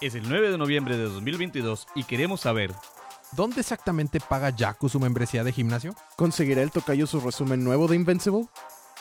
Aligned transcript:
Es 0.00 0.14
el 0.14 0.28
9 0.28 0.50
de 0.50 0.58
noviembre 0.58 0.96
de 0.96 1.04
2022 1.04 1.86
y 1.94 2.04
queremos 2.04 2.42
saber, 2.42 2.74
¿Dónde 3.32 3.60
exactamente 3.60 4.20
paga 4.20 4.50
Yaku 4.50 4.88
su 4.88 5.00
membresía 5.00 5.42
de 5.42 5.52
gimnasio? 5.52 5.94
¿Conseguirá 6.16 6.62
el 6.62 6.70
tocayo 6.70 7.06
su 7.06 7.18
resumen 7.20 7.64
nuevo 7.64 7.88
de 7.88 7.96
Invincible? 7.96 8.46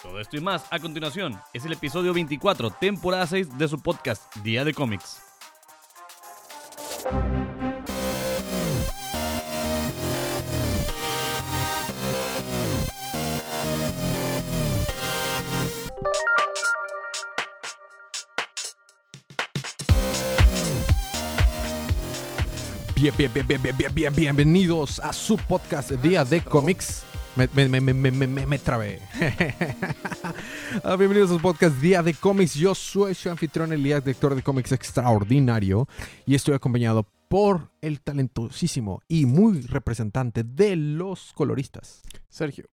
todo 0.02 0.20
esto 0.20 0.38
y 0.38 0.42
más 0.42 0.66
a 0.70 0.80
continuación. 0.80 1.40
Es 1.52 1.66
el 1.66 1.74
episodio 1.74 2.14
24, 2.14 2.70
temporada 2.70 3.26
6 3.26 3.58
de 3.58 3.68
su 3.68 3.80
podcast 3.82 4.36
Día 4.38 4.64
de 4.64 4.74
Cómics. 4.74 5.25
Bien, 23.06 23.14
bien, 23.16 23.32
bien, 23.32 23.48
bien, 23.48 23.62
bien, 23.62 23.78
bien, 23.78 23.94
bien, 23.94 24.16
bienvenidos 24.16 25.00
a 25.00 25.14
su 25.14 25.38
podcast 25.38 25.92
Día 25.92 26.26
de 26.26 26.42
Cómics. 26.42 27.04
Me, 27.36 27.48
me, 27.54 27.80
me, 27.80 27.94
me, 27.94 28.28
me, 28.28 28.58
trabé. 28.58 29.00
Ah, 30.84 30.96
bienvenidos 30.96 31.30
a 31.30 31.36
su 31.36 31.40
podcast 31.40 31.76
Día 31.76 32.02
de 32.02 32.16
Cómics. 32.16 32.56
Yo 32.56 32.74
soy 32.74 33.14
su 33.14 33.30
anfitrión 33.30 33.72
Elías, 33.72 34.04
director 34.04 34.34
de 34.34 34.42
cómics 34.42 34.72
extraordinario. 34.72 35.88
Y 36.26 36.34
estoy 36.34 36.56
acompañado 36.56 37.06
por 37.28 37.70
el 37.80 38.02
talentosísimo 38.02 39.04
y 39.08 39.28
muy 39.28 39.62
representante 39.62 40.44
de 40.44 40.76
los 40.76 41.32
coloristas. 41.34 42.02
Sergio. 42.28 42.75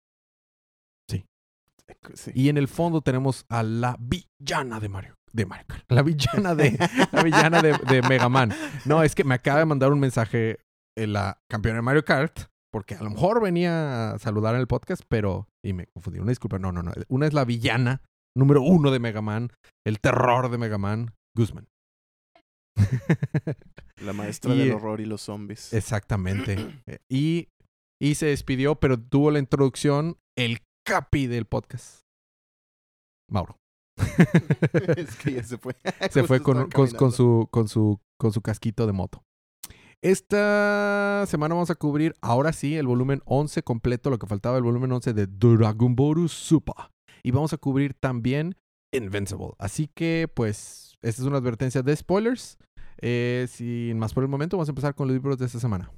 Sí. 2.14 2.32
Y 2.36 2.50
en 2.50 2.58
el 2.58 2.68
fondo 2.68 3.02
tenemos 3.02 3.46
a 3.50 3.64
la 3.64 3.98
villana 4.00 4.80
de 4.80 4.90
Mario. 4.90 5.16
De 5.32 5.46
Mario 5.46 5.66
Kart. 5.68 5.92
La 5.92 6.02
villana 6.02 6.56
de, 6.56 6.78
la 7.12 7.24
villana 7.24 7.62
de, 7.62 7.78
de 7.88 8.02
Mega 8.04 8.30
Man. 8.30 8.54
No, 8.86 9.04
es 9.04 9.16
que 9.16 9.24
me 9.24 9.36
acaba 9.36 9.60
de 9.60 9.66
mandar 9.66 9.92
un 9.92 10.00
mensaje 10.00 10.60
en 10.98 11.14
la 11.14 11.40
campeona 11.50 11.78
de 11.78 11.82
Mario 11.84 12.04
Kart. 12.06 12.40
Porque 12.72 12.96
a 12.96 13.02
lo 13.04 13.10
mejor 13.10 13.42
venía 13.42 14.12
a 14.12 14.20
saludar 14.20 14.54
en 14.56 14.62
el 14.62 14.68
podcast, 14.68 15.02
pero. 15.08 15.48
Y 15.64 15.74
me 15.74 15.88
confundí. 15.88 16.20
Una 16.20 16.30
disculpa. 16.32 16.60
No, 16.60 16.72
no, 16.72 16.84
no. 16.84 16.92
Una 17.08 17.26
es 17.28 17.34
la 17.34 17.46
villana 17.46 18.02
número 18.36 18.62
uno 18.62 18.92
de 18.92 19.00
Mega 19.00 19.22
Man. 19.22 19.52
El 19.86 20.00
terror 20.00 20.50
de 20.52 20.58
Mega 20.58 20.78
Man. 20.78 21.14
Guzman. 21.36 21.68
La 24.02 24.14
maestra 24.14 24.54
Y- 24.54 24.60
del 24.60 24.72
horror 24.74 25.02
y 25.02 25.06
los 25.06 25.22
zombies. 25.22 25.74
Exactamente. 25.74 26.58
Eh, 26.88 27.00
y, 27.10 27.50
y 28.02 28.16
se 28.16 28.28
despidió, 28.28 28.76
pero 28.76 29.00
tuvo 29.00 29.32
la 29.32 29.40
introducción 29.40 30.18
el 30.38 30.60
capi 30.88 31.28
del 31.28 31.46
podcast. 31.46 32.04
Mauro. 33.30 33.60
es 34.96 35.16
que 35.18 35.34
ya 35.34 35.44
se 35.44 35.58
fue. 35.58 35.76
se 36.10 36.24
fue 36.24 36.42
con, 36.42 36.58
estaba 36.58 36.70
con, 36.70 36.70
con 36.72 36.86
caminando. 36.88 37.12
su, 37.12 37.48
con, 37.52 37.68
su, 37.68 38.00
con 38.18 38.32
su 38.32 38.42
casquito 38.42 38.88
de 38.88 38.94
moto. 38.94 39.24
Esta 40.02 41.26
semana 41.28 41.56
vamos 41.56 41.72
a 41.72 41.76
cubrir, 41.76 42.16
ahora 42.22 42.54
sí, 42.54 42.78
el 42.78 42.88
volumen 42.88 43.22
11 43.26 43.64
completo, 43.64 44.10
lo 44.10 44.20
que 44.20 44.28
faltaba 44.28 44.58
el 44.58 44.64
volumen 44.64 44.92
11 44.92 45.14
de 45.14 45.28
Dragon 45.28 45.96
Ball 45.96 46.30
Super. 46.30 46.76
Y 47.24 47.32
vamos 47.32 47.52
a 47.52 47.58
cubrir 47.58 47.94
también 47.94 48.56
Invincible. 48.94 49.52
Así 49.60 49.90
que, 49.94 50.30
pues, 50.34 50.98
esta 51.02 51.22
es 51.22 51.28
una 51.28 51.38
advertencia 51.38 51.82
de 51.84 51.96
spoilers. 51.96 52.58
Eh, 53.00 53.48
sin 53.50 54.00
más 54.00 54.14
por 54.14 54.24
el 54.24 54.30
momento, 54.30 54.56
vamos 54.56 54.70
a 54.70 54.72
empezar 54.72 54.96
con 54.96 55.08
los 55.08 55.16
libros 55.16 55.38
de 55.38 55.46
esta 55.46 55.60
semana. 55.60 55.92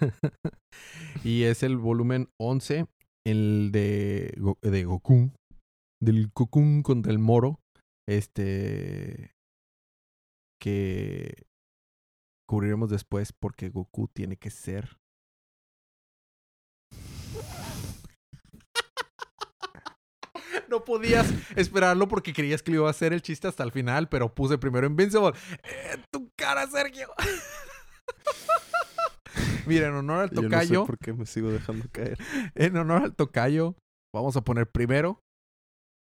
y 1.24 1.44
es 1.44 1.62
el 1.62 1.76
volumen 1.76 2.28
11, 2.38 2.86
el 3.26 3.70
de, 3.72 4.34
de 4.62 4.84
Goku, 4.84 5.30
del 6.00 6.30
Goku 6.34 6.82
contra 6.82 7.12
el 7.12 7.18
Moro, 7.18 7.60
este, 8.08 9.32
que 10.60 11.46
cubriremos 12.48 12.90
después 12.90 13.32
porque 13.32 13.68
Goku 13.68 14.08
tiene 14.08 14.36
que 14.36 14.50
ser... 14.50 14.98
No 20.68 20.84
podías 20.84 21.26
esperarlo 21.56 22.06
porque 22.06 22.32
creías 22.32 22.62
que 22.62 22.70
le 22.70 22.76
iba 22.76 22.86
a 22.86 22.90
hacer 22.90 23.12
el 23.12 23.22
chiste 23.22 23.48
hasta 23.48 23.64
el 23.64 23.72
final, 23.72 24.08
pero 24.08 24.32
puse 24.32 24.56
primero 24.56 24.86
Invincible. 24.86 25.32
¡Eh, 25.64 26.00
tu 26.12 26.30
cara, 26.36 26.64
Sergio! 26.68 27.08
Mira, 29.66 29.88
en 29.88 29.94
honor 29.94 30.22
al 30.22 30.30
Yo 30.30 30.42
no 30.42 30.48
sé 30.48 30.48
tocayo, 30.48 30.86
por 30.86 30.98
qué 30.98 31.12
me 31.12 31.26
sigo 31.26 31.50
dejando 31.50 31.86
caer. 31.92 32.18
en 32.54 32.76
honor 32.76 33.02
al 33.02 33.14
tocayo, 33.14 33.76
vamos 34.14 34.36
a 34.36 34.42
poner 34.42 34.68
primero. 34.70 35.20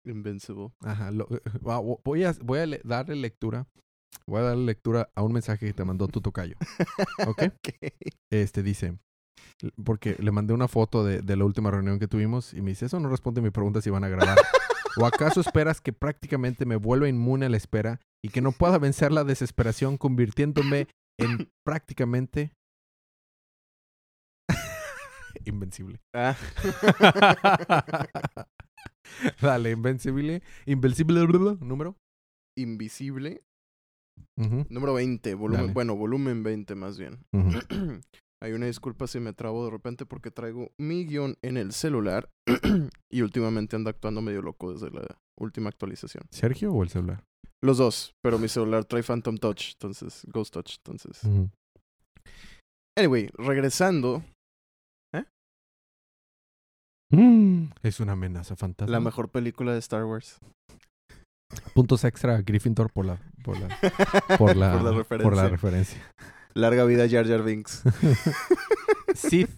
Invincible. 0.05 0.71
Ajá, 0.81 1.11
lo- 1.11 1.27
voy 2.03 2.23
a, 2.23 2.33
voy 2.41 2.59
a 2.59 2.65
le- 2.65 2.81
darle 2.83 3.15
lectura. 3.15 3.67
Voy 4.27 4.39
a 4.39 4.43
darle 4.43 4.65
lectura 4.65 5.09
a 5.15 5.21
un 5.23 5.33
mensaje 5.33 5.67
que 5.67 5.73
te 5.73 5.83
mandó 5.85 6.07
tu 6.07 6.21
tocayo. 6.21 6.55
¿Ok? 7.27 7.43
Ok. 7.47 7.69
Este 8.31 8.63
dice, 8.63 8.97
porque 9.83 10.15
le 10.19 10.31
mandé 10.31 10.53
una 10.53 10.67
foto 10.67 11.03
de, 11.03 11.21
de 11.21 11.35
la 11.35 11.45
última 11.45 11.69
reunión 11.71 11.99
que 11.99 12.07
tuvimos 12.07 12.53
y 12.53 12.61
me 12.61 12.71
dice, 12.71 12.85
eso 12.87 12.99
no 12.99 13.09
responde 13.09 13.41
a 13.41 13.43
mi 13.43 13.49
pregunta 13.51 13.81
si 13.81 13.89
van 13.89 14.03
a 14.03 14.09
grabar. 14.09 14.37
¿O 14.97 15.05
acaso 15.05 15.41
esperas 15.41 15.79
que 15.81 15.93
prácticamente 15.93 16.65
me 16.65 16.75
vuelva 16.75 17.07
inmune 17.07 17.45
a 17.45 17.49
la 17.49 17.57
espera 17.57 17.99
y 18.23 18.29
que 18.29 18.41
no 18.41 18.51
pueda 18.51 18.77
vencer 18.79 19.11
la 19.11 19.23
desesperación 19.23 19.97
convirtiéndome 19.97 20.87
en 21.19 21.51
prácticamente 21.65 22.51
invencible? 25.45 25.99
Ah. 26.13 26.35
Dale, 29.41 29.71
invencible. 29.71 30.41
Invencible 30.65 31.25
número. 31.61 31.95
Invisible. 32.57 33.41
Número 34.37 34.93
20. 34.93 35.33
Volumen, 35.35 35.61
Dale. 35.61 35.73
bueno, 35.73 35.95
volumen 35.95 36.43
20 36.43 36.75
más 36.75 36.97
bien. 36.97 37.25
Hay 38.41 38.53
una 38.53 38.67
disculpa 38.67 39.05
si 39.07 39.19
me 39.19 39.33
trabo 39.33 39.65
de 39.65 39.71
repente 39.71 40.05
porque 40.05 40.31
traigo 40.31 40.71
mi 40.79 41.05
guion 41.05 41.35
en 41.41 41.57
el 41.57 41.73
celular 41.73 42.29
y 43.11 43.21
últimamente 43.21 43.75
ando 43.75 43.89
actuando 43.89 44.21
medio 44.21 44.41
loco 44.41 44.71
desde 44.71 44.91
la 44.91 45.05
última 45.37 45.69
actualización. 45.69 46.23
¿Sergio 46.31 46.71
o 46.71 46.83
el 46.83 46.89
celular? 46.89 47.25
Los 47.61 47.77
dos, 47.77 48.13
pero 48.23 48.39
mi 48.39 48.47
celular 48.47 48.85
trae 48.85 49.03
Phantom 49.03 49.37
Touch, 49.37 49.73
entonces, 49.73 50.25
Ghost 50.27 50.53
Touch, 50.53 50.77
entonces. 50.77 51.21
Anyway, 52.97 53.29
regresando, 53.33 54.23
Mm, 57.11 57.71
Es 57.81 57.99
una 57.99 58.13
amenaza 58.13 58.55
fantasma. 58.55 58.91
la 58.91 58.99
mejor 58.99 59.29
película 59.29 59.73
de 59.73 59.79
Star 59.79 60.05
Wars. 60.05 60.39
Puntos 61.73 62.03
extra 62.03 62.35
a 62.35 62.41
Gryffindor 62.41 62.91
por 62.91 63.05
la, 63.05 63.19
por 63.43 63.59
la, 63.59 63.67
por 64.37 64.55
la, 64.55 64.71
Por 64.73 64.83
la 64.83 65.03
por 65.03 65.35
la 65.35 65.49
referencia. 65.49 65.49
referencia. 65.49 66.01
Larga 66.53 66.83
vida 66.85 67.07
Jar 67.09 67.27
Jar 67.27 67.43
Binks. 67.43 67.83
Sith. 69.15 69.49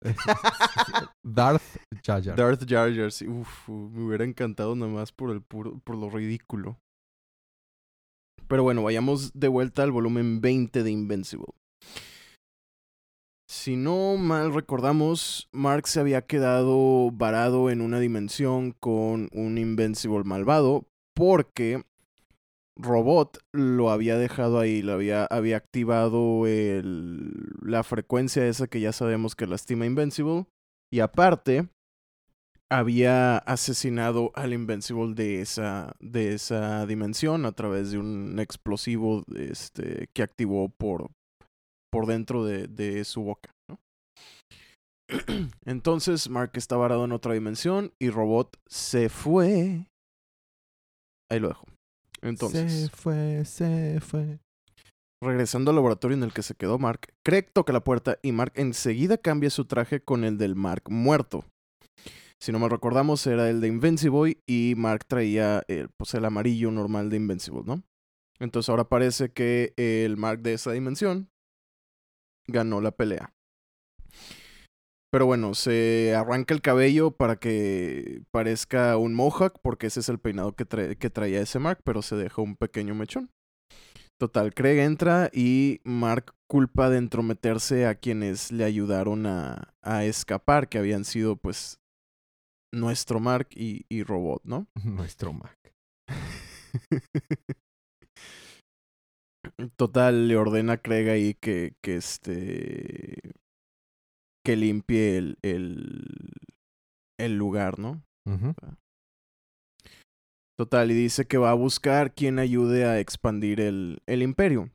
Darth 1.24 1.62
Jar 2.06 2.22
Jar. 2.22 2.36
Darth 2.36 2.64
Jar 2.68 2.92
Jar, 2.94 3.10
sí, 3.10 3.26
uf, 3.26 3.68
me 3.68 4.04
hubiera 4.04 4.24
encantado 4.24 4.76
nada 4.76 4.90
más 4.92 5.10
por 5.10 5.30
el 5.30 5.42
puro, 5.42 5.78
por 5.84 5.96
lo 5.96 6.08
ridículo. 6.10 6.78
Pero 8.46 8.62
bueno, 8.62 8.82
vayamos 8.84 9.32
de 9.34 9.48
vuelta 9.48 9.82
al 9.82 9.90
volumen 9.90 10.40
20 10.40 10.82
de 10.84 10.90
Invincible. 10.90 11.46
Si 13.50 13.76
no 13.76 14.18
mal 14.18 14.52
recordamos, 14.52 15.48
Mark 15.52 15.88
se 15.88 16.00
había 16.00 16.26
quedado 16.26 17.10
varado 17.10 17.70
en 17.70 17.80
una 17.80 17.98
dimensión 17.98 18.72
con 18.72 19.30
un 19.32 19.56
Invincible 19.56 20.22
malvado 20.24 20.86
porque 21.14 21.82
Robot 22.76 23.38
lo 23.52 23.90
había 23.90 24.18
dejado 24.18 24.60
ahí, 24.60 24.82
lo 24.82 24.92
había, 24.92 25.24
había 25.24 25.56
activado 25.56 26.42
la 26.44 27.82
frecuencia 27.84 28.46
esa 28.46 28.66
que 28.66 28.80
ya 28.80 28.92
sabemos 28.92 29.34
que 29.34 29.46
lastima 29.46 29.86
Invincible. 29.86 30.46
Y 30.92 31.00
aparte, 31.00 31.70
había 32.68 33.38
asesinado 33.38 34.30
al 34.34 34.52
Invincible 34.52 35.14
de 35.14 35.40
esa, 35.40 35.96
de 36.00 36.34
esa 36.34 36.84
dimensión 36.84 37.46
a 37.46 37.52
través 37.52 37.92
de 37.92 37.98
un 37.98 38.38
explosivo 38.40 39.24
este, 39.34 40.10
que 40.12 40.22
activó 40.22 40.68
por, 40.68 41.10
por 41.90 42.06
dentro 42.06 42.44
de, 42.44 42.66
de 42.68 43.04
su 43.04 43.22
boca. 43.22 43.50
¿no? 43.68 43.78
Entonces, 45.64 46.28
Mark 46.28 46.52
está 46.54 46.76
varado 46.76 47.04
en 47.04 47.12
otra 47.12 47.34
dimensión 47.34 47.92
y 48.00 48.10
Robot 48.10 48.56
se 48.68 49.08
fue. 49.08 49.86
Ahí 51.30 51.40
lo 51.40 51.48
dejo. 51.48 51.66
Entonces, 52.22 52.72
Se 52.72 52.88
fue, 52.88 53.44
se 53.44 54.00
fue. 54.00 54.38
regresando 55.22 55.70
al 55.70 55.76
laboratorio 55.76 56.16
en 56.16 56.22
el 56.24 56.32
que 56.32 56.42
se 56.42 56.54
quedó 56.54 56.78
Mark, 56.78 57.12
Craig 57.24 57.46
toca 57.52 57.72
la 57.72 57.84
puerta 57.84 58.18
y 58.22 58.32
Mark 58.32 58.52
enseguida 58.56 59.18
cambia 59.18 59.50
su 59.50 59.64
traje 59.66 60.00
con 60.00 60.24
el 60.24 60.36
del 60.38 60.56
Mark 60.56 60.84
muerto. 60.90 61.44
Si 62.40 62.52
no 62.52 62.58
mal 62.60 62.70
recordamos, 62.70 63.26
era 63.26 63.50
el 63.50 63.60
de 63.60 63.68
Invincible 63.68 64.38
y 64.48 64.74
Mark 64.76 65.04
traía 65.06 65.64
el, 65.68 65.88
pues, 65.96 66.14
el 66.14 66.24
amarillo 66.24 66.70
normal 66.70 67.10
de 67.10 67.16
Invincible, 67.16 67.62
¿no? 67.66 67.82
Entonces 68.40 68.68
ahora 68.68 68.88
parece 68.88 69.30
que 69.32 69.74
el 69.76 70.16
Mark 70.16 70.40
de 70.42 70.52
esa 70.54 70.70
dimensión 70.72 71.28
ganó 72.48 72.80
la 72.80 72.90
pelea. 72.90 73.32
Pero 75.10 75.24
bueno, 75.24 75.54
se 75.54 76.14
arranca 76.14 76.52
el 76.52 76.60
cabello 76.60 77.12
para 77.12 77.36
que 77.36 78.20
parezca 78.30 78.96
un 78.98 79.14
mohawk, 79.14 79.58
porque 79.62 79.86
ese 79.86 80.00
es 80.00 80.08
el 80.10 80.18
peinado 80.18 80.52
que, 80.54 80.66
trae- 80.68 80.98
que 80.98 81.08
traía 81.08 81.40
ese 81.40 81.58
Mark, 81.58 81.80
pero 81.82 82.02
se 82.02 82.16
deja 82.16 82.42
un 82.42 82.56
pequeño 82.56 82.94
mechón. 82.94 83.30
Total, 84.20 84.52
Craig 84.52 84.80
entra 84.80 85.30
y 85.32 85.80
Mark 85.84 86.34
culpa 86.46 86.90
de 86.90 86.98
entrometerse 86.98 87.86
a 87.86 87.94
quienes 87.94 88.50
le 88.52 88.64
ayudaron 88.64 89.26
a, 89.26 89.72
a 89.80 90.04
escapar, 90.04 90.68
que 90.68 90.76
habían 90.78 91.04
sido 91.06 91.36
pues 91.36 91.78
nuestro 92.74 93.18
Mark 93.20 93.48
y, 93.54 93.86
y 93.88 94.02
Robot, 94.02 94.42
¿no? 94.44 94.66
Nuestro 94.84 95.32
Mac. 95.32 95.56
Total, 99.76 100.28
le 100.28 100.36
ordena 100.36 100.74
a 100.74 100.76
Craig 100.78 101.08
ahí 101.08 101.34
que, 101.34 101.74
que 101.82 101.96
este. 101.96 103.16
que 104.44 104.56
limpie 104.56 105.18
el, 105.18 105.38
el, 105.42 106.04
el 107.18 107.36
lugar, 107.36 107.78
¿no? 107.78 108.02
Ujú. 108.26 108.54
Total, 110.56 110.90
y 110.90 110.94
dice 110.94 111.26
que 111.26 111.38
va 111.38 111.50
a 111.50 111.54
buscar 111.54 112.14
quien 112.14 112.38
ayude 112.38 112.84
a 112.84 112.98
expandir 112.98 113.60
el, 113.60 113.98
el 114.06 114.22
imperio. 114.22 114.70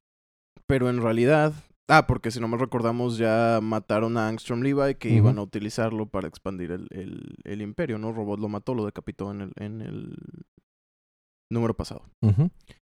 Pero 0.67 0.89
en 0.89 1.01
realidad. 1.01 1.53
Ah, 1.89 2.07
porque 2.07 2.31
si 2.31 2.39
no 2.39 2.47
me 2.47 2.57
recordamos, 2.57 3.17
ya 3.17 3.59
mataron 3.61 4.17
a 4.17 4.29
Angstrom 4.29 4.61
Levi, 4.61 4.95
que 4.95 5.09
iban 5.09 5.37
a 5.37 5.41
utilizarlo 5.41 6.05
para 6.05 6.29
expandir 6.29 6.71
el, 6.71 6.87
el, 6.91 7.35
el 7.43 7.61
imperio, 7.61 7.97
¿no? 7.97 8.13
Robot 8.13 8.39
lo 8.39 8.47
mató, 8.47 8.73
lo 8.73 8.85
decapitó 8.85 9.31
en 9.31 9.41
el, 9.41 9.51
en 9.57 9.81
el 9.81 10.15
número 11.53 11.75
pasado. 11.75 12.03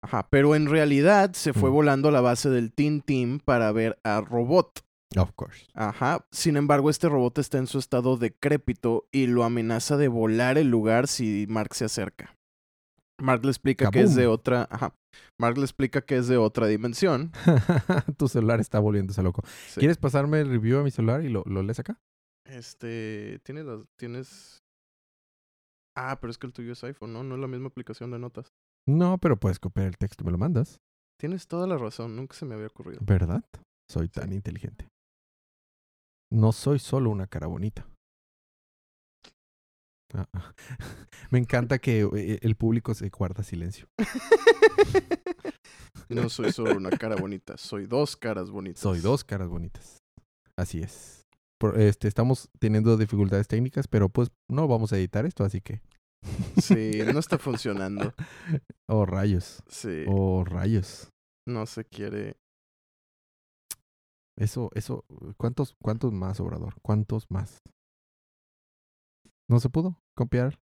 Ajá, 0.01 0.27
pero 0.29 0.55
en 0.55 0.67
realidad 0.67 1.33
se 1.33 1.53
fue 1.53 1.69
volando 1.69 2.09
a 2.09 2.11
la 2.11 2.21
base 2.21 2.49
del 2.49 2.73
Teen 2.73 3.01
Team 3.01 3.39
para 3.43 3.71
ver 3.71 3.99
a 4.03 4.21
Robot. 4.21 4.83
Of 5.17 5.31
course. 5.35 5.67
Ajá, 5.73 6.25
sin 6.31 6.57
embargo, 6.57 6.89
este 6.89 7.07
robot 7.07 7.37
está 7.37 7.59
en 7.59 7.67
su 7.67 7.77
estado 7.77 8.17
decrépito 8.17 9.07
y 9.11 9.27
lo 9.27 9.43
amenaza 9.43 9.95
de 9.95 10.07
volar 10.07 10.57
el 10.57 10.69
lugar 10.69 11.07
si 11.07 11.45
Mark 11.47 11.75
se 11.75 11.85
acerca. 11.85 12.35
Mark 13.21 13.43
le 13.43 13.51
explica 13.51 13.89
que 13.91 14.01
es 14.01 14.15
de 14.15 14.27
otra. 14.27 14.67
Ajá. 14.71 14.95
Mark 15.39 15.57
le 15.57 15.63
explica 15.63 16.01
que 16.01 16.17
es 16.17 16.27
de 16.27 16.37
otra 16.37 16.67
dimensión. 16.67 17.31
tu 18.17 18.27
celular 18.27 18.59
está 18.59 18.79
volviéndose 18.79 19.21
loco. 19.21 19.43
Sí. 19.67 19.79
¿Quieres 19.79 19.97
pasarme 19.97 20.41
el 20.41 20.49
review 20.49 20.79
a 20.79 20.83
mi 20.83 20.91
celular 20.91 21.23
y 21.23 21.29
lo, 21.29 21.43
lo 21.45 21.61
lees 21.61 21.79
acá? 21.79 21.99
Este. 22.45 23.39
Tienes. 23.43 23.65
Tienes. 23.97 24.62
Ah, 25.95 26.17
pero 26.19 26.31
es 26.31 26.37
que 26.37 26.47
el 26.47 26.53
tuyo 26.53 26.73
es 26.73 26.83
iPhone, 26.83 27.13
¿no? 27.13 27.23
No 27.23 27.35
es 27.35 27.41
la 27.41 27.47
misma 27.47 27.67
aplicación 27.67 28.11
de 28.11 28.19
notas. 28.19 28.51
No, 28.87 29.17
pero 29.17 29.39
puedes 29.39 29.59
copiar 29.59 29.87
el 29.87 29.97
texto, 29.97 30.23
me 30.23 30.31
lo 30.31 30.37
mandas. 30.37 30.79
Tienes 31.19 31.47
toda 31.47 31.67
la 31.67 31.77
razón, 31.77 32.15
nunca 32.15 32.35
se 32.35 32.45
me 32.45 32.55
había 32.55 32.67
ocurrido. 32.67 32.99
¿Verdad? 33.03 33.43
Soy 33.89 34.09
tan 34.09 34.33
inteligente. 34.33 34.87
No 36.31 36.51
soy 36.51 36.79
solo 36.79 37.11
una 37.11 37.27
cara 37.27 37.47
bonita. 37.47 37.87
Ah, 40.15 40.27
ah. 40.33 40.53
Me 41.31 41.39
encanta 41.39 41.79
que 41.79 42.01
eh, 42.01 42.39
el 42.41 42.55
público 42.55 42.93
se 42.93 43.09
guarda 43.09 43.43
silencio. 43.43 43.87
No 46.09 46.29
soy 46.29 46.51
solo 46.51 46.75
una 46.75 46.89
cara 46.91 47.15
bonita, 47.15 47.57
soy 47.57 47.85
dos 47.85 48.15
caras 48.15 48.49
bonitas. 48.49 48.81
Soy 48.81 48.99
dos 48.99 49.23
caras 49.23 49.49
bonitas. 49.49 50.03
Así 50.55 50.81
es. 50.81 51.22
Este, 51.77 52.07
estamos 52.07 52.49
teniendo 52.59 52.97
dificultades 52.97 53.47
técnicas, 53.47 53.87
pero 53.87 54.09
pues 54.09 54.31
no 54.49 54.67
vamos 54.67 54.91
a 54.93 54.97
editar 54.97 55.25
esto, 55.25 55.43
así 55.43 55.61
que. 55.61 55.81
Sí, 56.61 56.99
no 57.11 57.19
está 57.19 57.37
funcionando. 57.37 58.13
Oh, 58.89 59.05
rayos. 59.05 59.63
Sí, 59.67 60.03
Oh, 60.07 60.43
rayos. 60.45 61.09
no 61.47 61.65
se 61.65 61.85
quiere. 61.85 62.35
Eso, 64.37 64.69
eso. 64.73 65.05
¿Cuántos, 65.37 65.75
cuántos 65.81 66.11
más, 66.11 66.39
Obrador? 66.39 66.75
¿Cuántos 66.81 67.25
más? 67.29 67.59
¿No 69.49 69.59
se 69.59 69.69
pudo 69.69 69.99
copiar? 70.17 70.59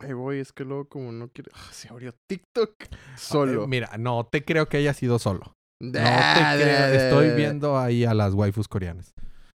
Ay, 0.00 0.12
voy, 0.12 0.38
es 0.38 0.52
que 0.52 0.64
luego 0.64 0.88
como 0.88 1.10
no 1.12 1.28
quiere... 1.28 1.50
Ah, 1.54 1.68
se 1.72 1.88
abrió 1.88 2.12
TikTok 2.28 2.74
solo. 3.16 3.64
Eh, 3.64 3.68
mira, 3.68 3.96
no 3.98 4.26
te 4.26 4.44
creo 4.44 4.68
que 4.68 4.76
haya 4.76 4.94
sido 4.94 5.18
solo. 5.18 5.52
No 5.82 5.92
te 5.92 5.98
Ah, 6.00 6.54
creo. 6.56 6.86
de- 6.90 6.96
Estoy 6.96 7.30
viendo 7.36 7.78
ahí 7.78 8.04
a 8.04 8.14
las 8.14 8.34
waifus 8.34 8.68
coreanas. 8.68 9.12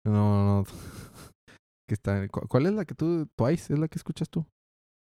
No, 0.09 0.63
no. 0.63 0.65
Que 1.89 1.95
está, 1.95 2.29
cu- 2.29 2.47
¿Cuál 2.49 2.67
es 2.67 2.73
la 2.75 2.85
que 2.85 2.95
tú, 2.95 3.27
Twice, 3.35 3.73
es 3.73 3.79
la 3.79 3.89
que 3.89 3.97
escuchas 3.99 4.29
tú? 4.29 4.45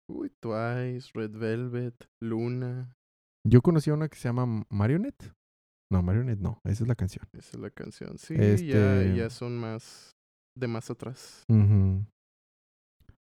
Uy, 0.09 0.31
Twice, 0.41 1.11
Red 1.15 1.33
Velvet, 1.37 1.95
Luna. 2.23 2.95
Yo 3.45 3.61
conocí 3.61 3.91
a 3.91 3.95
una 3.95 4.09
que 4.09 4.17
se 4.17 4.29
llama 4.29 4.65
Marionette. 4.71 5.33
No, 5.93 6.01
Marionette 6.03 6.39
no, 6.41 6.61
esa 6.65 6.85
es 6.85 6.89
la 6.89 6.95
canción. 6.95 7.27
Esa 7.33 7.57
es 7.57 7.61
la 7.61 7.71
canción. 7.71 8.19
Sí, 8.19 8.35
Este- 8.39 8.67
ya, 8.69 9.03
ya 9.17 9.31
son 9.31 9.59
más... 9.59 10.13
De 10.57 10.69
más 10.69 10.91
atrás. 10.91 11.43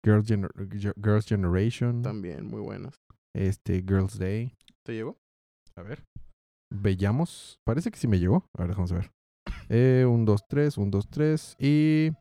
Girls, 0.05 0.27
Gener- 0.29 0.51
Ge- 0.69 0.93
Girls 1.01 1.25
Generation. 1.25 2.01
También, 2.01 2.45
muy 2.47 2.61
buenas. 2.61 2.95
Este, 3.33 3.75
Girls 3.81 4.17
Day. 4.17 4.55
¿Te 4.85 4.93
llegó? 4.93 5.17
A 5.77 5.83
ver. 5.83 6.03
Veamos. 6.73 7.59
Parece 7.65 7.91
que 7.91 7.99
sí 7.99 8.07
me 8.07 8.19
llegó. 8.19 8.45
A 8.57 8.63
ver, 8.65 8.75
vamos 8.75 8.91
a 8.91 8.95
ver. 8.95 9.11
Eh, 9.73 10.05
un, 10.05 10.25
dos, 10.25 10.45
tres, 10.49 10.77
un, 10.77 10.91
dos, 10.91 11.07
tres. 11.09 11.55
Y. 11.57 12.11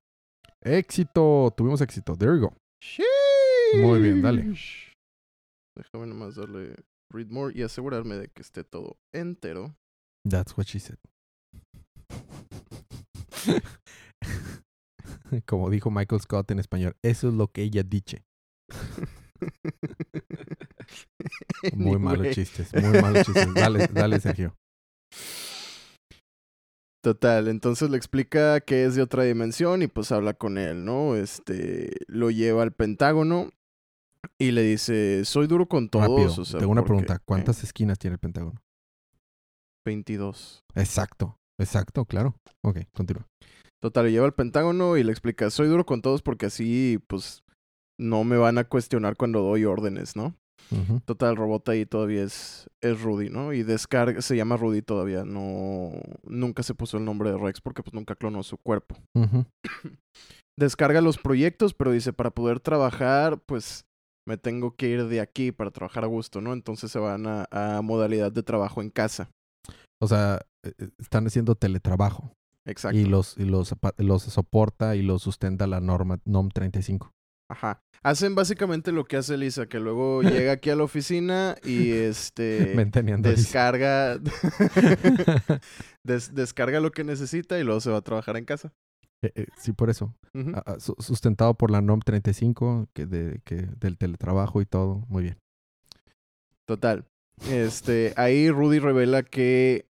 ¡Éxito! 0.62 1.52
Tuvimos 1.56 1.81
éxito. 1.81 2.17
There 2.17 2.32
we 2.32 2.38
go. 2.38 2.55
Muy 3.75 4.00
bien, 4.00 4.23
dale. 4.23 4.55
Déjame 5.76 6.06
nomás 6.06 6.37
darle 6.37 6.76
read 7.12 7.26
more 7.29 7.52
y 7.52 7.62
asegurarme 7.62 8.14
de 8.17 8.29
que 8.29 8.43
esté 8.43 8.62
todo 8.62 9.00
entero. 9.12 9.75
That's 10.29 10.56
what 10.56 10.67
she 10.67 10.79
said. 10.79 10.99
Como 15.47 15.70
dijo 15.70 15.91
Michael 15.91 16.20
Scott 16.20 16.52
en 16.52 16.61
español, 16.61 16.97
eso 17.02 17.29
es 17.29 17.35
lo 17.35 17.49
que 17.49 17.62
ella 17.62 17.82
dice. 17.82 18.23
Muy 21.75 21.99
malos 21.99 22.35
chistes, 22.35 22.73
muy 22.75 23.02
malos 23.02 23.26
chistes. 23.26 23.52
Dale, 23.55 23.88
dale, 23.88 24.20
Sergio. 24.20 24.55
Total, 27.02 27.49
entonces 27.49 27.88
le 27.88 27.97
explica 27.97 28.61
que 28.61 28.85
es 28.85 28.94
de 28.94 29.00
otra 29.02 29.23
dimensión 29.23 29.82
y 29.82 29.87
pues 29.87 30.12
habla 30.12 30.35
con 30.35 30.58
él, 30.58 30.85
¿no? 30.85 31.17
Este, 31.17 31.93
lo 32.08 32.31
lleva 32.31 32.62
al 32.62 32.73
Pentágono 32.73 33.50
y 34.38 34.50
le 34.50 34.62
dice, 34.62 35.25
soy 35.25 35.47
duro 35.47 35.67
con 35.67 35.88
todos. 35.88 36.08
Rápido, 36.08 36.43
o 36.43 36.44
sea, 36.44 36.61
tengo 36.61 36.73
una 36.73 36.82
porque- 36.82 36.88
pregunta. 37.05 37.14
¿eh? 37.14 37.23
¿Cuántas 37.25 37.64
esquinas 37.64 37.99
tiene 37.99 38.14
el 38.14 38.19
Pentágono? 38.20 38.61
22. 39.87 40.62
Exacto, 40.75 41.37
exacto, 41.58 42.05
claro. 42.05 42.37
Ok, 42.62 42.81
continúa. 42.93 43.26
Total, 43.82 44.05
lo 44.05 44.11
lleva 44.11 44.26
al 44.26 44.35
Pentágono 44.35 44.99
y 44.99 45.02
le 45.05 45.11
explica, 45.11 45.49
soy 45.49 45.69
duro 45.69 45.87
con 45.87 46.02
todos 46.02 46.20
porque 46.20 46.47
así, 46.47 46.99
pues, 47.06 47.43
no 47.99 48.25
me 48.25 48.37
van 48.37 48.58
a 48.58 48.64
cuestionar 48.64 49.17
cuando 49.17 49.41
doy 49.41 49.64
órdenes, 49.64 50.17
¿no? 50.17 50.35
Total, 51.05 51.31
el 51.31 51.37
robot 51.37 51.69
ahí 51.69 51.85
todavía 51.85 52.23
es, 52.23 52.69
es 52.81 53.00
Rudy, 53.00 53.29
¿no? 53.29 53.52
Y 53.52 53.62
descarga, 53.62 54.23
se 54.23 54.37
llama 54.37 54.57
Rudy 54.57 54.83
todavía, 54.83 55.25
no, 55.25 55.93
nunca 56.25 56.62
se 56.62 56.75
puso 56.75 56.97
el 56.97 57.05
nombre 57.05 57.31
de 57.31 57.38
Rex 57.38 57.61
porque 57.61 57.83
pues 57.83 57.93
nunca 57.93 58.14
clonó 58.14 58.43
su 58.43 58.57
cuerpo. 58.57 58.97
Descarga 60.59 61.00
los 61.00 61.19
proyectos, 61.19 61.75
pero 61.75 61.90
dice, 61.90 62.12
para 62.12 62.31
poder 62.31 62.61
trabajar, 62.61 63.40
pues 63.47 63.87
me 64.29 64.37
tengo 64.37 64.76
que 64.76 64.88
ir 64.88 65.07
de 65.07 65.21
aquí 65.21 65.52
para 65.52 65.71
trabajar 65.71 66.05
a 66.05 66.09
gusto, 66.09 66.40
¿no? 66.40 66.52
Entonces 66.52 66.93
se 66.93 66.99
van 66.99 67.26
a, 67.26 67.47
a 67.50 67.83
modalidad 67.83 68.31
de 68.31 68.43
trabajo 68.43 68.83
en 68.83 68.90
casa. 68.90 69.31
O 70.00 70.07
sea, 70.07 70.40
eh, 70.62 70.73
eh, 70.79 70.90
están 70.99 71.26
haciendo 71.26 71.55
teletrabajo 71.55 72.33
Exacto. 72.64 72.99
y 72.99 73.05
los 73.05 73.37
y 73.38 73.45
los, 73.45 73.75
los 73.99 74.23
soporta 74.23 74.97
y 74.97 75.02
los 75.02 75.23
sustenta 75.23 75.67
la 75.67 75.81
norma 75.81 76.21
NOM 76.25 76.49
35. 76.50 77.11
Ajá. 77.50 77.83
Hacen 78.02 78.35
básicamente 78.35 78.92
lo 78.92 79.04
que 79.04 79.16
hace 79.16 79.37
Lisa, 79.37 79.66
que 79.66 79.80
luego 79.80 80.23
llega 80.23 80.52
aquí 80.52 80.71
a 80.71 80.76
la 80.76 80.85
oficina 80.85 81.57
y 81.64 81.90
este 81.92 82.75
descarga 83.19 84.19
des- 86.04 86.35
descarga 86.35 86.80
lo 86.80 86.92
que 86.92 87.04
necesita 87.04 87.59
y 87.59 87.64
luego 87.64 87.80
se 87.80 87.90
va 87.90 87.99
a 87.99 88.02
trabajar 88.02 88.37
en 88.37 88.45
casa. 88.45 88.73
Eh, 89.23 89.33
eh, 89.35 89.47
sí, 89.59 89.73
por 89.73 89.90
eso. 89.90 90.14
Ah, 90.54 90.62
ah, 90.64 90.76
su- 90.80 90.95
sustentado 90.99 91.54
por 91.54 91.71
la 91.71 91.80
NOM 91.83 92.00
35 92.00 92.88
que 92.95 93.04
de, 93.07 93.40
que, 93.45 93.57
del 93.78 93.99
teletrabajo 93.99 94.61
y 94.62 94.66
todo. 94.66 95.04
Muy 95.09 95.25
bien. 95.25 95.38
Total. 96.66 97.04
Este, 97.50 98.12
ahí 98.16 98.50
Rudy 98.50 98.78
revela 98.78 99.23
que 99.23 99.87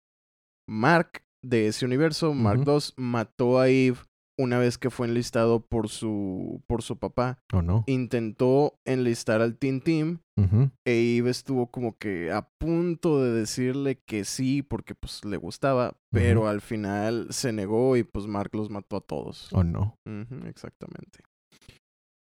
Mark 0.70 1.24
de 1.44 1.68
ese 1.68 1.86
universo, 1.86 2.34
Mark 2.34 2.62
Ujú. 2.62 2.72
II, 2.72 2.94
mató 2.98 3.60
a 3.60 3.68
Eve 3.70 3.98
una 4.38 4.60
vez 4.60 4.77
que 4.77 4.89
fue 4.89 5.08
enlistado 5.08 5.62
por 5.62 5.89
su 5.89 6.62
por 6.67 6.84
su 6.84 6.98
papá. 6.98 7.39
¿O 7.53 7.62
no? 7.62 7.84
Intentó 7.88 8.79
enlistar 8.86 9.41
al 9.41 9.58
Teen 9.58 9.82
Team 9.82 10.20
Ujú. 10.38 10.70
e 10.86 11.17
Eve 11.17 11.29
estuvo 11.32 11.72
como 11.72 11.98
que 11.98 12.32
a 12.32 12.48
punto 12.60 13.22
de 13.24 13.32
decirle 13.32 14.00
que 14.06 14.25
sí 14.25 14.62
porque 14.62 14.94
pues 14.96 15.25
le 15.25 15.38
gustaba, 15.38 15.98
pero 16.12 16.48
al 16.48 16.62
final 16.62 17.27
se 17.32 17.51
negó 17.51 17.98
y 17.98 18.03
pues 18.03 18.27
Mark 18.27 18.51
los 18.53 18.70
mató 18.70 18.98
a 18.98 19.01
todos. 19.01 19.51
¿O 19.53 19.63
no? 19.63 19.96
Ujú, 20.06 20.46
exactamente. 20.48 21.20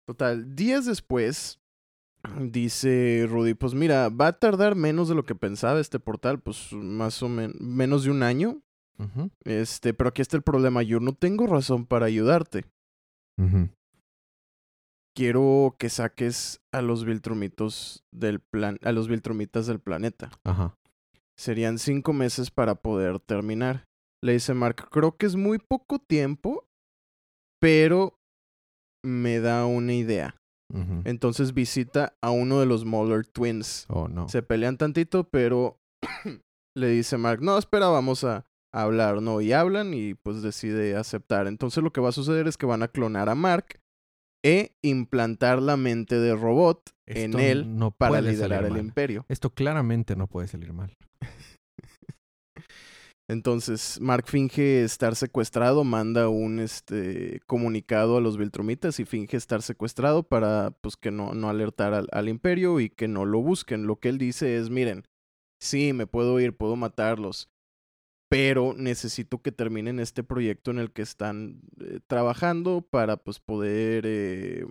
Total, 0.06 0.54
días 0.54 0.86
después, 0.86 1.60
dice 2.40 3.26
Rudy, 3.28 3.54
pues 3.54 3.74
mira, 3.74 4.08
va 4.08 4.28
a 4.28 4.38
tardar 4.38 4.74
menos 4.74 5.08
de 5.08 5.14
lo 5.14 5.24
que 5.24 5.34
pensaba 5.34 5.80
este 5.80 5.98
portal, 6.00 6.40
pues 6.40 6.72
más 6.72 7.22
o 7.22 7.28
menos, 7.28 7.60
menos 7.60 8.04
de 8.04 8.10
un 8.10 8.22
año. 8.22 8.62
Este, 9.44 9.94
pero 9.94 10.08
aquí 10.08 10.22
está 10.22 10.36
el 10.36 10.42
problema, 10.42 10.82
yo 10.82 11.00
no 11.00 11.12
tengo 11.12 11.46
razón 11.46 11.86
para 11.86 12.06
ayudarte. 12.06 12.64
Quiero 15.16 15.76
que 15.78 15.88
saques 15.88 16.60
a 16.72 16.82
los 16.82 17.04
Viltrumitos 17.04 18.04
del 18.12 18.40
plan, 18.40 18.78
a 18.82 18.92
los 18.92 19.08
Viltrumitas 19.08 19.66
del 19.66 19.80
planeta. 19.80 20.30
Ajá. 20.44 20.74
Serían 21.36 21.78
cinco 21.78 22.12
meses 22.12 22.50
para 22.50 22.76
poder 22.76 23.20
terminar. 23.20 23.84
Le 24.22 24.32
dice 24.32 24.54
Mark, 24.54 24.88
creo 24.90 25.16
que 25.16 25.26
es 25.26 25.36
muy 25.36 25.58
poco 25.58 26.00
tiempo, 26.00 26.66
pero 27.60 28.18
me 29.04 29.38
da 29.38 29.66
una 29.66 29.94
idea. 29.94 30.34
Entonces 31.04 31.54
visita 31.54 32.14
a 32.20 32.30
uno 32.30 32.60
de 32.60 32.66
los 32.66 32.84
Moller 32.84 33.24
Twins. 33.26 33.86
Oh, 33.88 34.06
no. 34.06 34.28
Se 34.28 34.42
pelean 34.42 34.76
tantito, 34.76 35.24
pero 35.24 35.78
le 36.76 36.88
dice 36.88 37.16
Mark, 37.16 37.40
no, 37.40 37.56
espera, 37.56 37.88
vamos 37.88 38.22
a 38.24 38.44
a 38.72 38.82
hablar, 38.82 39.22
¿no? 39.22 39.40
Y 39.40 39.52
hablan 39.52 39.94
y 39.94 40.14
pues 40.14 40.42
decide 40.42 40.96
aceptar. 40.96 41.46
Entonces 41.46 41.82
lo 41.82 41.92
que 41.92 42.00
va 42.00 42.10
a 42.10 42.12
suceder 42.12 42.46
es 42.46 42.56
que 42.56 42.66
van 42.66 42.82
a 42.82 42.88
clonar 42.88 43.28
a 43.28 43.34
Mark 43.34 43.80
e 44.44 44.72
implantar 44.82 45.60
la 45.60 45.76
mente 45.76 46.18
de 46.18 46.34
robot 46.34 46.90
en 47.06 47.38
él 47.38 47.76
no 47.76 47.90
para 47.90 48.20
liderar 48.20 48.64
el 48.64 48.72
mal. 48.72 48.80
imperio. 48.80 49.26
Esto 49.28 49.50
claramente 49.50 50.16
no 50.16 50.26
puede 50.28 50.48
salir 50.48 50.72
mal. 50.72 50.96
Entonces, 53.30 54.00
Mark 54.00 54.24
finge 54.26 54.82
estar 54.84 55.14
secuestrado, 55.14 55.84
manda 55.84 56.30
un 56.30 56.60
este 56.60 57.40
comunicado 57.46 58.16
a 58.16 58.22
los 58.22 58.38
Viltrumitas 58.38 59.00
y 59.00 59.04
finge 59.04 59.36
estar 59.36 59.60
secuestrado 59.60 60.22
para 60.22 60.70
pues 60.80 60.96
que 60.96 61.10
no, 61.10 61.34
no 61.34 61.50
alertar 61.50 61.92
al, 61.92 62.08
al 62.10 62.30
imperio 62.30 62.80
y 62.80 62.88
que 62.88 63.06
no 63.06 63.26
lo 63.26 63.42
busquen. 63.42 63.86
Lo 63.86 63.96
que 63.96 64.08
él 64.08 64.16
dice 64.16 64.56
es, 64.56 64.70
miren, 64.70 65.04
sí, 65.60 65.92
me 65.92 66.06
puedo 66.06 66.40
ir, 66.40 66.56
puedo 66.56 66.76
matarlos, 66.76 67.50
pero 68.28 68.74
necesito 68.76 69.40
que 69.40 69.52
terminen 69.52 70.00
este 70.00 70.22
proyecto 70.22 70.70
en 70.70 70.78
el 70.78 70.92
que 70.92 71.02
están 71.02 71.60
eh, 71.80 72.00
trabajando 72.06 72.82
para 72.82 73.16
pues 73.16 73.40
poder 73.40 74.04
eh, 74.06 74.66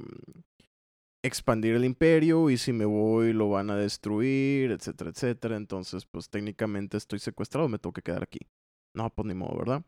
expandir 1.23 1.75
el 1.75 1.85
imperio 1.85 2.49
y 2.49 2.57
si 2.57 2.71
me 2.71 2.85
voy 2.85 3.33
lo 3.33 3.49
van 3.49 3.69
a 3.69 3.75
destruir, 3.75 4.71
etcétera, 4.71 5.09
etcétera. 5.09 5.57
Entonces, 5.57 6.05
pues 6.05 6.29
técnicamente 6.29 6.97
estoy 6.97 7.19
secuestrado, 7.19 7.67
me 7.67 7.79
tengo 7.79 7.93
que 7.93 8.01
quedar 8.01 8.23
aquí. 8.23 8.39
No, 8.93 9.09
pues 9.09 9.27
ni 9.27 9.33
modo, 9.33 9.57
¿verdad? 9.57 9.83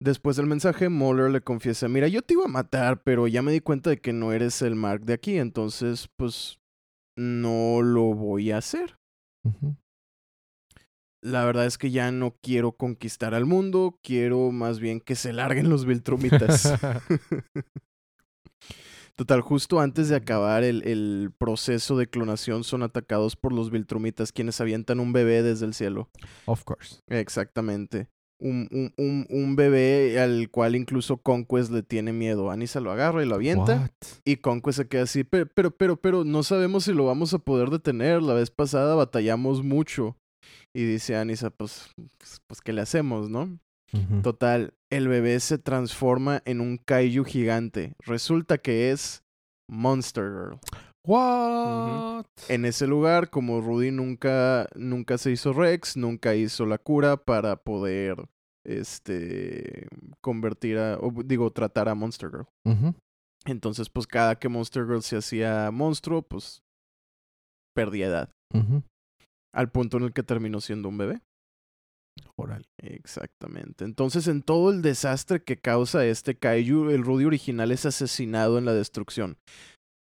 Después 0.00 0.36
del 0.36 0.46
mensaje, 0.46 0.88
Mueller 0.88 1.30
le 1.30 1.40
confiesa, 1.40 1.88
mira, 1.88 2.08
yo 2.08 2.22
te 2.22 2.34
iba 2.34 2.44
a 2.44 2.48
matar, 2.48 3.02
pero 3.02 3.26
ya 3.26 3.42
me 3.42 3.52
di 3.52 3.60
cuenta 3.60 3.90
de 3.90 4.00
que 4.00 4.12
no 4.12 4.32
eres 4.32 4.60
el 4.62 4.74
Mark 4.74 5.04
de 5.04 5.14
aquí, 5.14 5.38
entonces, 5.38 6.08
pues, 6.16 6.58
no 7.16 7.80
lo 7.80 8.14
voy 8.14 8.50
a 8.50 8.58
hacer. 8.58 8.98
Ujú. 9.44 9.76
La 11.24 11.42
verdad 11.46 11.64
es 11.64 11.78
que 11.78 11.90
ya 11.90 12.12
no 12.12 12.36
quiero 12.42 12.72
conquistar 12.72 13.34
al 13.34 13.46
mundo, 13.46 13.98
quiero 14.02 14.50
más 14.50 14.78
bien 14.78 15.00
que 15.00 15.14
se 15.14 15.32
larguen 15.32 15.70
los 15.70 15.86
Viltrumitas. 15.86 16.74
Total, 19.16 19.40
justo 19.40 19.80
antes 19.80 20.10
de 20.10 20.16
acabar 20.16 20.64
el, 20.64 20.86
el 20.86 21.32
proceso 21.38 21.96
de 21.96 22.08
clonación 22.08 22.62
son 22.62 22.82
atacados 22.82 23.36
por 23.36 23.54
los 23.54 23.70
Viltrumitas, 23.70 24.32
quienes 24.32 24.60
avientan 24.60 25.00
un 25.00 25.14
bebé 25.14 25.42
desde 25.42 25.64
el 25.64 25.72
cielo. 25.72 26.10
of 26.44 26.62
course. 26.64 27.00
Exactamente. 27.06 28.10
Un, 28.38 28.68
un, 28.70 28.92
un, 28.98 29.26
un 29.30 29.56
bebé 29.56 30.20
al 30.20 30.50
cual 30.50 30.76
incluso 30.76 31.16
Conquest 31.16 31.70
le 31.70 31.82
tiene 31.82 32.12
miedo. 32.12 32.50
Anissa 32.50 32.80
lo 32.80 32.92
agarra 32.92 33.22
y 33.22 33.26
lo 33.26 33.36
avienta. 33.36 33.76
What? 33.76 33.90
Y 34.26 34.36
Conquest 34.36 34.76
se 34.76 34.88
queda 34.88 35.04
así, 35.04 35.24
pero, 35.24 35.46
pero, 35.46 35.70
pero, 35.70 35.96
pero, 35.96 36.24
no 36.24 36.42
sabemos 36.42 36.84
si 36.84 36.92
lo 36.92 37.06
vamos 37.06 37.32
a 37.32 37.38
poder 37.38 37.70
detener. 37.70 38.20
La 38.20 38.34
vez 38.34 38.50
pasada 38.50 38.94
batallamos 38.94 39.62
mucho. 39.62 40.18
Y 40.74 40.84
dice 40.84 41.16
Anissa, 41.16 41.50
pues, 41.50 41.90
pues, 42.18 42.40
pues, 42.46 42.60
¿qué 42.60 42.72
le 42.72 42.80
hacemos, 42.82 43.30
no? 43.30 43.58
Total, 44.22 44.74
el 44.90 45.06
bebé 45.06 45.38
se 45.38 45.56
transforma 45.56 46.42
en 46.46 46.60
un 46.60 46.78
kaiju 46.78 47.24
gigante. 47.24 47.94
Resulta 48.00 48.58
que 48.58 48.90
es 48.90 49.22
Monster 49.70 50.24
Girl. 50.24 50.58
What? 51.06 52.24
En 52.48 52.64
ese 52.64 52.88
lugar, 52.88 53.30
como 53.30 53.60
Rudy 53.60 53.92
nunca, 53.92 54.68
nunca 54.74 55.16
se 55.16 55.30
hizo 55.30 55.52
Rex, 55.52 55.96
nunca 55.96 56.34
hizo 56.34 56.66
la 56.66 56.78
cura 56.78 57.16
para 57.16 57.56
poder, 57.56 58.16
este, 58.66 59.86
convertir 60.20 60.78
a, 60.78 60.98
o, 60.98 61.12
digo, 61.24 61.52
tratar 61.52 61.88
a 61.88 61.94
Monster 61.94 62.30
Girl. 62.30 62.46
Entonces, 63.44 63.90
pues 63.90 64.06
cada 64.06 64.36
que 64.36 64.48
Monster 64.48 64.86
Girl 64.86 65.02
se 65.02 65.18
hacía 65.18 65.70
monstruo, 65.70 66.22
pues 66.22 66.62
perdía 67.76 68.06
edad. 68.06 68.30
Al 69.54 69.70
punto 69.70 69.96
en 69.96 70.04
el 70.04 70.12
que 70.12 70.22
terminó 70.22 70.60
siendo 70.60 70.88
un 70.88 70.98
bebé. 70.98 71.20
Órale. 72.36 72.64
Exactamente. 72.78 73.84
Entonces, 73.84 74.28
en 74.28 74.42
todo 74.42 74.70
el 74.70 74.82
desastre 74.82 75.42
que 75.42 75.56
causa 75.56 76.04
este 76.04 76.36
kaiju, 76.36 76.90
el 76.90 77.04
Rudy 77.04 77.24
original 77.24 77.70
es 77.70 77.86
asesinado 77.86 78.58
en 78.58 78.64
la 78.64 78.74
destrucción. 78.74 79.38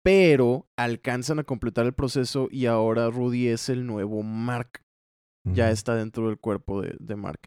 Pero 0.03 0.67
alcanzan 0.79 1.39
a 1.39 1.45
completar 1.45 1.87
el 1.87 1.95
proceso 1.95 2.49
y 2.51 2.67
ahora 2.67 3.11
Rudy 3.11 3.49
es 3.49 3.69
el 3.69 3.87
nuevo 3.87 4.23
Mark. 4.23 4.83
Ya 5.47 5.71
está 5.71 5.95
dentro 5.95 6.29
del 6.29 6.39
cuerpo 6.39 6.81
de, 6.81 6.97
de 6.99 7.17
Mark. 7.17 7.41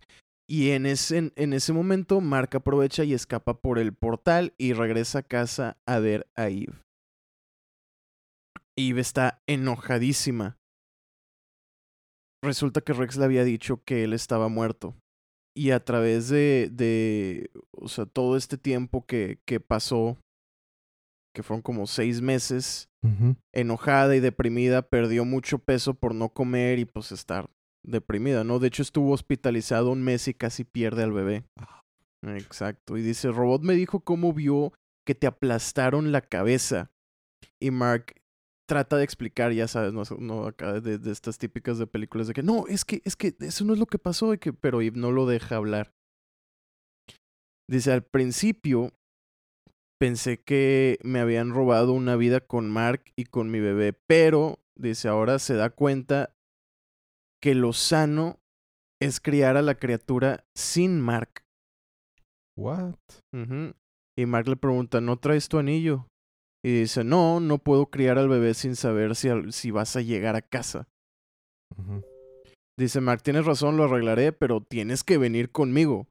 Y 0.48 0.70
en 0.70 0.86
ese, 0.86 1.34
en 1.36 1.54
ese 1.54 1.74
momento, 1.74 2.22
Mark 2.22 2.51
aprovecha 2.54 3.04
y 3.04 3.13
escapa 3.13 3.60
por 3.60 3.80
el 3.80 3.94
portal 3.94 4.54
y 4.58 4.74
regresa 4.74 5.20
a 5.20 5.24
casa 5.24 5.77
a 5.88 5.98
ver 5.98 6.27
a 6.36 6.48
Eve. 6.48 6.80
Eve 8.77 9.01
está 9.01 9.42
enojadísima. 9.48 10.57
Resulta 12.44 12.82
que 12.82 12.94
Rex 12.94 13.17
le 13.17 13.25
había 13.25 13.44
dicho 13.44 13.82
que 13.84 14.03
él 14.03 14.13
estaba 14.13 14.48
muerto. 14.48 14.96
Y 15.56 15.72
a 15.72 15.84
través 15.84 16.29
de, 16.29 16.70
de 16.72 17.50
o 17.72 17.88
sea, 17.88 18.06
todo 18.06 18.38
este 18.38 18.58
tiempo 18.58 19.06
que, 19.06 19.39
que 19.46 19.60
pasó, 19.60 20.17
que 21.34 21.41
fueron 21.41 21.62
como 21.62 21.88
seis 21.88 22.22
meses, 22.22 22.89
enojada 23.53 24.15
y 24.15 24.20
deprimida, 24.20 24.82
perdió 24.82 25.24
mucho 25.25 25.60
peso 25.60 25.94
por 25.94 26.13
no 26.13 26.29
comer 26.29 26.77
y 26.77 26.86
pues 26.86 27.12
estar 27.12 27.50
deprimida, 27.84 28.44
¿no? 28.44 28.60
De 28.60 28.67
hecho 28.67 28.82
estuvo 28.82 29.12
hospitalizado 29.13 29.91
un 29.91 30.03
mes 30.03 30.27
y 30.27 30.34
casi 30.34 30.63
pierde 30.63 31.03
al 31.03 31.13
bebé. 31.13 31.46
Exacto. 32.24 32.98
Y 32.98 33.01
dice, 33.01 33.32
Robot 33.32 33.63
me 33.63 33.74
dijo 33.74 34.01
cómo 34.01 34.34
vio 34.34 34.74
que 35.06 35.15
te 35.15 35.25
aplastaron 35.25 36.12
la 36.12 36.22
cabeza. 36.22 36.91
Y 37.60 37.72
Mark 37.72 38.15
trata 38.68 38.98
de 38.98 39.04
explicar, 39.04 39.52
ya 39.54 39.68
sabes, 39.68 39.94
no, 39.94 40.04
no 40.20 40.46
acá 40.46 40.80
de, 40.80 41.00
de 41.00 41.12
estas 41.12 41.38
típicas 41.38 41.80
de 41.80 41.88
películas 41.88 42.28
de 42.28 42.34
que 42.34 42.44
no, 42.44 42.68
es 42.68 42.86
que, 42.86 43.02
es 43.06 43.16
que 43.16 43.36
eso 43.40 43.66
no 43.66 43.74
es 43.74 43.80
lo 43.80 43.88
que 43.88 43.98
pasó, 43.98 44.34
y 44.34 44.38
que, 44.38 44.54
pero 44.54 44.82
Eve 44.82 45.00
no 45.00 45.12
lo 45.12 45.26
deja 45.26 45.56
hablar. 45.56 45.94
Dice, 47.70 47.92
al 47.92 48.04
principio 48.04 48.94
pensé 50.00 50.44
que 50.44 51.00
me 51.04 51.20
habían 51.20 51.50
robado 51.50 51.94
una 51.94 52.16
vida 52.16 52.42
con 52.42 52.70
Mark 52.70 53.06
y 53.16 53.26
con 53.26 53.50
mi 53.50 53.60
bebé, 53.60 53.94
pero, 53.94 54.60
dice, 54.76 55.08
ahora 55.08 55.40
se 55.40 55.56
da 55.56 55.70
cuenta 55.70 56.36
que 57.42 57.56
lo 57.56 57.74
sano 57.74 58.40
es 59.02 59.20
criar 59.20 59.58
a 59.58 59.62
la 59.62 59.76
criatura 59.76 60.46
sin 60.56 61.02
Mark. 61.02 61.44
What? 62.58 62.96
Y 64.18 64.26
Mark 64.26 64.48
le 64.48 64.56
pregunta, 64.56 65.00
¿no 65.00 65.18
traes 65.18 65.48
tu 65.48 65.60
anillo? 65.60 66.08
Y 66.68 66.82
dice, 66.82 67.06
no, 67.06 67.40
no 67.40 67.60
puedo 67.60 67.86
criar 67.86 68.18
al 68.18 68.28
bebé 68.28 68.54
sin 68.54 68.76
saber 68.76 69.16
si, 69.16 69.30
si 69.54 69.72
vas 69.72 69.96
a 69.96 70.02
llegar 70.02 70.36
a 70.36 70.42
casa. 70.42 70.86
Dice, 72.78 73.00
Mark, 73.00 73.24
tienes 73.24 73.46
razón, 73.46 73.78
lo 73.78 73.86
arreglaré, 73.86 74.34
pero 74.34 74.60
tienes 74.60 75.06
que 75.06 75.18
venir 75.18 75.50
conmigo. 75.50 76.08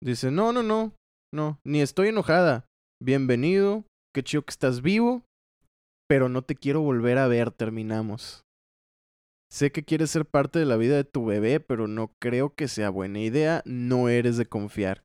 Dice, 0.00 0.30
no, 0.30 0.52
no, 0.52 0.62
no, 0.62 0.94
no, 1.34 1.58
ni 1.66 1.80
estoy 1.80 2.10
enojada. 2.10 2.66
Bienvenido, 3.02 3.82
qué 4.14 4.22
chido 4.22 4.42
que 4.42 4.52
estás 4.52 4.80
vivo, 4.80 5.24
pero 6.08 6.28
no 6.28 6.42
te 6.42 6.54
quiero 6.54 6.80
volver 6.80 7.18
a 7.18 7.26
ver, 7.26 7.50
terminamos. 7.50 8.42
Sé 9.50 9.72
que 9.72 9.82
quieres 9.82 10.12
ser 10.12 10.24
parte 10.24 10.60
de 10.60 10.66
la 10.66 10.76
vida 10.76 10.94
de 10.94 11.02
tu 11.02 11.24
bebé, 11.24 11.58
pero 11.58 11.88
no 11.88 12.12
creo 12.22 12.54
que 12.54 12.68
sea 12.68 12.90
buena 12.90 13.18
idea, 13.18 13.62
no 13.64 14.08
eres 14.08 14.36
de 14.36 14.46
confiar. 14.46 15.02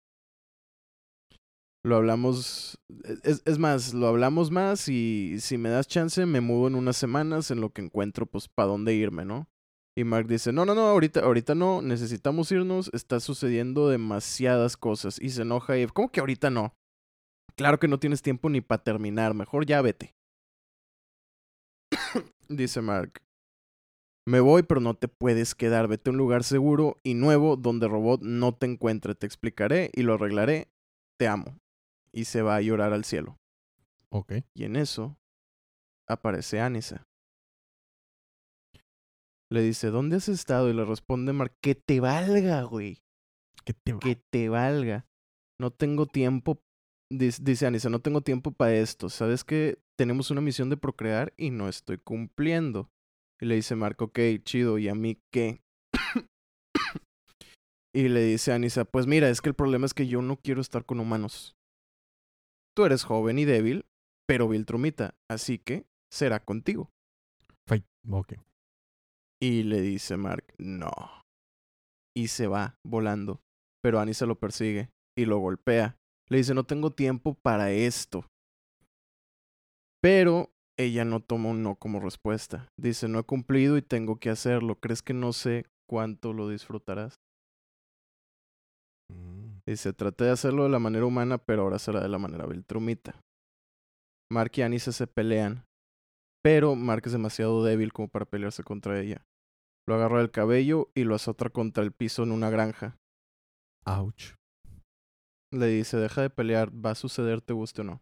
Lo 1.86 1.98
hablamos, 1.98 2.80
es, 3.22 3.44
es 3.46 3.60
más, 3.60 3.94
lo 3.94 4.08
hablamos 4.08 4.50
más 4.50 4.89
y 4.89 5.39
si 5.39 5.60
me 5.60 5.70
das 5.70 5.88
chance 5.88 6.25
me 6.25 6.42
mudo 6.42 6.68
en 6.68 6.74
unas 6.74 6.98
semanas 6.98 7.51
en 7.51 7.62
lo 7.62 7.70
que 7.70 7.84
encuentro 7.84 8.25
pues 8.25 8.48
para 8.48 8.70
dónde 8.70 8.96
irme, 8.96 9.24
¿no? 9.24 9.48
Y 9.96 10.04
Mark 10.04 10.25
dice, 10.27 10.51
no, 10.51 10.65
no, 10.65 10.74
no, 10.74 10.88
ahorita, 10.88 11.20
ahorita 11.20 11.54
no, 11.54 11.84
necesitamos 11.84 12.51
irnos, 12.51 12.89
está 12.92 13.20
sucediendo 13.20 13.88
demasiadas 13.88 14.77
cosas. 14.77 15.22
Y 15.22 15.30
se 15.30 15.44
enoja 15.44 15.77
Eve, 15.77 15.92
¿cómo 15.94 16.12
que 16.12 16.22
ahorita 16.22 16.50
no? 16.50 16.74
Claro 17.56 17.80
que 17.80 17.88
no 17.88 18.00
tienes 18.00 18.24
tiempo 18.24 18.50
ni 18.50 18.62
para 18.62 18.84
terminar, 18.84 19.36
mejor 19.36 19.68
ya 19.68 19.84
vete. 19.84 20.15
dice 22.50 22.82
Mark, 22.82 23.22
me 24.27 24.39
voy, 24.39 24.63
pero 24.63 24.82
no 24.82 24.96
te 24.96 25.08
puedes 25.08 25.54
quedar, 25.54 25.88
vete 25.88 26.10
a 26.10 26.13
un 26.13 26.18
lugar 26.18 26.44
seguro 26.44 27.00
y 27.04 27.13
nuevo 27.13 27.58
donde 27.58 27.88
Robot 27.88 28.22
no 28.24 28.56
te 28.56 28.65
encuentre, 28.65 29.13
te 29.13 29.27
explicaré 29.27 29.92
y 29.94 30.01
lo 30.01 30.15
arreglaré, 30.15 30.68
te 31.20 31.27
amo. 31.27 31.60
Y 32.16 32.26
se 32.26 32.42
va 32.42 32.56
a 32.56 32.62
llorar 32.62 32.94
al 32.94 33.04
cielo. 33.04 33.38
Ok. 34.10 34.34
Y 34.54 34.64
en 34.64 34.78
eso 34.78 35.18
aparece 36.08 36.62
Anissa. 36.62 37.06
Le 39.52 39.62
dice, 39.62 39.90
¿dónde 39.90 40.16
has 40.16 40.30
estado? 40.30 40.70
Y 40.70 40.74
le 40.74 40.86
responde 40.86 41.34
Mark, 41.34 41.56
que 41.62 41.76
te 41.76 42.00
valga, 42.00 42.64
güey. 42.64 43.04
¿Qué 43.66 43.74
te 43.74 43.94
va? 43.94 44.00
Que 44.00 44.16
te 44.16 44.50
valga. 44.50 45.06
No 45.60 45.72
tengo 45.72 46.06
tiempo 46.06 46.62
Dice, 47.12 47.42
dice 47.44 47.68
Anissa, 47.68 47.90
no 47.90 48.00
tengo 48.00 48.22
tiempo 48.22 48.52
para 48.52 48.76
esto. 48.76 49.10
¿Sabes 49.10 49.44
que 49.44 49.78
tenemos 49.96 50.32
una 50.32 50.42
misión 50.42 50.70
de 50.70 50.78
procrear 50.78 51.34
y 51.38 51.52
no 51.52 51.70
estoy 51.70 51.98
cumpliendo? 51.98 52.90
Y 53.40 53.46
le 53.46 53.56
dice 53.56 53.76
Mark, 53.76 54.02
ok, 54.02 54.20
chido, 54.44 54.78
¿y 54.78 54.90
a 54.90 54.96
mí 54.96 55.20
qué? 55.32 55.62
y 57.94 58.08
le 58.08 58.24
dice 58.24 58.54
Anissa, 58.54 58.86
pues 58.86 59.06
mira, 59.08 59.30
es 59.30 59.42
que 59.42 59.50
el 59.50 59.56
problema 59.56 59.86
es 59.86 59.94
que 59.94 60.08
yo 60.08 60.22
no 60.22 60.38
quiero 60.38 60.62
estar 60.62 60.86
con 60.86 61.00
humanos. 61.00 61.55
Tú 62.75 62.86
eres 62.86 63.03
joven 63.03 63.39
y 63.39 63.46
débil, 63.46 63.86
pero 64.27 64.50
Viltrumita, 64.50 65.15
así 65.29 65.60
que 65.60 65.86
será 66.12 66.39
contigo. 66.39 66.89
Fight. 67.67 67.86
Ok. 68.10 68.34
Y 69.41 69.63
le 69.63 69.82
dice 69.82 70.17
Mark, 70.17 70.53
no. 70.58 70.91
Y 72.15 72.27
se 72.27 72.48
va 72.48 72.77
volando. 72.86 73.41
Pero 73.82 74.00
Anissa 74.00 74.25
lo 74.25 74.39
persigue 74.39 74.89
y 75.17 75.25
lo 75.25 75.38
golpea. 75.38 75.98
Le 76.27 76.38
dice, 76.38 76.53
no 76.53 76.63
tengo 76.63 76.91
tiempo 76.91 77.36
para 77.36 77.72
esto. 77.72 78.25
Pero 80.01 80.51
ella 80.77 81.05
no 81.05 81.20
toma 81.20 81.50
un 81.50 81.63
no 81.63 81.75
como 81.75 82.00
respuesta. 82.00 82.67
Dice, 82.77 83.08
no 83.08 83.20
he 83.20 83.24
cumplido 83.24 83.77
y 83.77 83.82
tengo 83.82 84.20
que 84.20 84.29
hacerlo. 84.29 84.79
¿Crees 84.79 85.01
que 85.01 85.13
no 85.13 85.34
sé 85.34 85.65
cuánto 85.88 86.34
lo 86.34 86.50
disfrutarás? 86.50 87.22
Dice, 89.68 89.94
traté 89.94 90.26
de 90.26 90.32
hacerlo 90.32 90.64
de 90.64 90.70
la 90.70 90.80
manera 90.80 91.06
humana, 91.06 91.38
pero 91.40 91.64
ahora 91.64 91.80
será 91.80 92.02
de 92.02 92.10
la 92.10 92.20
manera 92.20 92.46
Viltrumita. 92.46 93.20
Mark 94.32 94.52
y 94.56 94.62
Anissa 94.62 94.92
se 94.92 95.08
pelean, 95.08 95.66
pero 96.44 96.76
Mark 96.76 97.04
es 97.06 97.12
demasiado 97.12 97.64
débil 97.64 97.92
como 97.94 98.08
para 98.08 98.26
pelearse 98.26 98.64
contra 98.64 99.00
ella. 99.00 99.26
Lo 99.88 99.96
agarra 99.96 100.20
del 100.20 100.32
cabello 100.32 100.92
y 100.96 101.04
lo 101.04 101.16
azota 101.16 101.50
contra 101.50 101.84
el 101.84 101.92
piso 101.92 102.24
en 102.24 102.32
una 102.32 102.50
granja. 102.50 102.98
Ouch. 103.86 104.36
Le 105.52 105.68
dice, 105.68 105.98
deja 105.98 106.22
de 106.22 106.30
pelear, 106.30 106.70
va 106.74 106.92
a 106.92 106.96
suceder, 106.96 107.42
te 107.42 107.54
guste 107.54 107.82
o 107.82 107.84
no. 107.86 108.02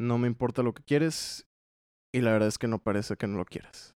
No 0.00 0.18
me 0.18 0.28
importa 0.28 0.62
lo 0.62 0.72
que 0.72 0.82
quieres, 0.82 1.46
y 2.14 2.20
la 2.20 2.32
verdad 2.32 2.48
es 2.48 2.58
que 2.58 2.68
no 2.68 2.78
parece 2.78 3.16
que 3.16 3.26
no 3.26 3.36
lo 3.36 3.44
quieras. 3.44 3.94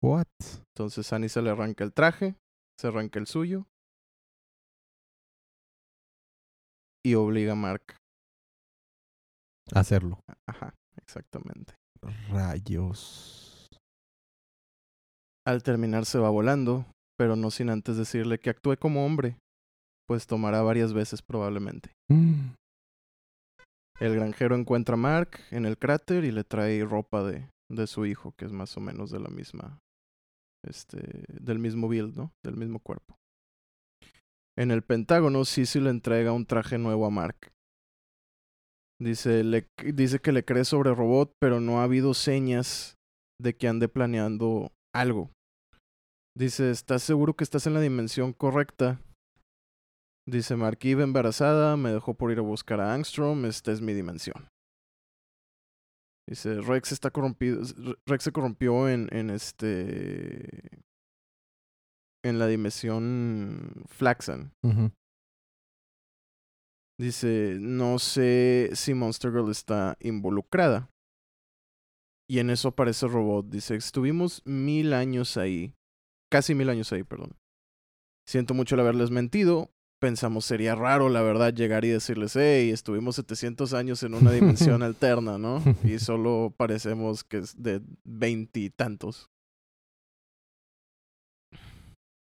What? 0.00 0.26
Entonces 0.74 1.12
Anissa 1.12 1.40
le 1.40 1.50
arranca 1.50 1.84
el 1.84 1.92
traje, 1.92 2.34
se 2.78 2.88
arranca 2.88 3.18
el 3.18 3.26
suyo, 3.26 3.66
y 7.04 7.14
obliga 7.14 7.52
a 7.52 7.56
Mark. 7.56 7.96
Hacerlo. 9.74 10.20
Ajá, 10.46 10.74
exactamente. 10.96 11.74
Rayos. 12.30 13.68
Al 15.46 15.62
terminar 15.62 16.04
se 16.04 16.18
va 16.18 16.30
volando, 16.30 16.86
pero 17.18 17.36
no 17.36 17.50
sin 17.50 17.70
antes 17.70 17.96
decirle 17.96 18.38
que 18.38 18.50
actúe 18.50 18.76
como 18.78 19.04
hombre, 19.04 19.38
pues 20.06 20.26
tomará 20.26 20.62
varias 20.62 20.92
veces 20.92 21.22
probablemente. 21.22 21.92
Mm. 22.08 22.54
El 24.00 24.14
granjero 24.14 24.56
encuentra 24.56 24.94
a 24.94 24.98
Mark 24.98 25.40
en 25.50 25.64
el 25.64 25.78
cráter 25.78 26.24
y 26.24 26.32
le 26.32 26.44
trae 26.44 26.84
ropa 26.84 27.22
de, 27.22 27.48
de 27.70 27.86
su 27.86 28.06
hijo, 28.06 28.32
que 28.36 28.44
es 28.44 28.52
más 28.52 28.76
o 28.76 28.80
menos 28.80 29.10
de 29.10 29.20
la 29.20 29.28
misma, 29.28 29.78
este, 30.64 31.24
del 31.28 31.58
mismo 31.58 31.88
build, 31.88 32.16
¿no? 32.16 32.32
Del 32.44 32.56
mismo 32.56 32.80
cuerpo. 32.80 33.16
En 34.58 34.70
el 34.70 34.82
Pentágono, 34.82 35.44
Sisi 35.44 35.80
le 35.80 35.90
entrega 35.90 36.32
un 36.32 36.46
traje 36.46 36.78
nuevo 36.78 37.06
a 37.06 37.10
Mark. 37.10 37.52
Dice, 39.00 39.42
le, 39.42 39.66
dice 39.94 40.20
que 40.20 40.32
le 40.32 40.44
cree 40.44 40.64
sobre 40.64 40.94
robot, 40.94 41.32
pero 41.40 41.60
no 41.60 41.80
ha 41.80 41.84
habido 41.84 42.14
señas 42.14 42.94
de 43.40 43.56
que 43.56 43.66
ande 43.66 43.88
planeando 43.88 44.70
algo. 44.94 45.30
Dice, 46.36 46.70
¿estás 46.70 47.02
seguro 47.02 47.34
que 47.34 47.44
estás 47.44 47.66
en 47.66 47.74
la 47.74 47.80
dimensión 47.80 48.32
correcta? 48.32 49.00
Dice, 50.26 50.54
Mark 50.54 50.78
iba 50.82 51.02
embarazada, 51.02 51.76
me 51.76 51.90
dejó 51.90 52.14
por 52.14 52.30
ir 52.30 52.38
a 52.38 52.42
buscar 52.42 52.80
a 52.80 52.94
Angstrom, 52.94 53.44
esta 53.44 53.72
es 53.72 53.80
mi 53.80 53.92
dimensión. 53.92 54.48
Dice, 56.28 56.60
Rex 56.60 56.92
está 56.92 57.10
corrompido, 57.10 57.62
Rex 58.06 58.24
se 58.24 58.32
corrompió 58.32 58.88
en, 58.88 59.08
en 59.12 59.30
este... 59.30 60.80
En 62.24 62.38
la 62.38 62.46
dimensión 62.46 63.84
Flaxan. 63.86 64.52
Dice, 66.98 67.56
no 67.58 67.98
sé 67.98 68.70
si 68.74 68.94
Monster 68.94 69.32
Girl 69.32 69.50
está 69.50 69.96
involucrada. 70.00 70.88
Y 72.28 72.38
en 72.38 72.50
eso 72.50 72.68
aparece 72.68 73.06
el 73.06 73.12
robot. 73.12 73.48
Dice, 73.48 73.74
estuvimos 73.74 74.40
mil 74.44 74.92
años 74.92 75.36
ahí. 75.36 75.74
Casi 76.30 76.54
mil 76.54 76.68
años 76.68 76.92
ahí, 76.92 77.02
perdón. 77.02 77.36
Siento 78.26 78.54
mucho 78.54 78.76
el 78.76 78.82
haberles 78.82 79.10
mentido. 79.10 79.70
Pensamos, 80.00 80.44
sería 80.44 80.74
raro, 80.74 81.08
la 81.08 81.22
verdad, 81.22 81.52
llegar 81.52 81.84
y 81.84 81.88
decirles, 81.88 82.34
hey, 82.36 82.70
estuvimos 82.70 83.16
700 83.16 83.74
años 83.74 84.02
en 84.02 84.14
una 84.14 84.32
dimensión 84.32 84.82
alterna, 84.84 85.38
¿no? 85.38 85.62
Y 85.84 85.98
solo 85.98 86.54
parecemos 86.56 87.24
que 87.24 87.38
es 87.38 87.60
de 87.60 87.82
veintitantos. 88.04 89.31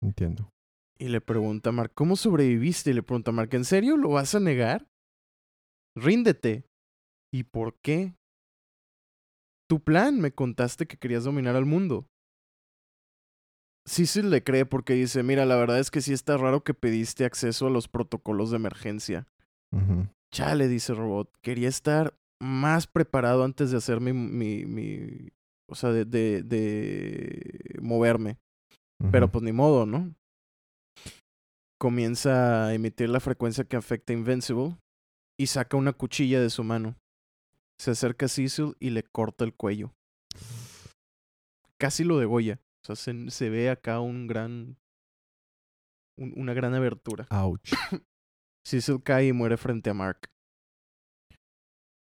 Entiendo. 0.05 0.51
Y 0.97 1.09
le 1.09 1.19
pregunta 1.19 1.69
a 1.69 1.73
Mark, 1.73 1.91
¿cómo 1.95 2.15
sobreviviste? 2.15 2.91
Y 2.91 2.93
le 2.93 3.03
pregunta 3.03 3.31
a 3.31 3.33
Mark, 3.33 3.49
¿en 3.53 3.65
serio 3.65 3.97
lo 3.97 4.09
vas 4.09 4.35
a 4.35 4.39
negar? 4.39 4.87
Ríndete. 5.95 6.69
¿Y 7.33 7.43
por 7.43 7.75
qué? 7.81 8.15
Tu 9.67 9.83
plan, 9.83 10.19
me 10.21 10.31
contaste 10.31 10.85
que 10.85 10.97
querías 10.97 11.23
dominar 11.23 11.55
al 11.55 11.65
mundo. 11.65 12.07
Cecil 13.87 14.29
le 14.29 14.43
cree 14.43 14.65
porque 14.65 14.93
dice, 14.93 15.23
mira, 15.23 15.45
la 15.45 15.55
verdad 15.55 15.79
es 15.79 15.91
que 15.91 16.01
sí 16.01 16.13
está 16.13 16.37
raro 16.37 16.63
que 16.63 16.73
pediste 16.73 17.25
acceso 17.25 17.67
a 17.67 17.71
los 17.71 17.87
protocolos 17.87 18.51
de 18.51 18.57
emergencia. 18.57 19.27
Ujú. 19.71 20.07
Chale, 20.31 20.67
dice 20.67 20.93
Robot, 20.93 21.35
quería 21.41 21.69
estar 21.69 22.17
más 22.39 22.87
preparado 22.87 23.43
antes 23.43 23.71
de 23.71 23.77
hacer 23.77 24.01
mi, 24.01 24.13
mi, 24.13 24.65
mi 24.65 25.29
o 25.67 25.75
sea, 25.75 25.91
de, 25.91 26.05
de, 26.05 26.43
de 26.43 27.79
moverme. 27.81 28.37
Pero 29.11 29.31
pues 29.31 29.43
ni 29.43 29.51
modo, 29.51 29.85
¿no? 29.85 30.13
Comienza 31.79 32.67
a 32.67 32.73
emitir 32.73 33.09
la 33.09 33.19
frecuencia 33.19 33.65
que 33.65 33.75
afecta 33.75 34.13
a 34.13 34.15
Invincible 34.15 34.77
y 35.37 35.47
saca 35.47 35.77
una 35.77 35.93
cuchilla 35.93 36.39
de 36.41 36.49
su 36.49 36.63
mano. 36.63 36.95
Se 37.79 37.91
acerca 37.91 38.27
a 38.27 38.29
Cecil 38.29 38.75
y 38.79 38.91
le 38.91 39.03
corta 39.03 39.43
el 39.43 39.53
cuello. 39.53 39.93
Casi 41.77 42.03
lo 42.05 42.17
degolla. 42.17 42.59
O 42.83 42.85
sea, 42.85 42.95
se, 42.95 43.29
se 43.29 43.49
ve 43.49 43.69
acá 43.69 43.99
un 43.99 44.27
gran. 44.27 44.77
un- 46.17 46.33
una 46.37 46.53
gran 46.53 46.73
abertura. 46.73 47.27
Ouch. 47.31 47.71
Cecil 48.65 49.03
cae 49.03 49.27
y 49.27 49.33
muere 49.33 49.57
frente 49.57 49.89
a 49.89 49.93
Mark. 49.93 50.29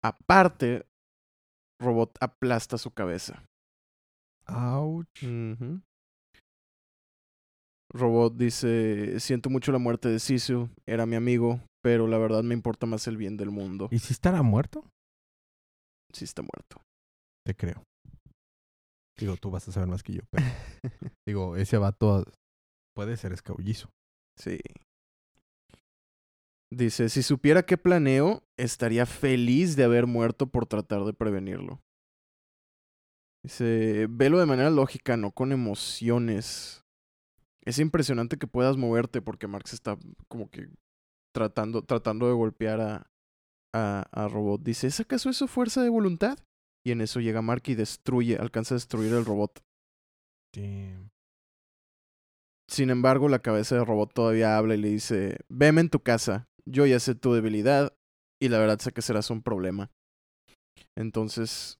Aparte, 0.03 0.87
Robot 1.79 2.17
aplasta 2.21 2.77
su 2.79 2.91
cabeza. 2.91 3.45
Ouch. 4.47 5.23
Robot 7.93 8.35
dice, 8.35 9.19
siento 9.19 9.49
mucho 9.49 9.71
la 9.71 9.77
muerte 9.77 10.09
de 10.09 10.19
Sisu, 10.19 10.69
era 10.85 11.05
mi 11.05 11.15
amigo, 11.15 11.59
pero 11.83 12.07
la 12.07 12.17
verdad 12.17 12.43
me 12.43 12.53
importa 12.53 12.85
más 12.85 13.07
el 13.07 13.17
bien 13.17 13.37
del 13.37 13.51
mundo. 13.51 13.89
¿Y 13.91 13.99
si 13.99 14.13
estará 14.13 14.41
muerto? 14.41 14.83
Sí 16.13 16.25
está 16.25 16.41
muerto. 16.41 16.81
Te 17.45 17.55
creo. 17.55 17.83
Digo, 19.17 19.35
tú 19.37 19.51
vas 19.51 19.67
a 19.67 19.71
saber 19.71 19.89
más 19.89 20.03
que 20.03 20.13
yo. 20.13 20.21
Pero, 20.31 20.45
digo, 21.27 21.55
ese 21.55 21.77
vato 21.77 22.23
puede 22.95 23.17
ser 23.17 23.33
escabullizo. 23.33 23.89
sí. 24.37 24.59
Dice, 26.73 27.09
si 27.09 27.21
supiera 27.21 27.63
qué 27.63 27.77
planeo, 27.77 28.43
estaría 28.57 29.05
feliz 29.05 29.75
de 29.75 29.83
haber 29.83 30.07
muerto 30.07 30.47
por 30.47 30.65
tratar 30.65 31.03
de 31.03 31.11
prevenirlo. 31.11 31.81
Dice, 33.43 34.07
velo 34.09 34.39
de 34.39 34.45
manera 34.45 34.69
lógica, 34.69 35.17
no 35.17 35.31
con 35.31 35.51
emociones. 35.51 36.80
Es 37.63 37.79
impresionante 37.79 38.37
que 38.37 38.47
puedas 38.47 38.77
moverte 38.77 39.21
porque 39.21 39.47
Marx 39.47 39.73
está 39.73 39.97
como 40.27 40.49
que 40.49 40.69
tratando, 41.33 41.83
tratando 41.83 42.27
de 42.27 42.33
golpear 42.33 42.81
a, 42.81 43.11
a, 43.73 44.05
a 44.11 44.27
Robot. 44.27 44.61
Dice, 44.63 44.87
¿es 44.87 44.99
acaso 44.99 45.29
eso 45.29 45.47
fuerza 45.47 45.81
de 45.83 45.89
voluntad? 45.89 46.39
Y 46.83 46.91
en 46.91 47.01
eso 47.01 47.19
llega 47.19 47.41
Mark 47.41 47.63
y 47.67 47.75
destruye, 47.75 48.37
alcanza 48.37 48.73
a 48.73 48.77
destruir 48.77 49.13
el 49.13 49.25
robot. 49.25 49.63
Damn. 50.55 51.11
Sin 52.67 52.89
embargo, 52.89 53.29
la 53.29 53.41
cabeza 53.41 53.75
del 53.75 53.85
robot 53.85 54.13
todavía 54.13 54.57
habla 54.57 54.75
y 54.75 54.79
le 54.79 54.87
dice, 54.87 55.37
veme 55.49 55.81
en 55.81 55.89
tu 55.89 56.01
casa, 56.01 56.49
yo 56.65 56.85
ya 56.85 56.99
sé 56.99 57.15
tu 57.15 57.33
debilidad 57.33 57.93
y 58.41 58.49
la 58.49 58.57
verdad 58.57 58.79
sé 58.79 58.91
que 58.91 59.01
serás 59.01 59.29
un 59.29 59.43
problema. 59.43 59.91
Entonces, 60.97 61.79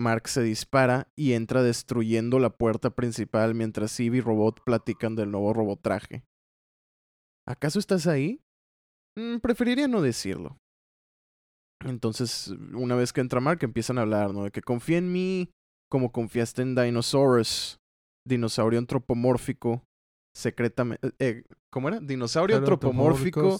Mark 0.00 0.28
se 0.28 0.42
dispara 0.42 1.08
y 1.16 1.34
entra 1.34 1.62
destruyendo 1.62 2.38
la 2.38 2.50
puerta 2.50 2.90
principal 2.90 3.54
mientras 3.54 3.98
Eve 4.00 4.18
y 4.18 4.20
Robot 4.20 4.64
platican 4.64 5.14
del 5.14 5.30
nuevo 5.30 5.52
robotraje. 5.52 6.24
¿Acaso 7.46 7.78
estás 7.78 8.06
ahí? 8.06 8.40
Mm, 9.16 9.38
preferiría 9.38 9.88
no 9.88 10.02
decirlo. 10.02 10.58
Entonces, 11.84 12.48
una 12.74 12.94
vez 12.94 13.12
que 13.12 13.20
entra 13.20 13.40
Mark, 13.40 13.60
empiezan 13.62 13.98
a 13.98 14.02
hablar, 14.02 14.32
¿no? 14.32 14.44
De 14.44 14.50
que 14.50 14.62
confía 14.62 14.98
en 14.98 15.12
mí 15.12 15.50
como 15.90 16.12
confiaste 16.12 16.62
en 16.62 16.74
Dinosaurus, 16.74 17.80
dinosaurio 18.26 18.78
antropomórfico, 18.78 19.84
secretamente... 20.36 21.10
Eh, 21.18 21.44
¿Cómo 21.72 21.88
era? 21.88 22.00
Dinosaurio 22.00 22.56
antropomórfico 22.56 23.58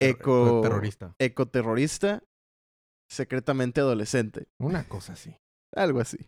eco, 0.00 0.60
Terrorista. 0.62 1.14
ecoterrorista, 1.18 2.22
secretamente 3.10 3.80
adolescente. 3.80 4.48
Una 4.60 4.86
cosa 4.88 5.14
así. 5.14 5.36
Algo 5.74 6.00
así. 6.00 6.18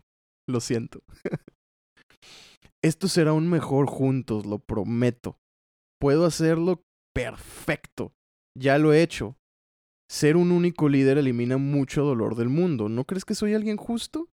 Lo 0.49 0.61
siento. 0.61 1.01
Esto 2.83 3.09
será 3.09 3.33
un 3.33 3.49
mejor 3.49 3.87
juntos, 3.87 4.47
lo 4.47 4.59
prometo. 4.59 5.39
Puedo 6.01 6.25
hacerlo 6.25 6.85
perfecto. 7.15 8.13
Ya 8.57 8.79
lo 8.79 8.93
he 8.93 9.03
hecho. 9.03 9.37
Ser 10.09 10.37
un 10.37 10.53
único 10.53 10.89
líder 10.89 11.19
elimina 11.19 11.57
mucho 11.57 12.05
dolor 12.05 12.37
del 12.37 12.49
mundo. 12.49 12.89
¿No 12.89 13.05
crees 13.05 13.25
que 13.25 13.35
soy 13.35 13.55
alguien 13.55 13.77
justo? 13.77 14.29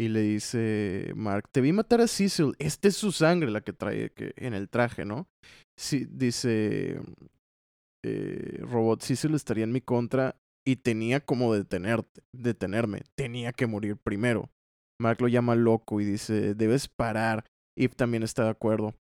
Y 0.00 0.08
le 0.08 0.20
dice 0.20 1.12
Mark, 1.16 1.48
te 1.50 1.60
vi 1.60 1.72
matar 1.72 2.00
a 2.00 2.06
Cecil. 2.06 2.54
Esta 2.60 2.86
es 2.86 2.96
su 2.96 3.10
sangre 3.10 3.50
la 3.50 3.62
que 3.62 3.72
trae 3.72 4.10
que, 4.10 4.32
en 4.36 4.54
el 4.54 4.68
traje, 4.68 5.04
¿no? 5.04 5.26
Sí, 5.76 6.06
dice 6.08 7.00
eh, 8.04 8.58
Robot, 8.60 9.02
Cecil 9.02 9.34
estaría 9.34 9.64
en 9.64 9.72
mi 9.72 9.80
contra 9.80 10.36
y 10.68 10.76
tenía 10.76 11.20
como 11.20 11.54
detenerte, 11.54 12.20
detenerme. 12.30 13.00
Tenía 13.14 13.52
que 13.54 13.66
morir 13.66 13.96
primero. 13.96 14.50
Mark 15.00 15.18
lo 15.22 15.28
llama 15.28 15.54
loco 15.54 15.98
y 15.98 16.04
dice, 16.04 16.54
debes 16.54 16.88
parar. 16.88 17.46
Eve 17.74 17.94
también 17.94 18.22
está 18.22 18.44
de 18.44 18.50
acuerdo. 18.50 18.94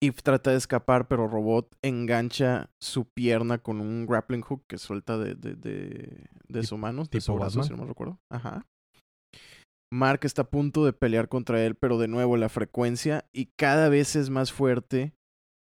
Eve 0.00 0.16
trata 0.20 0.50
de 0.50 0.56
escapar, 0.56 1.06
pero 1.06 1.28
Robot 1.28 1.76
engancha 1.82 2.72
su 2.80 3.04
pierna 3.04 3.58
con 3.58 3.80
un 3.80 4.04
grappling 4.04 4.40
hook 4.40 4.64
que 4.66 4.78
suelta 4.78 5.16
de, 5.16 5.36
de, 5.36 5.54
de, 5.54 6.26
de 6.48 6.62
su 6.64 6.76
mano, 6.76 7.04
de 7.04 7.20
su 7.20 7.34
brazo, 7.34 7.62
si 7.62 7.70
no 7.70 7.76
me 7.76 7.86
recuerdo. 7.86 8.18
Ajá. 8.28 8.66
Mark 9.92 10.22
está 10.24 10.42
a 10.42 10.50
punto 10.50 10.84
de 10.84 10.92
pelear 10.92 11.28
contra 11.28 11.64
él, 11.64 11.76
pero 11.76 11.98
de 11.98 12.08
nuevo 12.08 12.36
la 12.36 12.48
frecuencia 12.48 13.28
y 13.32 13.52
cada 13.56 13.88
vez 13.90 14.16
es 14.16 14.28
más 14.28 14.50
fuerte 14.52 15.14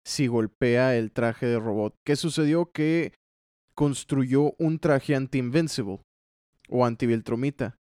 si 0.07 0.27
golpea 0.27 0.97
el 0.99 1.13
traje 1.13 1.47
de 1.47 1.59
robot. 1.59 1.97
¿Qué 2.05 2.15
sucedió? 2.15 2.73
Que 2.73 3.15
construyó 3.77 4.55
un 4.59 4.79
traje 4.79 5.15
anti-invincible 5.15 6.01
o 6.69 6.85
anti-viltromita. 6.85 7.77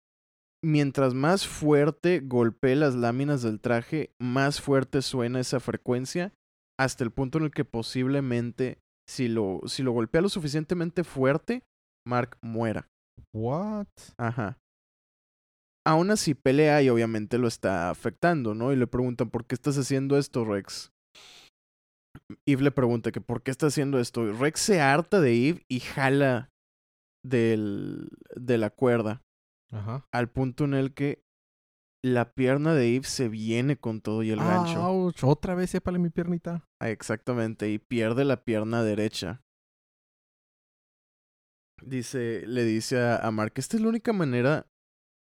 Mientras 0.64 1.14
más 1.14 1.46
fuerte 1.46 2.22
golpee 2.24 2.76
las 2.76 2.96
láminas 2.96 3.42
del 3.42 3.60
traje, 3.60 4.12
más 4.20 4.62
fuerte 4.62 5.02
suena 5.02 5.40
esa 5.40 5.60
frecuencia, 5.60 6.34
hasta 6.80 7.04
el 7.04 7.12
punto 7.12 7.38
en 7.38 7.46
el 7.46 7.52
que 7.52 7.66
posiblemente, 7.66 8.80
si 9.08 9.28
lo, 9.28 9.62
si 9.66 9.84
lo 9.84 9.92
golpea 9.92 10.22
lo 10.22 10.30
suficientemente 10.30 11.04
fuerte, 11.04 11.64
Mark 12.08 12.38
muera. 12.42 12.88
What? 13.34 13.88
Ajá. 14.18 14.58
Aún 15.86 16.12
así 16.12 16.34
pelea 16.34 16.82
y 16.82 16.90
obviamente 16.90 17.38
lo 17.38 17.48
está 17.48 17.90
afectando, 17.90 18.56
¿no? 18.56 18.72
Y 18.72 18.78
le 18.78 18.88
preguntan, 18.88 19.30
¿por 19.30 19.46
qué 19.46 19.56
estás 19.56 19.78
haciendo 19.78 20.18
esto, 20.18 20.46
Rex? 20.46 20.92
Eve 22.46 22.64
le 22.64 22.72
pregunta 22.72 23.12
que 23.12 23.22
por 23.22 23.44
qué 23.44 23.52
está 23.52 23.68
haciendo 23.68 24.00
esto. 24.00 24.32
Rex 24.34 24.60
se 24.60 24.82
harta 24.82 25.20
de 25.22 25.50
Eve 25.50 25.66
y 25.68 25.80
jala 25.80 26.50
del, 27.26 28.10
de 28.36 28.58
la 28.58 28.70
cuerda 28.70 29.22
Ajá. 29.72 30.06
al 30.12 30.30
punto 30.30 30.66
en 30.66 30.74
el 30.74 30.94
que 30.94 31.24
la 32.06 32.34
pierna 32.34 32.74
de 32.74 32.96
Eve 32.96 33.06
se 33.06 33.30
viene 33.30 33.78
con 33.78 34.02
todo 34.02 34.24
y 34.24 34.32
el 34.32 34.40
gancho. 34.40 34.82
Ouch, 34.84 35.24
Otra 35.24 35.56
vez 35.56 35.70
sépale 35.70 36.00
mi 36.00 36.10
piernita. 36.10 36.68
Ah, 36.82 36.90
Exactamente, 36.90 37.70
y 37.70 37.80
pierde 37.80 38.26
la 38.26 38.44
pierna 38.44 38.84
derecha. 38.84 39.42
Dice, 41.82 42.46
le 42.48 42.64
dice 42.64 43.00
a, 43.00 43.18
a 43.18 43.32
Mark, 43.32 43.54
esta 43.56 43.78
es 43.78 43.84
la 43.84 43.90
única 43.90 44.14
manera 44.14 44.68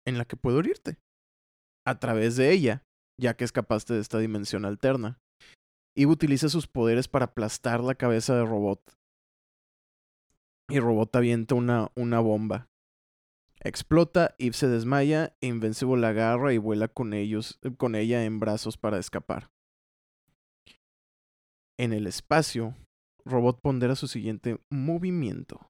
en 0.06 0.18
la 0.18 0.26
que 0.26 0.38
puedo 0.38 0.60
herirte. 0.60 0.98
A 1.86 2.00
través 2.00 2.36
de 2.38 2.52
ella, 2.52 2.84
ya 3.20 3.36
que 3.36 3.44
escapaste 3.44 3.94
de 3.94 4.00
esta 4.02 4.20
dimensión 4.20 4.66
alterna. 4.66 5.20
Eve 5.96 6.12
utiliza 6.12 6.50
sus 6.50 6.68
poderes 6.68 7.08
para 7.08 7.26
aplastar 7.26 7.82
la 7.82 7.96
cabeza 7.96 8.36
de 8.36 8.46
Robot. 8.46 8.82
Y 10.70 10.80
Robot 10.80 11.16
avienta 11.16 11.56
una, 11.56 11.92
una 11.96 12.20
bomba. 12.20 12.70
Explota, 13.60 14.36
Eve 14.40 14.54
se 14.54 14.68
desmaya, 14.68 15.36
e 15.40 15.48
Invincible 15.48 16.02
la 16.02 16.10
agarra 16.10 16.54
y 16.54 16.58
vuela 16.58 16.88
con 16.88 17.14
ellos, 17.14 17.60
con 17.78 17.96
ella 17.96 18.26
en 18.26 18.40
brazos 18.40 18.78
para 18.78 18.98
escapar. 18.98 19.52
En 21.78 21.94
el 21.94 22.08
espacio, 22.08 22.76
Robot 23.26 23.62
pondera 23.62 23.96
su 23.96 24.08
siguiente 24.08 24.60
movimiento. 24.70 25.70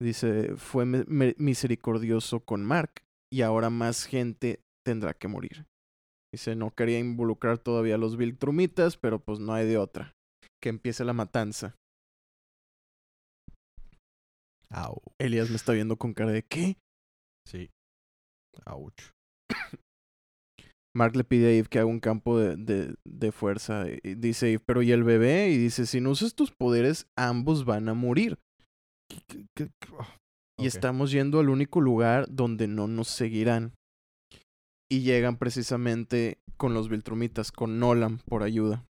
Dice, 0.00 0.56
fue 0.56 0.84
misericordioso 0.84 2.40
con 2.40 2.64
Mark 2.64 3.02
y 3.30 3.42
ahora 3.42 3.70
más 3.70 4.04
gente 4.04 4.62
tendrá 4.84 5.14
que 5.14 5.28
morir. 5.28 5.66
Dice, 6.32 6.54
no 6.56 6.74
quería 6.74 6.98
involucrar 6.98 7.58
todavía 7.58 7.94
a 7.94 7.98
los 7.98 8.16
Viltrumitas, 8.16 8.96
pero 8.96 9.20
pues 9.20 9.38
no 9.38 9.52
hay 9.54 9.66
de 9.66 9.78
otra. 9.78 10.12
Que 10.62 10.68
empiece 10.68 11.04
la 11.04 11.12
matanza. 11.12 11.76
Au. 14.70 15.00
Elías 15.20 15.50
me 15.50 15.56
está 15.56 15.72
viendo 15.72 15.96
con 15.96 16.12
cara 16.12 16.32
de 16.32 16.42
¿qué? 16.42 16.76
Sí. 17.46 17.70
Ouch. 18.66 19.10
Mark 20.94 21.14
le 21.14 21.24
pide 21.24 21.48
a 21.48 21.50
Eve 21.52 21.68
que 21.68 21.78
haga 21.78 21.86
un 21.86 22.00
campo 22.00 22.38
de, 22.38 22.56
de, 22.56 22.94
de 23.06 23.32
fuerza. 23.32 23.84
Y 24.02 24.14
dice 24.14 24.52
Eve, 24.52 24.62
pero 24.66 24.82
¿y 24.82 24.92
el 24.92 25.04
bebé? 25.04 25.50
Y 25.50 25.58
dice, 25.58 25.86
si 25.86 26.00
no 26.00 26.10
usas 26.10 26.34
tus 26.34 26.50
poderes, 26.52 27.06
ambos 27.18 27.64
van 27.66 27.88
a 27.88 27.94
morir. 27.94 28.38
¿Qué- 29.08 29.20
qué- 29.28 29.46
qué- 29.54 29.70
qué- 29.80 29.92
oh, 29.92 30.06
Y 30.58 30.66
estamos 30.66 31.10
yendo 31.12 31.38
al 31.38 31.50
único 31.50 31.80
lugar 31.80 32.26
donde 32.30 32.66
no 32.66 32.88
nos 32.88 33.08
seguirán. 33.08 33.74
Y 34.90 35.00
llegan 35.00 35.36
precisamente 35.36 36.38
con 36.56 36.74
los 36.74 36.88
Viltrumitas, 36.88 37.52
con 37.52 37.78
Nolan 37.78 38.18
por 38.18 38.42
ayuda. 38.42 38.84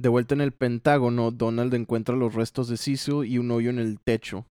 De 0.00 0.08
vuelta 0.08 0.34
en 0.34 0.40
el 0.40 0.52
Pentágono, 0.52 1.30
Donald 1.30 1.74
encuentra 1.74 2.16
los 2.16 2.34
restos 2.34 2.68
de 2.68 2.76
Cecil 2.76 3.24
y 3.24 3.38
un 3.38 3.50
hoyo 3.50 3.70
en 3.70 3.78
el 3.78 4.00
techo. 4.00 4.46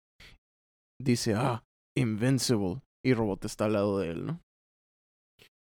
Dice, 1.01 1.35
ah, 1.35 1.63
Invincible. 1.97 2.83
Y 3.05 3.15
Robot 3.15 3.45
está 3.45 3.67
al 3.67 3.75
lado 3.75 3.99
de 4.01 4.11
él, 4.11 4.27
¿no? 4.27 4.41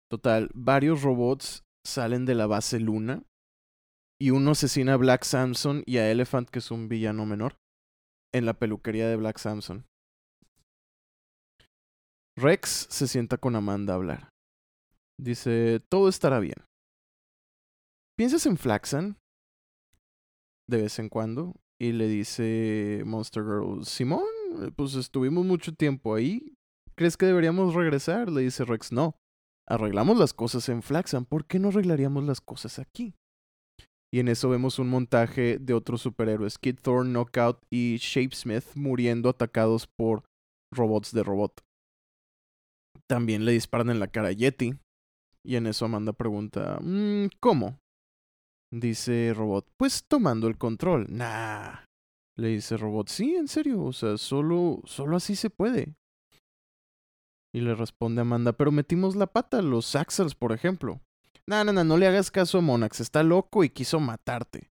Total, 0.10 0.50
varios 0.54 1.04
robots 1.04 1.64
salen 1.86 2.26
de 2.26 2.36
la 2.36 2.48
base 2.48 2.80
Luna. 2.80 3.24
Y 4.20 4.32
uno 4.32 4.52
asesina 4.52 4.94
a 4.94 4.98
Black 4.98 5.24
Samson 5.24 5.84
y 5.86 5.98
a 5.98 6.10
Elephant, 6.10 6.50
que 6.50 6.60
es 6.60 6.72
un 6.72 6.90
villano 6.90 7.26
menor, 7.26 7.58
en 8.34 8.46
la 8.46 8.54
peluquería 8.58 9.08
de 9.08 9.16
Black 9.16 9.38
Samson. 9.38 9.86
Rex 12.38 12.86
se 12.92 13.08
sienta 13.08 13.38
con 13.38 13.56
Amanda 13.56 13.94
a 13.94 13.96
hablar. 13.96 14.30
Dice, 15.20 15.82
todo 15.90 16.08
estará 16.08 16.40
bien. 16.40 16.64
¿Piensas 18.16 18.46
en 18.46 18.58
Flaxan? 18.58 19.18
De 20.70 20.84
vez 20.84 21.00
en 21.00 21.10
cuando. 21.10 21.56
Y 21.80 21.94
le 21.94 22.08
dice 22.08 23.02
Monster 23.06 23.44
Girl, 23.44 23.86
Simón, 23.86 24.24
pues 24.76 24.94
estuvimos 24.94 25.46
mucho 25.46 25.74
tiempo 25.74 26.14
ahí. 26.14 26.54
¿Crees 26.96 27.18
que 27.18 27.26
deberíamos 27.26 27.74
regresar? 27.74 28.30
Le 28.30 28.42
dice 28.42 28.66
Rex, 28.66 28.92
no. 28.92 29.16
Arreglamos 29.68 30.18
las 30.18 30.34
cosas 30.34 30.70
en 30.70 30.82
Flaxan, 30.82 31.26
¿por 31.26 31.46
qué 31.46 31.60
no 31.60 31.70
arreglaríamos 31.70 32.24
las 32.24 32.40
cosas 32.40 32.80
aquí? 32.80 33.16
Y 34.14 34.20
en 34.20 34.30
eso 34.30 34.50
vemos 34.50 34.80
un 34.80 34.90
montaje 34.90 35.58
de 35.60 35.74
otros 35.74 36.02
superhéroes, 36.02 36.58
Kid 36.58 36.80
Thor, 36.82 37.06
Knockout 37.06 37.62
y 37.70 37.98
Shapesmith 37.98 38.64
muriendo 38.76 39.30
atacados 39.30 39.88
por 39.88 40.24
robots 40.72 41.12
de 41.12 41.24
robot. 41.24 41.67
También 43.10 43.46
le 43.46 43.54
disparan 43.54 43.90
en 43.90 44.00
la 44.00 44.08
cara 44.08 44.30
a 44.30 44.34
Yeti. 44.34 44.76
Y 45.46 45.56
en 45.56 45.68
eso 45.68 45.86
Amanda 45.86 46.14
pregunta, 46.14 46.78
"Mm, 46.82 47.28
¿cómo? 47.40 47.80
Dice 48.72 49.34
Robot, 49.34 49.66
pues 49.78 50.04
tomando 50.08 50.48
el 50.48 50.58
control. 50.58 51.08
Nah. 51.10 51.86
Le 52.38 52.50
dice 52.50 52.78
Robot, 52.78 53.08
sí, 53.08 53.36
en 53.36 53.48
serio, 53.48 53.82
o 53.84 53.94
sea, 53.94 54.18
solo, 54.18 54.82
solo 54.86 55.16
así 55.18 55.36
se 55.36 55.50
puede. 55.50 55.96
Y 57.56 57.62
le 57.62 57.74
responde 57.74 58.22
Amanda, 58.22 58.54
pero 58.54 58.72
metimos 58.72 59.16
la 59.16 59.26
pata, 59.28 59.62
los 59.62 59.96
Axels, 59.96 60.36
por 60.36 60.52
ejemplo. 60.52 61.00
No, 61.48 61.64
no, 61.64 61.72
no, 61.74 61.84
no 61.84 61.98
le 61.98 62.08
hagas 62.08 62.30
caso 62.30 62.58
a 62.58 62.62
Monax, 62.62 63.00
está 63.00 63.24
loco 63.24 63.64
y 63.64 63.70
quiso 63.70 64.00
matarte. 64.00 64.70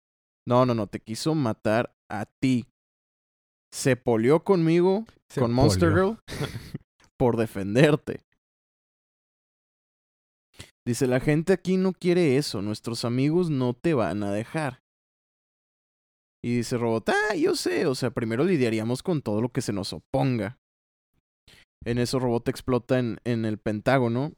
No, 0.48 0.66
no, 0.66 0.74
no, 0.74 0.86
te 0.88 0.98
quiso 0.98 1.34
matar 1.34 1.94
a 2.10 2.24
ti. 2.24 2.66
Se 3.72 3.94
polió 3.94 4.42
conmigo, 4.42 5.04
Se 5.28 5.40
con 5.40 5.52
Monster. 5.52 5.90
Girl, 5.90 6.18
por 7.22 7.36
defenderte. 7.36 8.24
Dice, 10.84 11.06
la 11.06 11.20
gente 11.20 11.52
aquí 11.52 11.76
no 11.76 11.92
quiere 11.92 12.36
eso, 12.36 12.62
nuestros 12.62 13.04
amigos 13.04 13.48
no 13.48 13.74
te 13.74 13.94
van 13.94 14.24
a 14.24 14.32
dejar. 14.32 14.82
Y 16.44 16.56
dice 16.56 16.76
Robot, 16.78 17.10
ah, 17.10 17.36
yo 17.36 17.54
sé, 17.54 17.86
o 17.86 17.94
sea, 17.94 18.10
primero 18.10 18.42
lidiaríamos 18.42 19.04
con 19.04 19.22
todo 19.22 19.40
lo 19.40 19.50
que 19.50 19.60
se 19.60 19.72
nos 19.72 19.92
oponga. 19.92 20.58
En 21.84 21.98
eso 21.98 22.18
Robot 22.18 22.48
explota 22.48 22.98
en, 22.98 23.18
en 23.22 23.44
el 23.44 23.58
Pentágono 23.58 24.32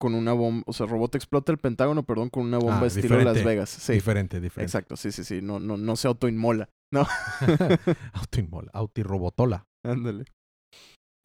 con 0.00 0.14
una 0.14 0.32
bomba, 0.34 0.62
o 0.68 0.72
sea, 0.72 0.86
Robot 0.86 1.16
explota 1.16 1.50
el 1.50 1.58
Pentágono, 1.58 2.04
perdón, 2.04 2.30
con 2.30 2.44
una 2.44 2.58
bomba 2.58 2.82
Ah, 2.82 2.86
estilo 2.86 3.20
Las. 3.22 3.42
Vegas. 3.42 3.70
Sí, 3.70 3.94
Diferente, 3.94 4.40
diferente. 4.40 4.68
exacto, 4.68 4.96
sí, 4.96 5.10
sí, 5.10 5.24
sí, 5.24 5.42
no, 5.42 5.58
no, 5.58 5.76
no 5.76 5.96
se 5.96 6.06
autoinmola. 6.06 6.68
No, 6.92 7.04
Autoinmola, 8.12 8.70
autirrobotola. 8.72 9.66
ándale. 9.84 10.26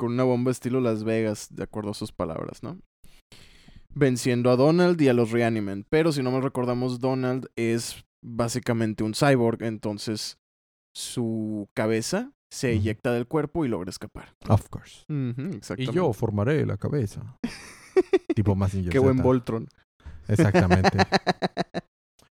Con 0.01 0.13
una 0.13 0.23
bomba 0.23 0.49
estilo 0.49 0.81
Las 0.81 1.03
Vegas, 1.03 1.49
de 1.51 1.61
acuerdo 1.61 1.91
a 1.91 1.93
sus 1.93 2.11
palabras, 2.11 2.63
¿no? 2.63 2.79
Venciendo 3.93 4.49
a 4.49 4.55
Donald 4.55 4.99
y 4.99 5.09
a 5.09 5.13
los 5.13 5.29
Reanimen. 5.29 5.85
Pero 5.91 6.11
si 6.11 6.23
no 6.23 6.31
me 6.31 6.41
recordamos, 6.41 6.99
Donald 6.99 7.51
es 7.55 8.03
básicamente 8.25 9.03
un 9.03 9.13
cyborg, 9.13 9.61
entonces 9.61 10.39
su 10.95 11.69
cabeza 11.75 12.31
se 12.51 12.71
eyecta 12.71 13.13
del 13.13 13.27
cuerpo 13.27 13.63
y 13.63 13.67
logra 13.67 13.91
escapar. 13.91 14.33
Of 14.49 14.69
course. 14.69 15.05
Y 15.07 15.57
exactamente. 15.57 15.93
yo 15.93 16.11
formaré 16.13 16.65
la 16.65 16.77
cabeza. 16.77 17.37
tipo 18.35 18.55
Mazinger 18.55 18.91
Qué 18.91 18.97
buen. 18.97 19.21
Voltron. 19.21 19.67
Exactamente. 20.27 20.97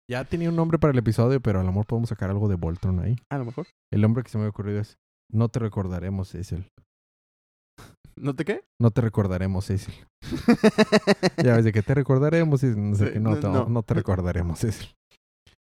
Ya 0.08 0.24
tenía 0.24 0.50
un 0.50 0.56
nombre 0.56 0.78
para 0.78 0.92
el 0.92 1.00
episodio, 1.00 1.42
pero 1.42 1.62
a 1.62 1.64
lo 1.64 1.70
mejor 1.70 1.88
podemos 1.88 2.10
sacar 2.10 2.30
algo 2.30 2.48
de 2.48 2.54
Voltron 2.54 3.00
ahí. 3.00 3.16
A 3.32 3.40
lo 3.40 3.46
mejor. 3.46 3.66
El 3.92 4.02
nombre 4.02 4.22
que 4.22 4.30
se 4.30 4.38
me 4.38 4.46
ha 4.46 4.50
ocurrido 4.50 4.80
es 4.80 5.00
No 5.32 5.50
te 5.50 5.58
recordaremos, 5.58 6.30
Cecil. 6.30 6.68
¿No 8.18 8.34
te 8.34 8.46
qué? 8.46 8.64
No 8.80 8.92
te 8.92 9.02
recordaremos, 9.02 9.66
Cecil. 9.66 9.94
Ya 11.44 11.56
ves 11.56 11.66
de 11.66 11.72
que 11.74 11.82
te 11.82 11.94
recordaremos 11.94 12.64
y 12.64 12.68
no 12.68 12.96
sé 12.96 13.14
qué. 13.14 13.20
No, 13.20 13.36
no, 13.36 13.66
no. 13.68 13.84
te 13.84 13.94
recordaremos, 13.94 14.60
Cecil. 14.60 14.88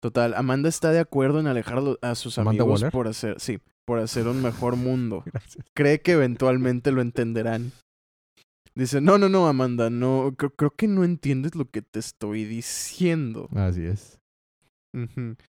Total, 0.00 0.34
Amanda 0.34 0.68
está 0.68 0.92
de 0.92 1.00
acuerdo 1.00 1.40
en 1.40 1.48
alejar 1.48 1.82
a 2.02 2.14
sus 2.14 2.38
¿Amanda 2.38 2.62
amigos 2.62 2.82
Waller? 2.82 2.92
por 2.92 3.08
hacer, 3.08 3.40
sí, 3.40 3.58
por 3.84 3.98
hacer 3.98 4.28
un 4.28 4.40
mejor 4.42 4.76
mundo. 4.76 5.22
Gracias. 5.32 5.64
Cree 5.74 6.00
que 6.00 6.12
eventualmente 6.12 6.92
lo 6.92 7.00
entenderán. 7.00 7.72
Dice, 8.76 9.00
no, 9.00 9.18
no, 9.18 9.28
no, 9.28 9.48
Amanda, 9.48 9.90
no, 9.90 10.34
creo, 10.36 10.50
creo 10.54 10.70
que 10.70 10.86
no 10.86 11.02
entiendes 11.02 11.56
lo 11.56 11.68
que 11.68 11.82
te 11.82 11.98
estoy 11.98 12.44
diciendo. 12.44 13.48
Así 13.56 13.84
es. 13.84 14.17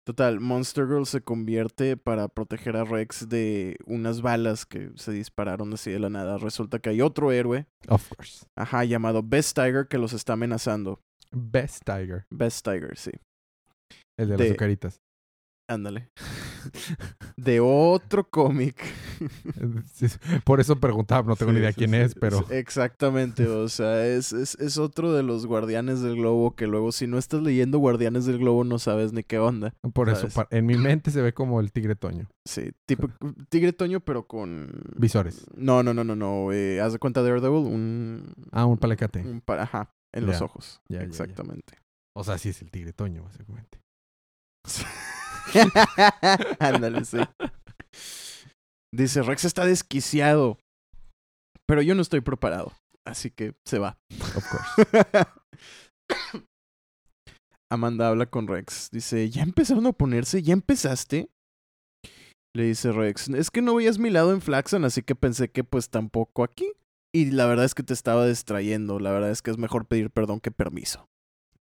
Total, 0.05 0.39
Monster 0.39 0.85
Girl 0.85 1.05
se 1.05 1.21
convierte 1.21 1.97
para 1.97 2.27
proteger 2.27 2.75
a 2.77 2.83
Rex 2.83 3.27
de 3.29 3.77
unas 3.85 4.21
balas 4.21 4.65
que 4.65 4.91
se 4.95 5.11
dispararon 5.11 5.73
así 5.73 5.89
de 5.91 5.99
la 5.99 6.09
nada. 6.09 6.37
Resulta 6.37 6.79
que 6.79 6.89
hay 6.89 7.01
otro 7.01 7.31
héroe, 7.31 7.65
Of 7.87 8.09
course. 8.15 8.45
ajá, 8.57 8.83
llamado 8.83 9.23
Best 9.23 9.55
Tiger 9.55 9.87
que 9.87 9.97
los 9.97 10.13
está 10.13 10.33
amenazando. 10.33 10.99
Best 11.31 11.83
Tiger. 11.85 12.25
Best 12.29 12.63
Tiger, 12.65 12.97
sí. 12.97 13.11
El 14.19 14.29
de, 14.29 14.35
De- 14.35 14.37
las 14.43 14.47
azucaritas. 14.49 15.01
Ándale. 15.69 16.09
De 17.37 17.59
otro 17.59 18.29
cómic. 18.29 18.75
Por 20.43 20.59
eso 20.59 20.79
preguntaba, 20.79 21.27
no 21.27 21.35
tengo 21.35 21.51
ni 21.51 21.59
idea 21.59 21.73
quién 21.73 21.91
sí, 21.91 21.95
es, 21.97 22.15
pero... 22.15 22.45
Exactamente, 22.49 23.47
o 23.47 23.67
sea, 23.69 24.05
es, 24.07 24.33
es, 24.33 24.55
es 24.55 24.77
otro 24.77 25.13
de 25.13 25.23
los 25.23 25.45
Guardianes 25.45 26.01
del 26.01 26.15
Globo 26.15 26.55
que 26.55 26.67
luego 26.67 26.91
si 26.91 27.07
no 27.07 27.17
estás 27.17 27.41
leyendo 27.41 27.79
Guardianes 27.79 28.25
del 28.25 28.37
Globo 28.39 28.63
no 28.63 28.79
sabes 28.79 29.13
ni 29.13 29.23
qué 29.23 29.39
onda. 29.39 29.73
Por 29.93 30.09
eso, 30.09 30.27
en 30.49 30.65
mi 30.65 30.77
mente 30.77 31.11
se 31.11 31.21
ve 31.21 31.33
como 31.33 31.59
el 31.59 31.71
tigre 31.71 31.95
toño. 31.95 32.27
Sí, 32.45 32.71
tipo 32.85 33.07
Tigre 33.49 33.73
Toño 33.73 33.99
pero 33.99 34.27
con... 34.27 34.83
Visores. 34.95 35.45
No, 35.55 35.83
no, 35.83 35.93
no, 35.93 36.03
no, 36.03 36.15
no. 36.15 36.51
eh, 36.51 36.81
haz 36.81 36.93
de 36.93 36.99
cuenta 36.99 37.21
Daredevil, 37.21 37.65
un... 37.67 38.33
Ah, 38.51 38.65
un 38.65 38.77
palecate. 38.77 39.19
un 39.21 39.41
pa- 39.41 39.61
Ajá, 39.61 39.93
en 40.13 40.25
los 40.25 40.41
ojos. 40.41 40.81
ya. 40.89 41.01
Exactamente. 41.01 41.75
O 42.13 42.23
sea, 42.23 42.37
sí 42.37 42.49
es 42.49 42.61
el 42.61 42.71
tigre 42.71 42.91
toño, 42.93 43.23
básicamente. 43.23 43.79
Ándale, 46.59 47.05
sí. 47.05 47.17
Dice, 48.93 49.21
Rex 49.21 49.45
está 49.45 49.65
desquiciado. 49.65 50.57
Pero 51.67 51.81
yo 51.81 51.95
no 51.95 52.01
estoy 52.01 52.21
preparado. 52.21 52.73
Así 53.05 53.31
que 53.31 53.53
se 53.65 53.79
va. 53.79 53.97
Of 54.35 54.45
course. 54.49 55.25
Amanda 57.71 58.09
habla 58.09 58.25
con 58.25 58.47
Rex. 58.47 58.89
Dice, 58.91 59.29
¿ya 59.29 59.43
empezaron 59.43 59.87
a 59.87 59.93
ponerse? 59.93 60.43
¿Ya 60.43 60.53
empezaste? 60.53 61.29
Le 62.53 62.63
dice 62.63 62.91
Rex, 62.91 63.29
es 63.29 63.49
que 63.49 63.61
no 63.61 63.75
veías 63.75 63.97
mi 63.97 64.09
lado 64.09 64.33
en 64.33 64.41
Flaxon, 64.41 64.83
así 64.83 65.03
que 65.03 65.15
pensé 65.15 65.49
que 65.49 65.63
pues 65.63 65.89
tampoco 65.89 66.43
aquí. 66.43 66.73
Y 67.13 67.31
la 67.31 67.45
verdad 67.45 67.65
es 67.65 67.73
que 67.73 67.83
te 67.83 67.93
estaba 67.93 68.27
distrayendo. 68.27 68.99
La 68.99 69.11
verdad 69.11 69.31
es 69.31 69.41
que 69.41 69.51
es 69.51 69.57
mejor 69.57 69.85
pedir 69.85 70.09
perdón 70.11 70.39
que 70.41 70.51
permiso. 70.51 71.07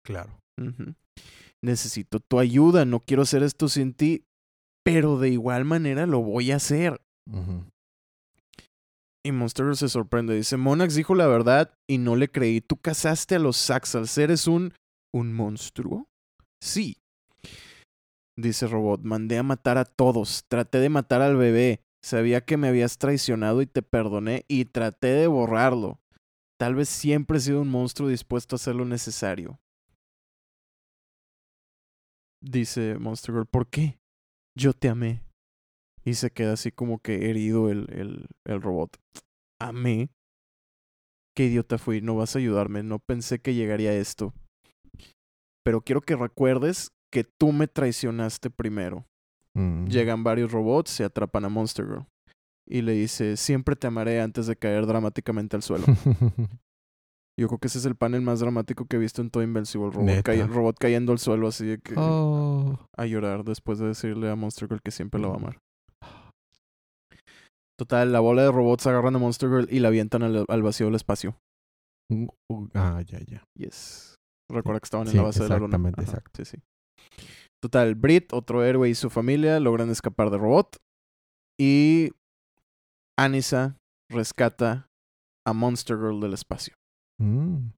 Claro. 0.04 0.38
Necesito 1.62 2.20
tu 2.20 2.38
ayuda, 2.38 2.84
no 2.84 3.00
quiero 3.00 3.22
hacer 3.22 3.42
esto 3.42 3.68
sin 3.68 3.94
ti, 3.94 4.24
pero 4.84 5.18
de 5.18 5.30
igual 5.30 5.64
manera 5.64 6.06
lo 6.06 6.20
voy 6.20 6.52
a 6.52 6.56
hacer. 6.56 7.00
Y 9.24 9.32
Monster 9.32 9.74
se 9.76 9.88
sorprende, 9.88 10.36
dice, 10.36 10.56
Monax 10.56 10.94
dijo 10.94 11.14
la 11.16 11.26
verdad 11.26 11.74
y 11.88 11.98
no 11.98 12.14
le 12.14 12.28
creí. 12.28 12.60
¿Tú 12.60 12.76
cazaste 12.76 13.34
a 13.34 13.40
los 13.40 13.56
Saxals? 13.56 14.16
¿Eres 14.18 14.46
un... 14.46 14.72
un 15.12 15.32
monstruo? 15.32 16.06
Sí. 16.62 16.98
Dice 18.38 18.66
Robot, 18.68 19.00
mandé 19.02 19.38
a 19.38 19.42
matar 19.42 19.78
a 19.78 19.84
todos, 19.84 20.44
traté 20.46 20.78
de 20.78 20.90
matar 20.90 21.22
al 21.22 21.36
bebé, 21.36 21.80
sabía 22.04 22.42
que 22.42 22.56
me 22.56 22.68
habías 22.68 22.98
traicionado 22.98 23.62
y 23.62 23.66
te 23.66 23.82
perdoné 23.82 24.44
y 24.46 24.66
traté 24.66 25.08
de 25.08 25.26
borrarlo. 25.26 25.98
Tal 26.58 26.74
vez 26.74 26.88
siempre 26.88 27.38
he 27.38 27.40
sido 27.40 27.62
un 27.62 27.68
monstruo 27.68 28.08
dispuesto 28.08 28.54
a 28.54 28.58
hacer 28.58 28.74
lo 28.74 28.84
necesario. 28.84 29.58
Dice 32.48 32.96
Monster 32.98 33.34
Girl, 33.34 33.46
¿por 33.46 33.68
qué? 33.68 33.98
Yo 34.56 34.72
te 34.72 34.88
amé. 34.88 35.22
Y 36.04 36.14
se 36.14 36.30
queda 36.30 36.52
así 36.52 36.70
como 36.70 37.00
que 37.00 37.28
herido 37.28 37.70
el, 37.70 37.86
el, 37.90 38.28
el 38.44 38.62
robot. 38.62 38.96
¿Amé? 39.60 40.10
Qué 41.36 41.46
idiota 41.46 41.78
fui, 41.78 42.00
no 42.00 42.14
vas 42.14 42.36
a 42.36 42.38
ayudarme, 42.38 42.82
no 42.82 43.00
pensé 43.00 43.40
que 43.40 43.54
llegaría 43.54 43.90
a 43.90 43.94
esto. 43.94 44.32
Pero 45.64 45.80
quiero 45.80 46.00
que 46.00 46.14
recuerdes 46.14 46.92
que 47.12 47.24
tú 47.24 47.50
me 47.50 47.66
traicionaste 47.66 48.50
primero. 48.50 49.04
Mm. 49.54 49.86
Llegan 49.86 50.22
varios 50.22 50.52
robots, 50.52 50.90
se 50.90 51.02
atrapan 51.02 51.44
a 51.44 51.48
Monster 51.48 51.86
Girl. 51.86 52.06
Y 52.68 52.82
le 52.82 52.92
dice, 52.92 53.36
siempre 53.36 53.74
te 53.74 53.88
amaré 53.88 54.20
antes 54.20 54.46
de 54.46 54.56
caer 54.56 54.86
dramáticamente 54.86 55.56
al 55.56 55.62
suelo. 55.62 55.86
Yo 57.38 57.48
creo 57.48 57.58
que 57.58 57.66
ese 57.68 57.78
es 57.78 57.84
el 57.84 57.96
panel 57.96 58.22
más 58.22 58.40
dramático 58.40 58.86
que 58.86 58.96
he 58.96 58.98
visto 58.98 59.20
en 59.20 59.28
todo 59.30 59.42
Invincible. 59.42 59.90
Robot, 59.90 60.22
cay- 60.24 60.42
robot 60.42 60.78
cayendo 60.78 61.12
al 61.12 61.18
suelo 61.18 61.48
así 61.48 61.66
de 61.66 61.78
que 61.78 61.92
oh. 61.96 62.78
a 62.96 63.04
llorar 63.06 63.44
después 63.44 63.78
de 63.78 63.88
decirle 63.88 64.30
a 64.30 64.36
Monster 64.36 64.68
Girl 64.68 64.80
que 64.82 64.90
siempre 64.90 65.20
lo 65.20 65.28
va 65.28 65.34
a 65.34 65.38
amar. 65.38 65.58
Total, 67.78 68.10
la 68.10 68.20
bola 68.20 68.42
de 68.42 68.52
robots 68.52 68.86
agarran 68.86 69.16
a 69.16 69.18
Monster 69.18 69.50
Girl 69.50 69.68
y 69.70 69.80
la 69.80 69.88
avientan 69.88 70.22
al, 70.22 70.46
al 70.48 70.62
vacío 70.62 70.86
del 70.86 70.94
espacio. 70.94 71.36
Uh, 72.10 72.26
uh, 72.50 72.68
Ah, 72.74 73.02
ya, 73.06 73.18
ya. 73.26 73.42
Yes. 73.58 74.14
Recuerda 74.50 74.80
que 74.80 74.84
estaban 74.86 75.06
en 75.08 75.10
Sí, 75.12 75.16
la 75.18 75.24
base 75.24 75.42
de 75.42 75.48
la 75.48 75.56
luna. 75.58 75.76
exactamente, 75.76 76.00
exacto. 76.02 76.44
Sí, 76.44 76.56
sí. 76.56 76.62
Total, 77.62 77.94
Brit, 77.96 78.32
otro 78.32 78.64
héroe 78.64 78.88
y 78.88 78.94
su 78.94 79.10
familia 79.10 79.60
logran 79.60 79.90
escapar 79.90 80.30
de 80.30 80.38
robot. 80.38 80.76
Y 81.60 82.12
Anissa 83.18 83.76
rescata 84.10 84.86
a 85.46 85.52
Monster 85.52 85.96
Girl 85.98 86.20
del 86.20 86.32
espacio. 86.34 86.74
Mm. 87.18 87.70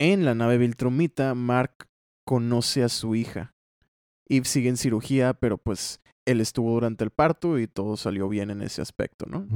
En 0.00 0.24
la 0.24 0.34
nave 0.34 0.58
Viltrumita, 0.58 1.34
Mark 1.34 1.86
conoce 2.26 2.82
a 2.82 2.88
su 2.88 3.14
hija. 3.14 3.52
Eve 4.28 4.44
sigue 4.46 4.68
en 4.68 4.76
cirugía, 4.76 5.34
pero 5.34 5.58
pues 5.58 6.00
él 6.26 6.40
estuvo 6.40 6.72
durante 6.72 7.02
el 7.04 7.10
parto 7.10 7.58
y 7.58 7.66
todo 7.66 7.96
salió 7.96 8.28
bien 8.28 8.50
en 8.50 8.62
ese 8.62 8.80
aspecto, 8.80 9.26
¿no? 9.26 9.46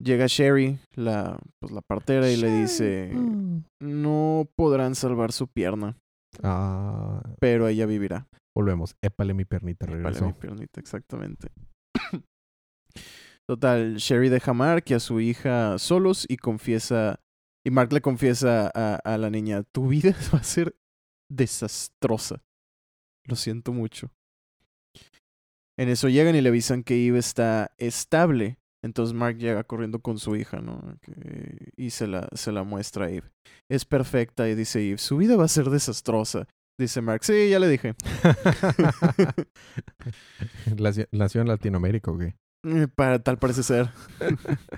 Llega 0.00 0.26
Sherry, 0.28 0.78
la, 0.94 1.38
pues, 1.60 1.72
la 1.72 1.80
partera, 1.80 2.30
y 2.30 2.36
le 2.36 2.60
dice, 2.60 3.10
Mm. 3.14 3.64
no 3.80 4.46
podrán 4.56 4.94
salvar 4.94 5.32
su 5.32 5.48
pierna, 5.48 5.96
Ah, 6.42 7.20
pero 7.40 7.66
ella 7.66 7.86
vivirá. 7.86 8.28
volvemos. 8.56 8.94
Épale 9.02 9.34
mi 9.34 9.44
pernita, 9.44 9.86
Vale, 9.86 9.96
regresó. 10.02 10.26
mi 10.26 10.32
piernita, 10.34 10.78
exactamente. 10.80 11.48
Total, 13.48 13.96
Sherry 13.96 14.28
deja 14.28 14.50
a 14.50 14.54
Mark 14.54 14.84
y 14.88 14.94
a 14.94 15.00
su 15.00 15.20
hija 15.20 15.78
solos 15.78 16.26
y 16.28 16.36
confiesa, 16.36 17.18
y 17.64 17.70
Mark 17.70 17.92
le 17.94 18.02
confiesa 18.02 18.68
a, 18.68 19.16
la 19.16 19.30
niña, 19.30 19.62
tu 19.62 19.88
vida 19.88 20.12
va 20.34 20.40
a 20.40 20.44
ser 20.44 20.76
desastrosa. 21.30 22.42
Lo 23.26 23.36
siento 23.36 23.72
mucho. 23.72 24.10
En 25.78 25.88
eso 25.88 26.08
llegan 26.08 26.34
y 26.36 26.40
le 26.42 26.48
avisan 26.50 26.82
que 26.82 27.06
Eve 27.06 27.20
está 27.20 27.72
estable. 27.78 28.58
Entonces 28.84 29.14
Mark 29.14 29.38
llega 29.38 29.64
corriendo 29.64 30.00
con 30.00 30.18
su 30.18 30.36
hija, 30.36 30.60
¿no? 30.60 30.98
Y 31.76 31.90
se 31.90 32.06
la, 32.06 32.28
se 32.32 32.52
la 32.52 32.64
muestra 32.64 33.06
a 33.06 33.10
Eve. 33.10 33.30
Es 33.70 33.84
perfecta 33.84 34.48
y 34.48 34.54
dice 34.54 34.86
Eve, 34.86 34.98
su 34.98 35.16
vida 35.16 35.36
va 35.36 35.44
a 35.44 35.48
ser 35.48 35.70
desastrosa. 35.70 36.46
Dice 36.78 37.00
Mark, 37.00 37.24
sí, 37.24 37.48
ya 37.50 37.58
le 37.58 37.68
dije. 37.68 37.94
Nació- 40.76 41.08
¿Nació 41.12 41.40
en 41.40 41.48
Latinoamérica 41.48 42.12
qué? 42.18 42.36
Eh, 42.64 42.88
Para, 42.94 43.18
tal 43.22 43.38
parece 43.38 43.62
ser. 43.62 43.90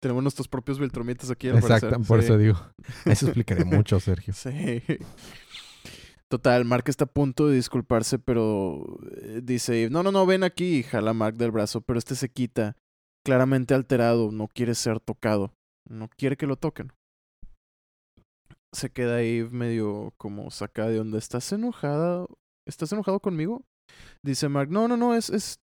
Tenemos 0.00 0.22
nuestros 0.22 0.48
propios 0.48 0.78
Viltromitas 0.78 1.30
aquí. 1.30 1.48
al 1.48 1.56
Exacto, 1.58 1.88
parecer. 1.90 2.06
por 2.08 2.18
Sí. 2.20 2.24
eso 2.26 2.38
digo. 2.38 2.58
Eso 3.04 3.26
explicaría 3.26 3.64
mucho, 3.64 4.00
Sergio. 4.00 4.34
Sí. 4.34 4.82
Total, 6.28 6.64
Mark 6.64 6.84
está 6.86 7.04
a 7.04 7.08
punto 7.08 7.46
de 7.48 7.56
disculparse, 7.56 8.18
pero 8.18 8.98
eh, 9.20 9.40
dice, 9.42 9.88
no, 9.90 10.02
no, 10.02 10.10
no, 10.12 10.24
ven 10.26 10.44
aquí, 10.44 10.78
y 10.78 10.82
jala 10.82 11.10
a 11.10 11.14
Mark 11.14 11.36
del 11.36 11.50
brazo, 11.50 11.82
pero 11.82 11.98
este 11.98 12.14
se 12.14 12.30
quita, 12.30 12.76
claramente 13.24 13.74
alterado, 13.74 14.32
no 14.32 14.48
quiere 14.48 14.74
ser 14.74 14.98
tocado, 14.98 15.52
no 15.88 16.08
quiere 16.08 16.36
que 16.38 16.46
lo 16.46 16.56
toquen. 16.56 16.92
Se 18.72 18.90
queda 18.90 19.16
ahí 19.16 19.46
medio 19.50 20.14
como 20.16 20.50
sacada 20.50 20.88
de 20.88 21.00
onda, 21.00 21.18
¿estás 21.18 21.52
enojada? 21.52 22.24
¿Estás 22.66 22.90
enojado 22.92 23.20
conmigo? 23.20 23.66
Dice 24.22 24.48
Mark, 24.48 24.70
no, 24.70 24.88
no, 24.88 24.96
no, 24.96 25.14
es, 25.14 25.28
es, 25.28 25.60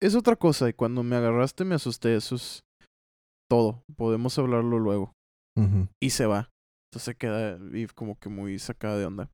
es 0.00 0.14
otra 0.14 0.36
cosa, 0.36 0.68
y 0.68 0.72
cuando 0.72 1.02
me 1.02 1.16
agarraste 1.16 1.64
me 1.64 1.74
asusté, 1.74 2.14
eso 2.14 2.36
es 2.36 2.62
todo, 3.50 3.82
podemos 3.96 4.38
hablarlo 4.38 4.78
luego 4.78 5.12
y 6.00 6.10
se 6.10 6.26
va. 6.26 6.50
Entonces 6.88 7.04
se 7.04 7.14
queda 7.16 7.56
Eve 7.56 7.88
como 7.94 8.18
que 8.18 8.28
muy 8.28 8.58
sacada 8.58 8.96
de 8.96 9.06
onda. 9.06 9.30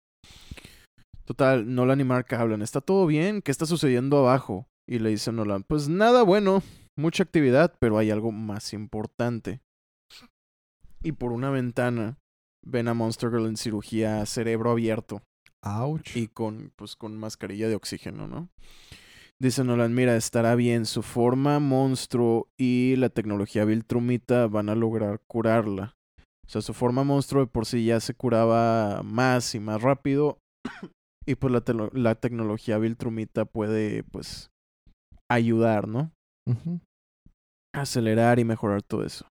Total, 1.24 1.72
Nolan 1.74 2.00
y 2.00 2.04
Mark 2.04 2.34
hablan. 2.34 2.62
¿Está 2.62 2.80
todo 2.80 3.06
bien? 3.06 3.42
¿Qué 3.42 3.50
está 3.50 3.66
sucediendo 3.66 4.18
abajo? 4.18 4.66
Y 4.88 4.98
le 4.98 5.10
dice 5.10 5.32
Nolan, 5.32 5.64
pues 5.64 5.88
nada 5.88 6.22
bueno, 6.22 6.62
mucha 6.96 7.22
actividad, 7.22 7.74
pero 7.78 7.98
hay 7.98 8.10
algo 8.10 8.32
más 8.32 8.72
importante. 8.72 9.60
Y 11.02 11.12
por 11.12 11.32
una 11.32 11.50
ventana 11.50 12.18
ven 12.64 12.88
a 12.88 12.94
Monster 12.94 13.30
Girl 13.30 13.46
en 13.46 13.56
cirugía 13.56 14.24
cerebro 14.26 14.70
abierto 14.70 15.22
Ouch. 15.62 16.16
y 16.16 16.28
con, 16.28 16.72
pues, 16.76 16.96
con 16.96 17.16
mascarilla 17.18 17.68
de 17.68 17.74
oxígeno, 17.74 18.26
¿no? 18.26 18.48
Dice 19.40 19.64
Nolan, 19.64 19.94
mira, 19.94 20.16
estará 20.16 20.54
bien, 20.54 20.86
su 20.86 21.02
forma 21.02 21.58
monstruo 21.58 22.48
y 22.58 22.96
la 22.96 23.08
tecnología 23.08 23.64
Viltrumita 23.64 24.46
van 24.46 24.68
a 24.68 24.74
lograr 24.74 25.20
curarla. 25.26 25.94
O 26.46 26.50
sea, 26.50 26.60
su 26.62 26.72
forma 26.72 27.04
monstruo 27.04 27.44
de 27.44 27.50
por 27.50 27.66
sí 27.66 27.84
ya 27.84 28.00
se 28.00 28.14
curaba 28.14 29.02
más 29.02 29.54
y 29.54 29.60
más 29.60 29.82
rápido. 29.82 30.38
y 31.26 31.34
pues 31.34 31.52
la, 31.52 31.62
la 31.92 32.14
tecnología 32.14 32.78
Viltrumita 32.78 33.44
puede, 33.44 34.04
pues, 34.04 34.50
ayudar, 35.30 35.88
¿no? 35.88 36.12
Ujú. 36.46 36.80
acelerar 37.74 38.38
y 38.38 38.44
mejorar 38.44 38.82
todo 38.82 39.04
eso. 39.04 39.26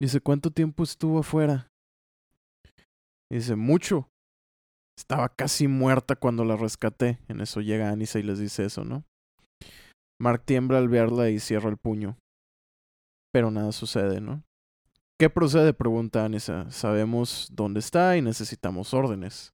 Dice, 0.00 0.20
¿cuánto 0.20 0.50
tiempo 0.50 0.82
estuvo 0.82 1.18
afuera? 1.18 1.68
Dice, 3.30 3.56
mucho. 3.56 4.08
Estaba 4.96 5.28
casi 5.28 5.66
muerta 5.66 6.14
cuando 6.16 6.44
la 6.44 6.56
rescaté. 6.56 7.18
En 7.28 7.40
eso 7.40 7.60
llega 7.60 7.90
Anissa 7.90 8.18
y 8.18 8.22
les 8.22 8.38
dice 8.38 8.64
eso, 8.64 8.84
¿no? 8.84 9.04
Mark 10.24 10.42
tiembla 10.46 10.78
al 10.78 10.88
verla 10.88 11.28
y 11.28 11.38
cierra 11.38 11.68
el 11.68 11.76
puño. 11.76 12.16
Pero 13.30 13.50
nada 13.50 13.72
sucede, 13.72 14.22
¿no? 14.22 14.42
¿Qué 15.20 15.28
procede? 15.28 15.74
Pregunta 15.74 16.24
Anissa. 16.24 16.70
Sabemos 16.70 17.50
dónde 17.52 17.80
está 17.80 18.16
y 18.16 18.22
necesitamos 18.22 18.94
órdenes. 18.94 19.50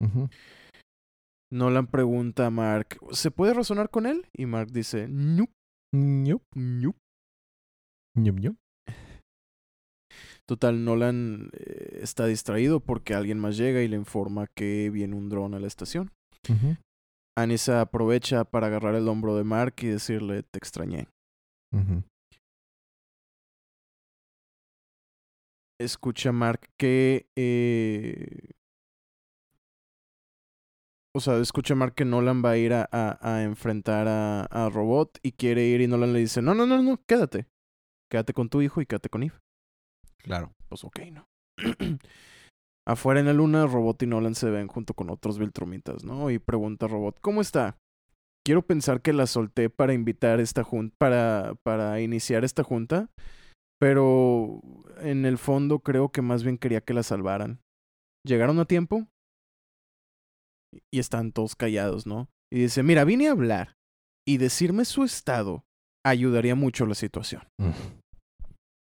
Nolan 1.53 1.89
pregunta 1.89 2.47
a 2.47 2.51
Mark, 2.51 3.01
¿se 3.11 3.33
puede 3.33 3.53
razonar 3.53 3.91
con 3.91 4.07
él? 4.07 4.29
Y 4.33 4.47
Mark 4.47 4.71
dice, 4.71 5.09
nope, 5.09 5.53
Ñup, 5.93 6.45
nope. 6.55 6.99
ñup, 8.15 8.39
ñup. 8.39 8.57
Total, 10.47 10.85
Nolan 10.85 11.51
eh, 11.53 11.99
está 12.01 12.27
distraído 12.27 12.79
porque 12.79 13.15
alguien 13.15 13.41
más 13.41 13.57
llega 13.57 13.83
y 13.83 13.89
le 13.89 13.97
informa 13.97 14.47
que 14.55 14.89
viene 14.91 15.17
un 15.17 15.29
dron 15.29 15.55
a 15.55 15.59
la 15.59 15.67
estación. 15.67 16.13
Ujú. 16.49 16.77
Anissa 17.37 17.81
aprovecha 17.81 18.45
para 18.45 18.67
agarrar 18.69 18.95
el 18.95 19.09
hombro 19.09 19.35
de 19.37 19.45
Mark 19.45 19.75
y 19.83 19.87
decirle, 19.87 20.43
te 20.43 20.59
extrañé. 20.59 21.09
Escucha 25.81 26.33
Mark 26.33 26.69
que... 26.77 27.27
eh, 27.37 28.51
O 31.13 31.19
sea, 31.21 31.39
escucha 31.39 31.75
Mark 31.75 31.95
que 31.95 32.05
Nolan 32.05 32.41
va 32.45 32.51
a 32.53 32.57
ir 32.57 32.73
a, 32.73 32.89
a- 32.93 33.19
a 33.21 33.43
enfrentar 33.43 34.07
a, 34.07 34.43
a 34.45 34.69
Robot 34.71 35.19
y 35.23 35.33
quiere 35.33 35.65
ir 35.65 35.81
y 35.81 35.89
Nolan 35.89 36.13
le 36.13 36.21
dice, 36.21 36.41
no, 36.41 36.55
no, 36.55 36.67
no, 36.67 36.81
no, 36.83 37.03
quédate. 37.05 37.47
Quédate 38.09 38.33
con 38.33 38.49
tu 38.49 38.63
hijo 38.63 38.81
y 38.81 38.87
quédate 38.87 39.09
con 39.09 39.25
Eve. 39.25 39.35
Claro. 40.19 40.53
Pues 40.69 40.85
ok, 40.85 41.01
¿no? 41.13 41.27
Afuera 42.87 43.21
en 43.21 43.27
la 43.27 43.33
luna, 43.33 43.67
Robot 43.67 44.03
y 44.03 44.07
Nolan 44.07 44.35
se 44.35 44.51
ven 44.51 44.67
junto 44.67 44.95
con 44.95 45.11
otros 45.11 45.39
Viltrumitas, 45.39 46.05
¿no? 46.05 46.31
Y 46.31 46.39
pregunta 46.39 46.87
a 46.87 46.89
Robot, 46.89 47.21
¿cómo 47.21 47.41
está? 47.41 47.79
Quiero 48.45 48.63
pensar 48.63 49.03
que 49.03 49.13
la 49.13 49.27
solté 49.27 49.69
para 49.71 49.93
invitar 49.93 50.41
esta 50.41 50.65
junta, 50.65 50.97
para, 50.99 51.55
para 51.63 52.01
iniciar 52.01 52.45
esta 52.45 52.65
junta, 52.65 53.11
pero 53.79 54.61
en 54.99 55.27
el 55.27 55.39
fondo 55.39 55.81
creo 55.81 56.11
que 56.11 56.23
más 56.23 56.43
bien 56.43 56.59
quería 56.59 56.81
que 56.81 56.95
la 56.95 57.03
salvaran. 57.03 57.61
¿Llegaron 58.27 58.59
a 58.59 58.65
tiempo? 58.65 59.07
Y 60.93 60.99
están 60.99 61.33
todos 61.33 61.55
callados, 61.55 62.07
¿no? 62.07 62.29
Y 62.53 62.61
dice, 62.61 62.83
mira, 62.83 63.05
vine 63.05 63.29
a 63.29 63.33
hablar 63.33 63.77
y 64.27 64.39
decirme 64.39 64.85
su 64.85 65.05
estado 65.05 65.65
ayudaría 66.05 66.55
mucho 66.55 66.87
la 66.87 66.95
situación. 66.95 67.43
Mm. 67.59 67.71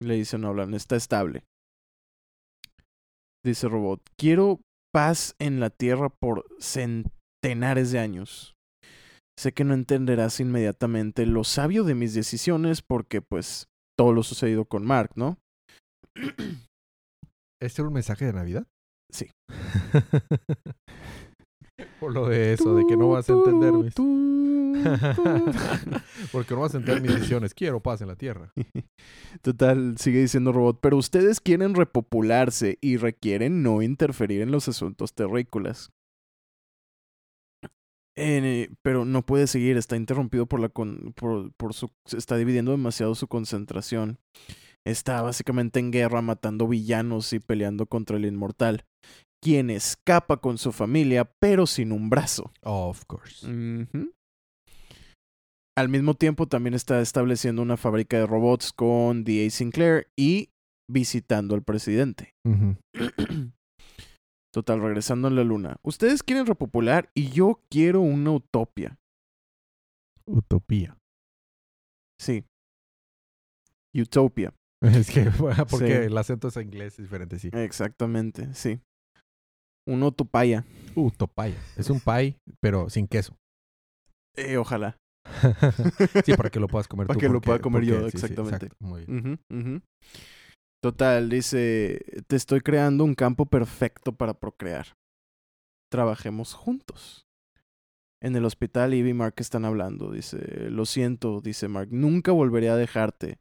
Le 0.04 0.16
dice 0.16 0.38
Nolan, 0.38 0.74
está 0.74 0.96
estable. 0.96 1.44
Dice 3.46 3.68
Robot, 3.68 4.02
quiero 4.18 4.62
paz 4.94 5.36
en 5.40 5.60
la 5.60 5.70
Tierra 5.70 6.10
por 6.10 6.46
centenares 6.60 7.92
de 7.92 8.00
años. 8.00 8.56
Sé 9.38 9.52
que 9.54 9.66
no 9.66 9.74
entenderás 9.74 10.40
inmediatamente 10.40 11.26
lo 11.26 11.44
sabio 11.44 11.84
de 11.84 11.96
mis 11.96 12.14
decisiones 12.14 12.82
porque 12.82 13.22
pues 13.22 13.68
todo 13.98 14.14
lo 14.14 14.24
sucedido 14.24 14.66
con 14.66 14.86
Mark, 14.86 15.12
¿no? 15.16 15.38
¿Este 17.62 17.82
era 17.82 17.88
un 17.88 17.94
mensaje 17.94 18.26
de 18.26 18.34
Navidad? 18.34 18.68
Sí. 19.12 19.30
Por 22.04 22.14
lo 22.14 22.28
de 22.28 22.52
eso, 22.52 22.76
de 22.76 22.86
que 22.86 22.98
no 22.98 23.08
vas 23.08 23.30
a 23.30 23.34
entender 23.34 23.72
mis... 23.72 23.94
Porque 26.34 26.54
no 26.54 26.60
vas 26.60 26.76
a 26.76 26.80
entender 26.80 27.02
mis 27.02 27.14
decisiones. 27.14 27.54
Quiero 27.54 27.80
paz 27.80 28.02
en 28.02 28.10
la 28.10 28.18
tierra. 28.18 28.52
Total, 29.42 29.98
sigue 29.98 30.20
diciendo 30.20 30.52
Robot, 30.52 30.80
pero 30.82 30.98
ustedes 30.98 31.40
quieren 31.40 31.76
repopularse 31.76 32.78
y 32.82 32.98
requieren 32.98 33.64
no 33.64 33.82
interferir 33.82 34.42
en 34.42 34.52
los 34.52 34.68
asuntos 34.68 35.14
terrícolas. 35.14 35.94
Eh, 38.18 38.70
pero 38.82 39.06
no 39.06 39.26
puede 39.26 39.48
seguir, 39.48 39.78
está 39.78 39.96
interrumpido 39.96 40.46
por 40.46 40.60
la 40.60 40.68
con, 40.68 41.14
por, 41.16 41.54
por 41.54 41.74
su 41.74 41.90
está 42.12 42.36
dividiendo 42.36 42.72
demasiado 42.72 43.16
su 43.16 43.30
concentración. 43.30 44.20
Está 44.86 45.22
básicamente 45.22 45.80
en 45.80 45.92
guerra 45.92 46.22
matando 46.22 46.68
villanos 46.68 47.32
y 47.32 47.40
peleando 47.40 47.86
contra 47.86 48.18
el 48.18 48.26
inmortal, 48.26 48.84
quien 49.44 49.70
escapa 49.70 50.38
con 50.38 50.58
su 50.58 50.72
familia 50.72 51.30
pero 51.40 51.68
sin 51.68 51.92
un 51.92 52.10
brazo. 52.10 52.52
Of 52.62 53.04
course. 53.06 53.46
Al 55.76 55.90
mismo 55.90 56.14
tiempo 56.14 56.48
también 56.48 56.76
está 56.76 57.02
estableciendo 57.02 57.62
una 57.62 57.78
fábrica 57.78 58.18
de 58.18 58.28
robots 58.28 58.72
con 58.72 59.24
D.A. 59.24 59.50
Sinclair 59.50 60.08
y 60.18 60.50
visitando 60.90 61.56
al 61.56 61.64
presidente. 61.64 62.34
Total, 64.54 64.80
regresando 64.82 65.28
a 65.28 65.32
la 65.32 65.44
luna. 65.44 65.78
Ustedes 65.84 66.22
quieren 66.22 66.46
repopular 66.46 67.10
y 67.16 67.30
yo 67.32 67.60
quiero 67.72 68.02
una 68.02 68.32
utopia. 68.32 69.00
Utopía. 70.28 70.96
Sí. 72.20 72.46
Utopia. 73.96 74.54
Es 74.84 75.10
que, 75.10 75.32
porque 75.72 75.88
Sí. 75.88 75.92
el 75.94 76.18
acento 76.18 76.50
es 76.50 76.58
inglés, 76.58 76.94
es 77.00 77.06
diferente, 77.06 77.40
sí. 77.40 77.50
Exactamente, 77.54 78.54
sí. 78.54 78.80
Utopía. 79.86 80.64
Utopaya. 80.96 81.56
Es 81.76 81.90
un 81.90 82.00
pie, 82.00 82.38
pero 82.62 82.90
sin 82.90 83.08
queso. 83.08 83.36
Eh, 84.36 84.58
ojalá. 84.58 84.98
sí, 86.26 86.34
para 86.34 86.50
que 86.50 86.60
lo 86.60 86.68
puedas 86.68 86.88
comer 86.88 87.08
Para 87.08 87.16
tú. 87.16 87.20
que 87.22 87.30
lo 87.30 87.42
pueda 87.42 87.60
comer 87.60 87.84
yo, 87.84 87.96
porque- 88.02 88.12
sí, 88.12 88.18
sí, 88.20 88.26
exactamente. 88.26 88.66
exacto, 88.68 88.86
muy 88.86 89.06
bien. 89.06 89.40
Ujú, 89.50 89.60
ujú. 89.60 89.82
Total, 90.82 91.30
dice, 91.30 92.04
te 92.28 92.36
estoy 92.36 92.60
creando 92.62 93.04
un 93.06 93.16
campo 93.16 93.46
perfecto 93.46 94.14
para 94.16 94.34
procrear. 94.34 94.88
Trabajemos 95.90 96.54
juntos. 96.54 97.26
En 98.22 98.36
el 98.36 98.46
hospital, 98.46 98.94
Eve 98.94 99.10
y 99.10 99.14
Mark 99.14 99.36
están 99.38 99.64
hablando. 99.66 100.12
Dice, 100.12 100.70
lo 100.70 100.86
siento, 100.86 101.42
dice 101.42 101.68
Mark, 101.68 101.90
nunca 101.92 102.32
volveré 102.32 102.70
a 102.70 102.76
dejarte. 102.76 103.40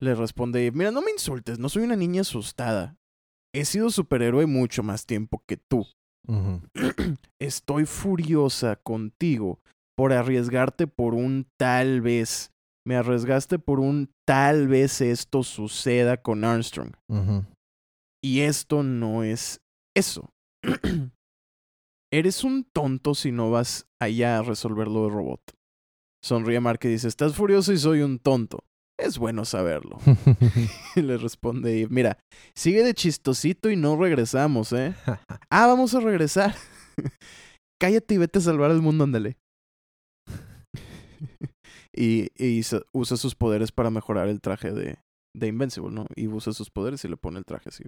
Le 0.00 0.14
responde 0.14 0.70
mira, 0.72 0.90
no 0.90 1.00
me 1.02 1.10
insultes, 1.10 1.58
no 1.58 1.68
soy 1.68 1.84
una 1.84 1.96
niña 1.96 2.22
asustada. 2.22 2.96
He 3.52 3.64
sido 3.64 3.90
superhéroe 3.90 4.46
mucho 4.46 4.82
más 4.82 5.06
tiempo 5.06 5.42
que 5.46 5.56
tú. 5.56 5.86
Estoy 7.40 7.86
furiosa 7.86 8.76
contigo 8.76 9.60
por 9.96 10.12
arriesgarte 10.12 10.86
por 10.86 11.14
un 11.14 11.46
tal 11.58 12.00
vez. 12.00 12.52
Me 12.86 12.96
arriesgaste 12.96 13.58
por 13.58 13.80
un 13.80 14.12
tal 14.26 14.68
vez 14.68 15.00
esto 15.00 15.42
suceda 15.42 16.22
con 16.22 16.44
Armstrong. 16.44 16.92
Y 18.22 18.40
esto 18.40 18.82
no 18.82 19.24
es 19.24 19.60
eso. 19.96 20.32
Eres 22.12 22.44
un 22.44 22.64
tonto 22.64 23.14
si 23.14 23.32
no 23.32 23.50
vas 23.50 23.86
allá 24.00 24.38
a 24.38 24.42
resolver 24.42 24.88
lo 24.88 25.04
de 25.04 25.10
robot. 25.10 25.40
Sonríe 26.22 26.60
Mark 26.60 26.80
y 26.82 26.88
dice, 26.88 27.08
estás 27.08 27.34
furioso 27.34 27.72
y 27.72 27.78
soy 27.78 28.02
un 28.02 28.18
tonto. 28.18 28.64
Es 29.00 29.18
bueno 29.18 29.44
saberlo. 29.44 29.98
Y 30.96 31.02
le 31.02 31.16
responde 31.16 31.80
Eve, 31.82 31.88
mira, 31.90 32.18
sigue 32.54 32.82
de 32.82 32.94
chistosito 32.94 33.70
y 33.70 33.76
no 33.76 33.96
regresamos, 33.96 34.72
¿eh? 34.72 34.94
Ah, 35.50 35.66
vamos 35.66 35.94
a 35.94 36.00
regresar. 36.00 36.54
Cállate 37.80 38.14
y 38.14 38.18
vete 38.18 38.38
a 38.38 38.42
salvar 38.42 38.70
al 38.70 38.82
mundo, 38.82 39.04
ándale. 39.04 39.36
y 41.94 42.28
y 42.36 42.62
sa- 42.62 42.82
usa 42.92 43.16
sus 43.16 43.34
poderes 43.34 43.72
para 43.72 43.90
mejorar 43.90 44.28
el 44.28 44.40
traje 44.40 44.72
de, 44.72 44.98
de 45.36 45.46
Invincible, 45.46 45.90
¿no? 45.90 46.06
Y 46.14 46.28
usa 46.28 46.52
sus 46.52 46.70
poderes 46.70 47.04
y 47.04 47.08
le 47.08 47.16
pone 47.16 47.38
el 47.38 47.44
traje 47.44 47.70
así. 47.70 47.84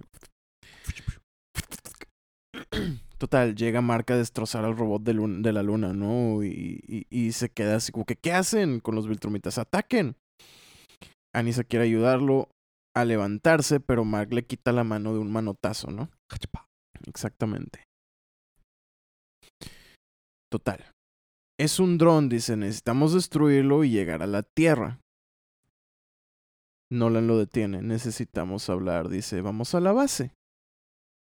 Total, 3.17 3.55
llega 3.55 3.81
Mark 3.81 4.11
a 4.11 4.17
destrozar 4.17 4.65
al 4.65 4.75
robot 4.77 5.03
de, 5.03 5.13
la 5.53 5.63
luna, 5.63 5.93
¿no? 5.93 6.43
Y, 6.43 6.81
y- 6.87 7.05
y 7.09 7.31
se 7.31 7.49
queda 7.49 7.77
así 7.77 7.91
como 7.91 8.05
que, 8.05 8.15
¿qué 8.15 8.33
hacen 8.33 8.79
con 8.79 8.95
los 8.95 9.07
Viltrumitas? 9.07 9.57
¡Ataquen! 9.57 10.15
Anissa 11.33 11.63
quiere 11.63 11.85
ayudarlo 11.85 12.49
a 12.95 13.05
levantarse, 13.05 13.79
pero 13.79 14.05
Mark 14.05 14.33
le 14.33 14.45
quita 14.45 14.71
la 14.71 14.83
mano 14.83 15.13
de 15.13 15.19
un 15.19 15.31
manotazo, 15.31 15.89
¿no? 15.89 16.09
Exactamente. 17.07 17.83
Total. 20.51 20.91
Es 21.59 21.79
un 21.79 21.97
dron, 21.97 22.29
dice, 22.29 22.55
necesitamos 22.55 23.13
destruirlo 23.13 23.83
y 23.83 23.89
llegar 23.89 24.21
a 24.21 24.27
la 24.27 24.43
Tierra. 24.43 24.99
Nolan 26.91 27.27
lo 27.27 27.39
detiene, 27.39 27.81
necesitamos 27.81 28.69
hablar, 28.69 29.09
dice, 29.09 29.41
vamos 29.41 29.73
a 29.73 29.79
la 29.79 29.91
base. 29.91 30.33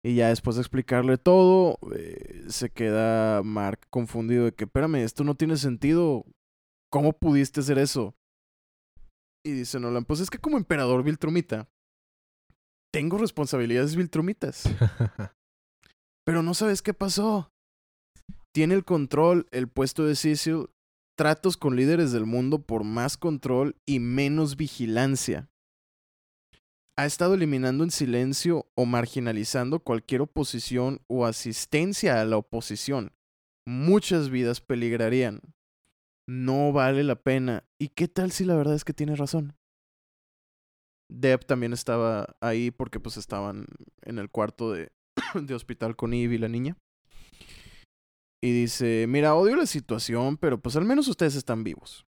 Y 0.04 0.14
ya 0.14 0.28
después 0.28 0.56
de 0.56 0.62
explicarle 0.62 1.18
todo, 1.18 1.78
eh, 1.94 2.44
se 2.48 2.70
queda 2.70 3.42
Mark 3.42 3.80
confundido 3.90 4.44
de 4.44 4.52
que, 4.52 4.64
espérame, 4.64 4.96
esto 4.96 5.24
no 5.24 5.34
tiene 5.34 5.56
sentido. 5.56 6.24
¿Cómo 6.92 7.12
pudiste 7.12 7.60
hacer 7.60 7.78
eso? 7.78 8.14
Y 9.46 9.52
dice 9.52 9.78
Nolan, 9.78 10.04
pues 10.04 10.18
es 10.18 10.28
que 10.28 10.38
como 10.38 10.56
emperador 10.56 11.04
Viltrumita, 11.04 11.68
tengo 12.92 13.16
responsabilidades 13.16 13.94
Viltrumitas. 13.94 14.64
Pero 16.26 16.42
no 16.42 16.52
sabes 16.52 16.82
qué 16.82 16.92
pasó. 16.92 17.52
Tiene 18.52 18.74
el 18.74 18.84
control, 18.84 19.46
el 19.52 19.68
puesto 19.68 20.04
de 20.04 20.16
Cecil, 20.16 20.70
tratos 21.16 21.56
con 21.56 21.76
líderes 21.76 22.10
del 22.10 22.26
mundo 22.26 22.62
por 22.62 22.82
más 22.82 23.16
control 23.16 23.76
y 23.86 24.00
menos 24.00 24.56
vigilancia. 24.56 25.48
Ha 26.98 27.06
estado 27.06 27.34
eliminando 27.34 27.84
en 27.84 27.92
silencio 27.92 28.66
o 28.74 28.84
marginalizando 28.84 29.78
cualquier 29.78 30.22
oposición 30.22 31.02
o 31.06 31.24
asistencia 31.24 32.20
a 32.20 32.24
la 32.24 32.38
oposición. 32.38 33.12
Muchas 33.64 34.28
vidas 34.28 34.60
peligrarían. 34.60 35.40
No 36.28 36.72
vale 36.72 37.04
la 37.04 37.16
pena. 37.16 37.64
¿Y 37.80 37.88
qué 37.88 38.08
tal 38.08 38.32
si 38.32 38.44
la 38.44 38.56
verdad 38.56 38.74
es 38.74 38.84
que 38.84 38.92
tiene 38.92 39.14
razón? 39.14 39.56
Deb 41.08 41.44
también 41.46 41.72
estaba 41.72 42.36
ahí 42.40 42.70
porque 42.70 42.98
pues 42.98 43.16
estaban 43.16 43.66
en 44.02 44.18
el 44.18 44.28
cuarto 44.28 44.72
de, 44.72 44.90
de 45.34 45.54
hospital 45.54 45.94
con 45.94 46.14
Eve 46.14 46.34
y 46.34 46.38
la 46.38 46.48
niña. 46.48 46.76
Y 48.42 48.52
dice, 48.52 49.06
mira, 49.08 49.34
odio 49.34 49.56
la 49.56 49.66
situación, 49.66 50.36
pero 50.36 50.60
pues 50.60 50.76
al 50.76 50.84
menos 50.84 51.08
ustedes 51.08 51.36
están 51.36 51.64
vivos. 51.64 52.06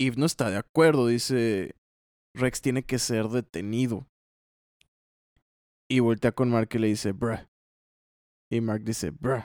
Eve 0.00 0.16
no 0.16 0.26
está 0.26 0.50
de 0.50 0.56
acuerdo, 0.56 1.06
dice, 1.06 1.76
Rex 2.34 2.60
tiene 2.60 2.84
que 2.84 2.98
ser 2.98 3.28
detenido. 3.28 4.06
Y 5.88 6.00
voltea 6.00 6.32
con 6.32 6.50
Mark 6.50 6.68
y 6.72 6.78
le 6.78 6.88
dice, 6.88 7.12
bruh. 7.12 7.46
Y 8.50 8.60
Mark 8.60 8.82
dice, 8.84 9.10
bruh. 9.10 9.44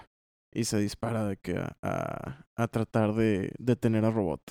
Y 0.53 0.63
se 0.63 0.79
dispara 0.79 1.25
de 1.25 1.37
que 1.37 1.57
a, 1.57 1.77
a, 1.81 2.45
a 2.57 2.67
tratar 2.67 3.13
de 3.13 3.53
detener 3.59 4.05
a 4.05 4.11
Robot. 4.11 4.41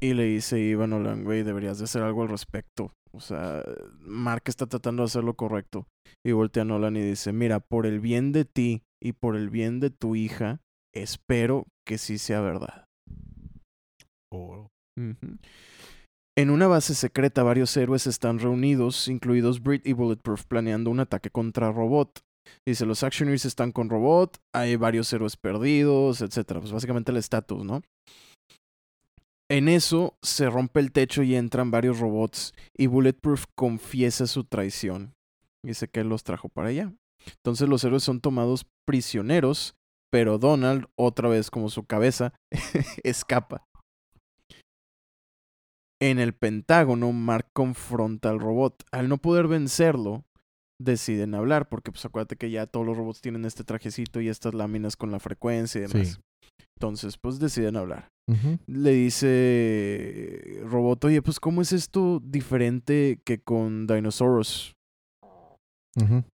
Y 0.00 0.14
le 0.14 0.24
dice 0.24 0.60
Ivan 0.60 0.90
Nolan, 0.90 1.24
güey, 1.24 1.42
deberías 1.42 1.78
de 1.78 1.84
hacer 1.84 2.02
algo 2.02 2.22
al 2.22 2.28
respecto. 2.28 2.92
O 3.12 3.20
sea, 3.20 3.64
Mark 4.00 4.42
está 4.46 4.66
tratando 4.66 5.02
de 5.02 5.06
hacer 5.06 5.24
lo 5.24 5.34
correcto. 5.34 5.88
Y 6.24 6.32
voltea 6.32 6.62
a 6.62 6.66
Nolan 6.66 6.96
y 6.96 7.02
dice, 7.02 7.32
mira, 7.32 7.60
por 7.60 7.86
el 7.86 7.98
bien 8.00 8.32
de 8.32 8.44
ti 8.44 8.82
y 9.02 9.12
por 9.12 9.34
el 9.34 9.50
bien 9.50 9.80
de 9.80 9.90
tu 9.90 10.14
hija, 10.14 10.60
espero 10.94 11.66
que 11.86 11.98
sí 11.98 12.18
sea 12.18 12.40
verdad. 12.40 12.84
Oh. 14.32 14.68
En 16.36 16.50
una 16.50 16.66
base 16.66 16.94
secreta, 16.94 17.42
varios 17.42 17.76
héroes 17.76 18.06
están 18.06 18.38
reunidos, 18.38 19.08
incluidos 19.08 19.62
Brit 19.62 19.86
y 19.86 19.92
Bulletproof, 19.92 20.44
planeando 20.44 20.90
un 20.90 21.00
ataque 21.00 21.30
contra 21.30 21.72
Robot. 21.72 22.20
Dice, 22.66 22.86
los 22.86 23.02
Actioneers 23.02 23.44
están 23.44 23.72
con 23.72 23.88
Robot, 23.88 24.38
hay 24.54 24.76
varios 24.76 25.12
héroes 25.12 25.36
perdidos, 25.36 26.20
etc. 26.20 26.58
Pues 26.60 26.72
básicamente 26.72 27.10
el 27.10 27.18
estatus, 27.18 27.64
¿no? 27.64 27.82
En 29.50 29.68
eso 29.68 30.18
se 30.22 30.50
rompe 30.50 30.80
el 30.80 30.92
techo 30.92 31.22
y 31.22 31.34
entran 31.34 31.70
varios 31.70 32.00
robots 32.00 32.52
y 32.76 32.86
Bulletproof 32.86 33.46
confiesa 33.54 34.26
su 34.26 34.44
traición. 34.44 35.14
Dice 35.64 35.88
que 35.88 36.00
él 36.00 36.08
los 36.08 36.22
trajo 36.22 36.50
para 36.50 36.68
allá. 36.68 36.92
Entonces 37.38 37.68
los 37.68 37.82
héroes 37.82 38.02
son 38.02 38.20
tomados 38.20 38.66
prisioneros, 38.86 39.74
pero 40.10 40.38
Donald, 40.38 40.86
otra 40.96 41.28
vez 41.28 41.50
como 41.50 41.70
su 41.70 41.84
cabeza, 41.84 42.34
escapa. 43.04 43.64
En 46.00 46.18
el 46.18 46.34
Pentágono, 46.34 47.12
Mark 47.12 47.48
confronta 47.52 48.30
al 48.30 48.38
robot. 48.38 48.84
Al 48.92 49.08
no 49.08 49.16
poder 49.18 49.48
vencerlo, 49.48 50.24
deciden 50.80 51.34
hablar, 51.34 51.68
porque 51.68 51.90
pues 51.90 52.04
acuérdate 52.04 52.36
que 52.36 52.50
ya 52.50 52.66
todos 52.66 52.86
los 52.86 52.96
robots 52.96 53.20
tienen 53.20 53.44
este 53.44 53.64
trajecito 53.64 54.20
y 54.20 54.28
estas 54.28 54.54
láminas 54.54 54.96
con 54.96 55.10
la 55.10 55.18
frecuencia 55.18 55.80
y 55.80 55.86
demás. 55.86 56.08
Sí. 56.08 56.20
Entonces, 56.76 57.18
pues 57.18 57.38
deciden 57.40 57.76
hablar. 57.76 58.08
Le 58.66 58.90
dice 58.90 60.60
Robot, 60.64 61.04
oye, 61.06 61.22
pues 61.22 61.40
¿cómo 61.40 61.62
es 61.62 61.72
esto 61.72 62.20
diferente 62.22 63.20
que 63.24 63.40
con 63.40 63.86
Dinosaurus? 63.86 64.74
Ujú. 65.96 66.24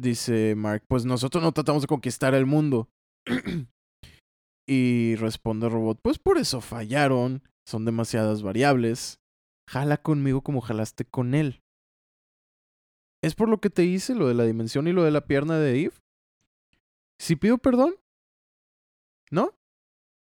Dice 0.00 0.54
Mark, 0.54 0.84
pues 0.88 1.04
nosotros 1.04 1.42
no 1.42 1.52
tratamos 1.52 1.82
de 1.82 1.88
conquistar 1.88 2.34
el 2.34 2.46
mundo. 2.46 2.88
y 4.68 5.16
responde 5.16 5.68
Robot, 5.68 5.98
pues 6.00 6.18
por 6.18 6.38
eso 6.38 6.60
fallaron, 6.60 7.42
son 7.68 7.84
demasiadas 7.84 8.42
variables. 8.42 9.18
Jala 9.68 9.98
conmigo 9.98 10.42
como 10.42 10.60
jalaste 10.60 11.04
con 11.04 11.34
él. 11.34 11.59
¿Es 13.22 13.34
por 13.34 13.48
lo 13.48 13.58
que 13.58 13.70
te 13.70 13.84
hice 13.84 14.14
lo 14.14 14.28
de 14.28 14.34
la 14.34 14.44
dimensión 14.44 14.88
y 14.88 14.92
lo 14.92 15.04
de 15.04 15.10
la 15.10 15.26
pierna 15.26 15.58
de 15.58 15.82
Eve? 15.82 15.94
¿Si 17.18 17.36
pido 17.36 17.58
perdón? 17.58 17.94
¿No? 19.30 19.54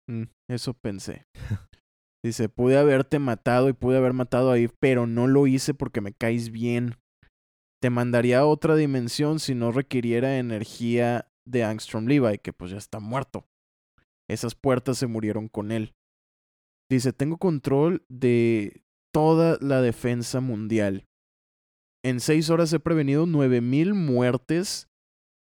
Mm, 0.07 0.23
eso 0.49 0.73
pensé. 0.73 1.27
Dice, 2.23 2.49
pude 2.49 2.77
haberte 2.77 3.19
matado 3.19 3.69
y 3.69 3.73
pude 3.73 3.97
haber 3.97 4.13
matado 4.13 4.51
a 4.51 4.57
Eve, 4.57 4.73
pero 4.79 5.05
no 5.05 5.27
lo 5.27 5.45
hice 5.45 5.73
porque 5.73 6.01
me 6.01 6.13
caes 6.13 6.51
bien. 6.51 6.95
Te 7.79 7.91
mandaría 7.91 8.39
a 8.39 8.45
otra 8.45 8.75
dimensión 8.75 9.39
si 9.39 9.53
no 9.53 9.71
requiriera 9.71 10.39
energía 10.39 11.31
de 11.45 11.63
Angstrom 11.63 12.07
Levi, 12.07 12.39
que 12.39 12.51
pues 12.51 12.71
ya 12.71 12.77
está 12.77 12.99
muerto. 12.99 13.45
Esas 14.27 14.55
puertas 14.55 14.97
se 14.97 15.07
murieron 15.07 15.47
con 15.47 15.71
él. 15.71 15.93
Dice, 16.89 17.13
tengo 17.13 17.37
control 17.37 18.03
de 18.09 18.83
toda 19.13 19.57
la 19.61 19.81
defensa 19.81 20.41
mundial. 20.41 21.06
En 22.03 22.19
seis 22.19 22.49
horas 22.49 22.71
he 22.73 22.79
prevenido 22.79 23.25
9000 23.25 23.93
muertes 23.93 24.87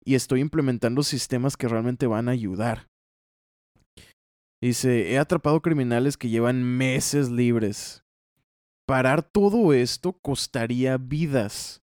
y 0.03 0.15
estoy 0.15 0.41
implementando 0.41 1.03
sistemas 1.03 1.55
que 1.57 1.67
realmente 1.67 2.07
van 2.07 2.27
a 2.27 2.31
ayudar. 2.31 2.89
Dice, 4.61 5.13
he 5.13 5.19
atrapado 5.19 5.61
criminales 5.61 6.17
que 6.17 6.29
llevan 6.29 6.63
meses 6.63 7.29
libres. 7.29 8.03
Parar 8.85 9.23
todo 9.23 9.73
esto 9.73 10.13
costaría 10.13 10.97
vidas. 10.97 11.81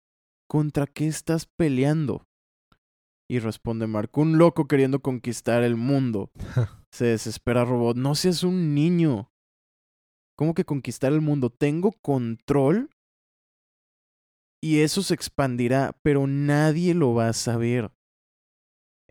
¿Contra 0.48 0.86
qué 0.86 1.06
estás 1.06 1.46
peleando? 1.46 2.26
Y 3.28 3.38
responde 3.38 3.86
Mark, 3.86 4.10
un 4.14 4.38
loco 4.38 4.66
queriendo 4.66 5.00
conquistar 5.00 5.62
el 5.62 5.76
mundo. 5.76 6.30
Se 6.90 7.06
desespera 7.06 7.64
Robot, 7.64 7.96
no 7.96 8.14
seas 8.14 8.42
un 8.42 8.74
niño. 8.74 9.30
¿Cómo 10.36 10.54
que 10.54 10.64
conquistar 10.64 11.12
el 11.12 11.20
mundo? 11.20 11.50
Tengo 11.50 11.92
control 11.92 12.90
y 14.64 14.80
eso 14.80 15.02
se 15.02 15.12
expandirá, 15.12 15.94
pero 16.00 16.26
nadie 16.26 16.94
lo 16.94 17.12
va 17.12 17.28
a 17.28 17.34
saber. 17.34 17.92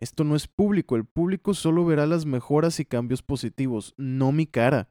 Esto 0.00 0.24
no 0.24 0.34
es 0.34 0.48
público, 0.48 0.96
el 0.96 1.04
público 1.04 1.54
solo 1.54 1.84
verá 1.84 2.06
las 2.06 2.26
mejoras 2.26 2.80
y 2.80 2.84
cambios 2.84 3.22
positivos, 3.22 3.94
no 3.96 4.32
mi 4.32 4.48
cara. 4.48 4.90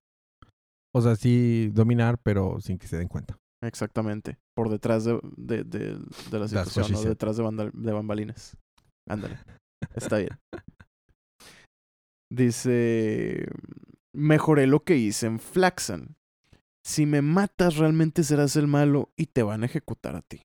O 0.95 1.01
sea, 1.01 1.17
sí 1.17 1.69
dominar, 1.73 2.17
pero 2.17 2.61
sin 2.61 2.77
que 2.77 2.87
se 2.87 2.97
den 2.97 3.09
cuenta. 3.09 3.37
Exactamente, 3.61 4.37
por 4.55 4.69
detrás 4.69 5.03
de, 5.03 5.19
de, 5.35 5.65
de, 5.65 5.99
de 6.31 6.39
la 6.39 6.47
situación, 6.47 6.93
¿no? 6.93 7.01
detrás 7.01 7.35
de, 7.35 7.71
de 7.73 7.91
bambalines. 7.91 8.55
Ándale, 9.09 9.39
está 9.95 10.17
bien. 10.17 10.39
Dice, 12.31 13.47
mejoré 14.15 14.67
lo 14.67 14.85
que 14.85 14.95
hice 14.95 15.25
en 15.25 15.39
Flaxan. 15.39 16.15
Si 16.85 17.05
me 17.05 17.21
matas, 17.21 17.75
realmente 17.75 18.23
serás 18.23 18.55
el 18.55 18.67
malo 18.67 19.11
y 19.17 19.25
te 19.25 19.43
van 19.43 19.63
a 19.63 19.65
ejecutar 19.65 20.15
a 20.15 20.21
ti. 20.21 20.41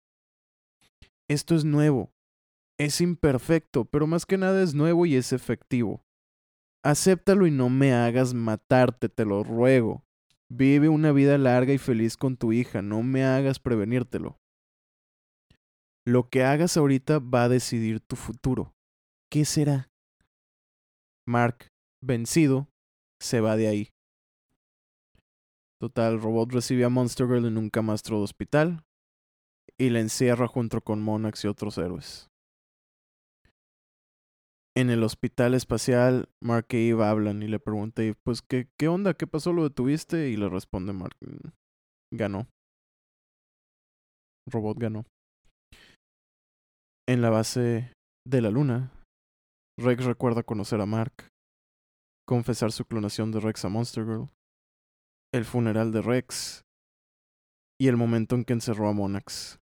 Esto 1.28 1.54
es 1.54 1.64
nuevo. 1.64 2.10
Es 2.78 3.00
imperfecto, 3.00 3.84
pero 3.84 4.06
más 4.06 4.24
que 4.24 4.38
nada 4.38 4.62
es 4.62 4.74
nuevo 4.74 5.04
y 5.04 5.16
es 5.16 5.32
efectivo. 5.32 6.02
Acéptalo 6.82 7.46
y 7.46 7.50
no 7.50 7.68
me 7.68 7.92
hagas 7.92 8.32
matarte, 8.32 9.08
te 9.08 9.24
lo 9.24 9.44
ruego. 9.44 10.04
Vive 10.50 10.88
una 10.88 11.12
vida 11.12 11.36
larga 11.36 11.74
y 11.74 11.78
feliz 11.78 12.16
con 12.16 12.36
tu 12.36 12.52
hija, 12.52 12.80
no 12.80 13.02
me 13.02 13.24
hagas 13.24 13.58
prevenírtelo. 13.58 14.38
Lo 16.06 16.30
que 16.30 16.44
hagas 16.44 16.78
ahorita 16.78 17.18
va 17.18 17.44
a 17.44 17.48
decidir 17.50 18.00
tu 18.00 18.16
futuro. 18.16 18.74
¿Qué 19.30 19.44
será? 19.44 19.90
Mark, 21.26 21.68
vencido, 22.02 22.70
se 23.20 23.40
va 23.40 23.56
de 23.56 23.68
ahí. 23.68 23.88
Total, 25.78 26.18
Robot 26.18 26.52
recibe 26.52 26.84
a 26.84 26.88
Monster 26.88 27.26
Girl 27.26 27.44
en 27.44 27.58
un 27.58 27.68
camastro 27.68 28.16
de 28.16 28.24
hospital 28.24 28.87
y 29.78 29.90
la 29.90 30.00
encierra 30.00 30.46
junto 30.46 30.80
con 30.80 31.02
Monax 31.02 31.44
y 31.44 31.48
otros 31.48 31.78
héroes. 31.78 32.28
En 34.76 34.90
el 34.90 35.02
hospital 35.02 35.54
espacial, 35.54 36.28
Mark 36.40 36.66
e 36.70 36.88
Eve 36.88 37.04
hablan 37.04 37.42
y 37.42 37.48
le 37.48 37.58
pregunta 37.58 38.02
pues, 38.22 38.42
¿qué, 38.42 38.68
¿qué 38.78 38.86
onda? 38.86 39.14
¿Qué 39.14 39.26
pasó? 39.26 39.52
¿Lo 39.52 39.64
detuviste? 39.64 40.28
Y 40.28 40.36
le 40.36 40.48
responde 40.48 40.92
Mark, 40.92 41.16
"Mm, 41.20 41.48
ganó. 42.16 42.46
Robot 44.48 44.78
ganó. 44.78 45.04
En 47.08 47.22
la 47.22 47.30
base 47.30 47.92
de 48.26 48.40
la 48.40 48.50
luna, 48.50 48.92
Rex 49.78 50.04
recuerda 50.04 50.42
conocer 50.42 50.80
a 50.80 50.86
Mark, 50.86 51.28
confesar 52.26 52.72
su 52.72 52.84
clonación 52.84 53.32
de 53.32 53.40
Rex 53.40 53.64
a 53.64 53.68
Monster 53.68 54.04
Girl, 54.04 54.28
el 55.34 55.44
funeral 55.44 55.92
de 55.92 56.02
Rex 56.02 56.62
y 57.80 57.86
el 57.88 57.96
momento 57.96 58.34
en 58.34 58.44
que 58.44 58.52
encerró 58.52 58.88
a 58.88 58.92
Monax. 58.92 59.58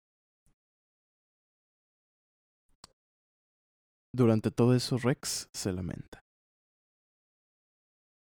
Durante 4.15 4.51
todo 4.51 4.75
eso, 4.75 4.97
Rex 4.97 5.49
se 5.53 5.73
lamenta. 5.73 6.19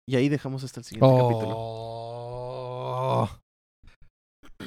Y 0.07 0.17
ahí 0.17 0.29
dejamos 0.29 0.63
hasta 0.65 0.81
el 0.81 0.85
siguiente 0.85 1.17
capítulo. 1.19 1.55
Oh. 1.57 3.29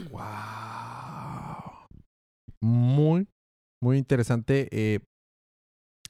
Wow. 0.09 1.87
Muy, 2.63 3.27
muy 3.81 3.97
interesante. 3.97 4.67
Eh, 4.71 4.99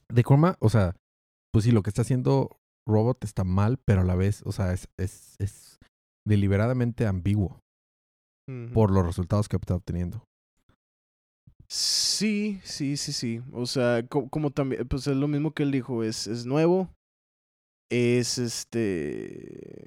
de 0.08 0.22
forma, 0.22 0.56
o 0.60 0.70
sea, 0.70 0.96
pues 1.52 1.64
sí, 1.64 1.72
lo 1.72 1.82
que 1.82 1.90
está 1.90 2.02
haciendo 2.02 2.58
Robot 2.86 3.24
está 3.24 3.44
mal, 3.44 3.78
pero 3.84 4.00
a 4.00 4.04
la 4.04 4.14
vez, 4.14 4.42
o 4.44 4.52
sea, 4.52 4.72
es, 4.72 4.88
es, 4.98 5.36
es 5.38 5.78
deliberadamente 6.26 7.06
ambiguo 7.06 7.61
Por 8.72 8.90
los 8.90 9.04
resultados 9.04 9.48
que 9.48 9.56
está 9.56 9.74
obteniendo. 9.74 10.24
Sí, 11.68 12.60
sí, 12.64 12.96
sí, 12.96 13.12
sí. 13.12 13.40
O 13.52 13.66
sea, 13.66 14.06
co- 14.06 14.28
como, 14.28 14.50
también, 14.50 14.86
pues 14.88 15.06
es 15.06 15.16
lo 15.16 15.28
mismo 15.28 15.52
que 15.52 15.62
él 15.62 15.70
dijo, 15.72 16.02
es, 16.04 16.26
es 16.26 16.44
nuevo, 16.44 16.90
es 17.90 18.38
este 18.38 19.86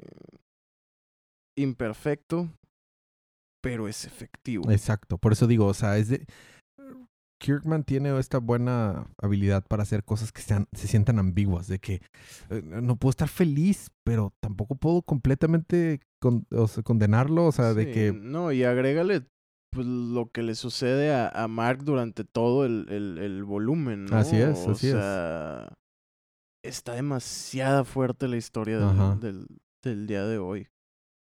imperfecto, 1.57 2.49
pero 3.61 3.87
es 3.87 4.05
efectivo. 4.05 4.69
Exacto, 4.71 5.17
por 5.17 5.31
eso 5.33 5.47
digo, 5.47 5.67
o 5.67 5.73
sea, 5.73 5.97
es 5.97 6.09
de... 6.09 6.25
Kirkman 7.37 7.83
tiene 7.83 8.17
esta 8.17 8.39
buena 8.39 9.07
habilidad 9.21 9.65
para 9.67 9.83
hacer 9.83 10.03
cosas 10.03 10.31
que 10.31 10.41
sean, 10.41 10.67
se 10.71 10.87
sientan 10.87 11.19
ambiguas, 11.19 11.67
de 11.67 11.79
que 11.79 12.01
eh, 12.49 12.61
no 12.63 12.95
puedo 12.95 13.09
estar 13.11 13.27
feliz, 13.27 13.91
pero 14.03 14.33
tampoco 14.39 14.75
puedo 14.75 15.01
completamente 15.01 15.99
con- 16.25 16.47
o 16.51 16.67
sea, 16.67 16.81
condenarlo, 16.83 17.45
o 17.45 17.51
sea, 17.51 17.73
de 17.75 17.91
que 17.91 18.11
No, 18.11 18.51
y 18.51 18.63
agrégale 18.63 19.25
pues, 19.71 19.85
lo 19.85 20.31
que 20.31 20.41
le 20.41 20.55
sucede 20.55 21.13
a, 21.13 21.29
a 21.29 21.47
Mark 21.47 21.83
durante 21.83 22.23
todo 22.23 22.65
el, 22.65 22.87
el, 22.89 23.17
el 23.19 23.43
volumen, 23.43 24.05
¿no? 24.05 24.17
Así 24.17 24.37
es, 24.37 24.65
o 24.67 24.71
así 24.71 24.87
es. 24.87 24.93
sea, 24.93 25.73
Está 26.63 26.93
demasiado 26.93 27.85
fuerte 27.85 28.27
la 28.27 28.37
historia 28.37 28.79
del, 28.79 29.45
del 29.83 30.07
día 30.07 30.25
de 30.25 30.39
hoy. 30.39 30.67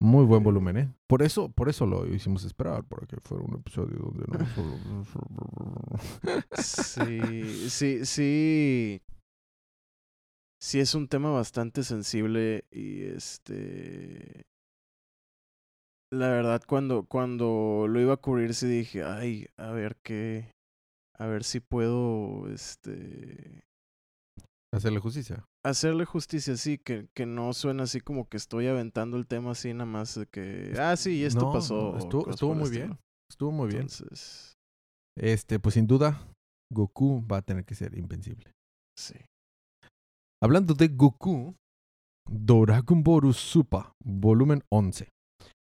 muy 0.01 0.25
buen 0.25 0.43
volumen, 0.43 0.75
¿eh? 0.77 0.93
Por 1.07 1.21
eso, 1.21 1.49
por 1.49 1.69
eso 1.69 1.85
lo 1.85 2.05
hicimos 2.13 2.43
esperar, 2.43 2.83
para 2.83 3.07
que 3.07 3.17
fuera 3.21 3.43
un 3.45 3.55
episodio 3.55 3.97
donde 3.97 4.25
no 4.27 5.05
solo... 5.05 5.31
Sí, 6.53 7.69
sí, 7.69 8.05
sí. 8.05 9.01
Sí 10.59 10.79
es 10.79 10.93
un 10.95 11.07
tema 11.07 11.31
bastante 11.31 11.83
sensible 11.83 12.65
y 12.71 13.03
este... 13.03 14.43
La 16.13 16.27
verdad, 16.29 16.61
cuando, 16.67 17.05
cuando 17.05 17.85
lo 17.87 17.99
iba 18.01 18.13
a 18.13 18.17
cubrir, 18.17 18.53
sí 18.53 18.67
dije, 18.67 19.03
ay, 19.03 19.47
a 19.57 19.71
ver 19.71 19.95
qué... 20.03 20.51
A 21.17 21.27
ver 21.27 21.43
si 21.43 21.59
puedo, 21.59 22.47
este... 22.49 23.61
Hacerle 24.73 24.99
justicia. 24.99 25.45
Hacerle 25.63 26.05
justicia, 26.05 26.57
sí, 26.57 26.77
que, 26.79 27.07
que 27.13 27.25
no 27.25 27.53
suena 27.53 27.83
así 27.83 28.01
como 28.01 28.27
que 28.27 28.37
estoy 28.37 28.67
aventando 28.67 29.17
el 29.17 29.27
tema 29.27 29.51
así 29.51 29.71
nada 29.73 29.85
más 29.85 30.15
de 30.15 30.25
que... 30.25 30.73
Ah, 30.79 30.95
sí, 30.97 31.23
esto 31.23 31.41
No, 31.41 31.53
pasó. 31.53 31.91
no, 31.93 31.97
estuvo 31.99 32.55
muy 32.55 32.63
estilo. 32.63 32.85
bien. 32.87 32.97
Estuvo 33.29 33.51
muy 33.51 33.67
bien. 33.67 33.81
Entonces, 33.83 34.53
Este, 35.17 35.59
pues 35.59 35.75
sin 35.75 35.87
duda, 35.87 36.25
Goku 36.73 37.25
va 37.27 37.37
a 37.37 37.41
tener 37.41 37.65
que 37.65 37.75
ser 37.75 37.97
invencible. 37.97 38.51
sí. 38.97 39.15
Hablando 40.43 40.73
de 40.73 40.87
Goku, 40.87 41.53
Doragon 42.27 43.03
Boru 43.03 43.31
Super, 43.31 43.83
volumen 44.03 44.63
11. 44.71 45.07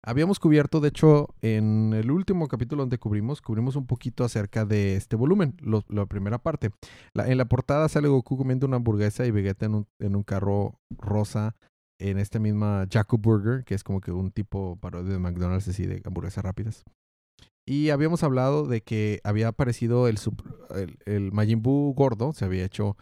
Habíamos 0.08 0.38
cubierto, 0.38 0.78
de 0.78 0.88
hecho, 0.88 1.34
en 1.42 1.92
el 1.92 2.12
último 2.12 2.46
capítulo 2.46 2.82
donde 2.82 2.96
cubrimos, 2.96 3.42
cubrimos 3.42 3.74
un 3.74 3.88
poquito 3.88 4.22
acerca 4.22 4.64
de 4.64 4.94
este 4.94 5.16
volumen, 5.16 5.56
la 5.88 6.06
primera 6.06 6.38
parte. 6.38 6.70
En 7.14 7.36
la 7.36 7.44
portada 7.46 7.88
sale 7.88 8.06
Goku 8.06 8.36
comiendo 8.38 8.68
una 8.68 8.76
hamburguesa 8.76 9.26
y 9.26 9.32
Vegeta 9.32 9.66
en 9.66 9.74
un, 9.74 9.88
en 9.98 10.14
un 10.14 10.22
carro 10.22 10.78
rosa 10.96 11.56
en 11.98 12.18
esta 12.18 12.38
misma 12.38 12.86
Jaco 12.88 13.18
Burger, 13.18 13.64
que 13.64 13.74
es 13.74 13.82
como 13.82 14.00
que 14.00 14.12
un 14.12 14.30
tipo 14.30 14.76
parodia 14.76 15.12
de 15.12 15.18
McDonald's 15.18 15.66
así 15.66 15.86
de 15.86 16.00
hamburguesas 16.04 16.44
rápidas. 16.44 16.84
Y 17.66 17.90
habíamos 17.90 18.22
hablado 18.22 18.68
de 18.68 18.82
que 18.82 19.20
había 19.24 19.48
aparecido 19.48 20.06
el, 20.06 20.18
el, 21.04 21.32
Majin 21.32 21.62
Buu 21.62 21.94
gordo, 21.94 22.32
se 22.32 22.44
había 22.44 22.64
hecho 22.64 22.96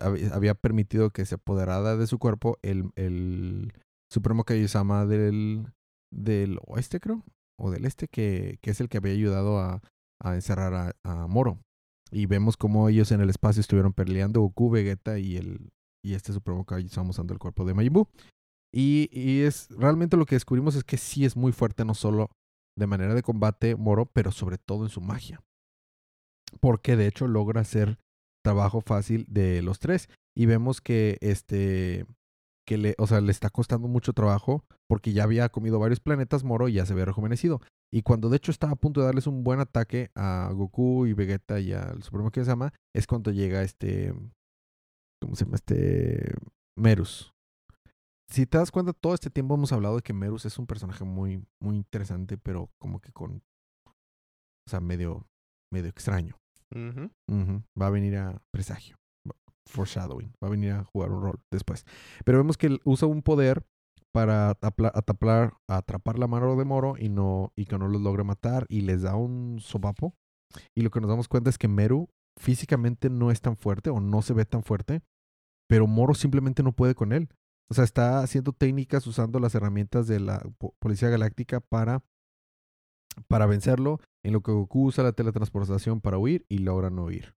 había 0.00 0.54
permitido 0.54 1.10
que 1.10 1.24
se 1.24 1.34
apoderara 1.34 1.96
de 1.96 2.06
su 2.06 2.18
cuerpo 2.18 2.58
el, 2.62 2.90
el 2.96 3.72
Supremo 4.10 4.44
Kaiosama 4.44 5.04
del, 5.04 5.66
del 6.14 6.58
oeste, 6.66 7.00
creo, 7.00 7.22
o 7.58 7.70
del 7.70 7.84
este, 7.84 8.08
que, 8.08 8.58
que 8.62 8.70
es 8.70 8.80
el 8.80 8.88
que 8.88 8.98
había 8.98 9.12
ayudado 9.12 9.58
a, 9.58 9.82
a 10.20 10.34
encerrar 10.34 10.74
a, 10.74 10.92
a 11.02 11.26
Moro. 11.26 11.58
Y 12.10 12.26
vemos 12.26 12.56
cómo 12.56 12.88
ellos 12.88 13.10
en 13.12 13.20
el 13.20 13.30
espacio 13.30 13.60
estuvieron 13.60 13.92
peleando, 13.92 14.40
Goku, 14.40 14.70
Vegeta 14.70 15.18
y, 15.18 15.36
el, 15.36 15.70
y 16.04 16.14
este 16.14 16.32
Supremo 16.32 16.64
Kaiosama 16.64 17.10
usando 17.10 17.32
el 17.32 17.40
cuerpo 17.40 17.64
de 17.64 17.74
Majin. 17.74 18.06
Y, 18.72 19.08
y 19.12 19.42
es 19.42 19.68
realmente 19.70 20.16
lo 20.16 20.26
que 20.26 20.36
descubrimos 20.36 20.74
es 20.76 20.84
que 20.84 20.96
sí 20.96 21.24
es 21.24 21.36
muy 21.36 21.52
fuerte, 21.52 21.84
no 21.84 21.94
solo 21.94 22.30
de 22.76 22.86
manera 22.86 23.14
de 23.14 23.22
combate 23.22 23.76
Moro, 23.76 24.06
pero 24.06 24.32
sobre 24.32 24.58
todo 24.58 24.84
en 24.84 24.90
su 24.90 25.00
magia. 25.00 25.40
Porque 26.60 26.96
de 26.96 27.06
hecho 27.06 27.26
logra 27.26 27.60
hacer 27.60 27.98
trabajo 28.44 28.80
fácil 28.80 29.26
de 29.28 29.62
los 29.62 29.78
tres. 29.78 30.08
Y 30.36 30.46
vemos 30.46 30.80
que 30.80 31.18
este 31.20 32.06
que 32.66 32.78
le, 32.78 32.94
o 32.98 33.06
sea, 33.06 33.20
le 33.20 33.30
está 33.30 33.50
costando 33.50 33.88
mucho 33.88 34.12
trabajo 34.12 34.64
porque 34.88 35.12
ya 35.12 35.24
había 35.24 35.48
comido 35.48 35.78
varios 35.78 36.00
planetas 36.00 36.44
Moro 36.44 36.68
y 36.68 36.74
ya 36.74 36.86
se 36.86 36.92
había 36.92 37.04
rejuvenecido. 37.04 37.60
Y 37.92 38.02
cuando 38.02 38.28
de 38.28 38.38
hecho 38.38 38.50
estaba 38.50 38.72
a 38.72 38.76
punto 38.76 39.00
de 39.00 39.06
darles 39.06 39.26
un 39.26 39.44
buen 39.44 39.60
ataque 39.60 40.10
a 40.14 40.50
Goku 40.52 41.06
y 41.06 41.12
Vegeta 41.12 41.60
y 41.60 41.72
al 41.72 42.02
Supremo 42.02 42.30
que 42.30 42.44
se 42.44 42.50
llama, 42.50 42.72
es 42.94 43.06
cuando 43.06 43.30
llega 43.30 43.62
este 43.62 44.12
¿cómo 45.24 45.36
se 45.36 45.44
llama? 45.44 45.56
Este 45.56 46.34
Merus. 46.76 47.32
Si 48.30 48.46
te 48.46 48.58
das 48.58 48.70
cuenta, 48.70 48.92
todo 48.92 49.14
este 49.14 49.30
tiempo 49.30 49.54
hemos 49.54 49.72
hablado 49.72 49.96
de 49.96 50.02
que 50.02 50.12
Merus 50.12 50.44
es 50.44 50.58
un 50.58 50.66
personaje 50.66 51.04
muy, 51.04 51.44
muy 51.60 51.76
interesante, 51.76 52.38
pero 52.38 52.70
como 52.78 53.00
que 53.00 53.12
con. 53.12 53.42
O 54.66 54.70
sea, 54.70 54.80
medio, 54.80 55.26
medio 55.72 55.88
extraño. 55.90 56.36
Va 56.74 57.86
a 57.86 57.90
venir 57.90 58.16
a 58.16 58.42
presagio. 58.50 58.96
Foreshadowing. 59.66 60.32
Va 60.42 60.48
a 60.48 60.50
venir 60.50 60.72
a 60.72 60.84
jugar 60.84 61.10
un 61.10 61.22
rol 61.22 61.40
después. 61.50 61.84
Pero 62.24 62.38
vemos 62.38 62.56
que 62.56 62.66
él 62.66 62.80
usa 62.84 63.08
un 63.08 63.22
poder 63.22 63.64
para 64.12 64.50
atapla- 64.50 64.92
ataplar- 64.94 65.54
atrapar 65.66 66.18
la 66.18 66.28
mano 66.28 66.54
de 66.56 66.64
Moro 66.64 66.94
y 66.98 67.08
no 67.08 67.52
y 67.56 67.64
que 67.66 67.78
no 67.78 67.88
los 67.88 68.00
logre 68.00 68.22
matar 68.24 68.66
y 68.68 68.82
les 68.82 69.02
da 69.02 69.16
un 69.16 69.58
sopapo. 69.60 70.14
Y 70.74 70.82
lo 70.82 70.90
que 70.90 71.00
nos 71.00 71.10
damos 71.10 71.26
cuenta 71.28 71.50
es 71.50 71.58
que 71.58 71.66
Meru 71.66 72.08
físicamente 72.38 73.10
no 73.10 73.30
es 73.30 73.40
tan 73.40 73.56
fuerte 73.56 73.90
o 73.90 74.00
no 74.00 74.22
se 74.22 74.34
ve 74.34 74.44
tan 74.44 74.62
fuerte, 74.62 75.02
pero 75.68 75.86
Moro 75.86 76.14
simplemente 76.14 76.62
no 76.62 76.72
puede 76.72 76.94
con 76.94 77.12
él. 77.12 77.28
O 77.70 77.74
sea, 77.74 77.82
está 77.84 78.20
haciendo 78.20 78.52
técnicas 78.52 79.06
usando 79.06 79.40
las 79.40 79.54
herramientas 79.54 80.06
de 80.06 80.20
la 80.20 80.38
po- 80.58 80.74
Policía 80.78 81.08
Galáctica 81.08 81.60
para, 81.60 82.04
para 83.26 83.46
vencerlo, 83.46 83.98
en 84.22 84.32
lo 84.32 84.42
que 84.42 84.52
Goku 84.52 84.86
usa 84.86 85.02
la 85.02 85.12
teletransportación 85.12 86.00
para 86.00 86.18
huir 86.18 86.44
y 86.48 86.58
logra 86.58 86.90
no 86.90 87.04
huir. 87.04 87.34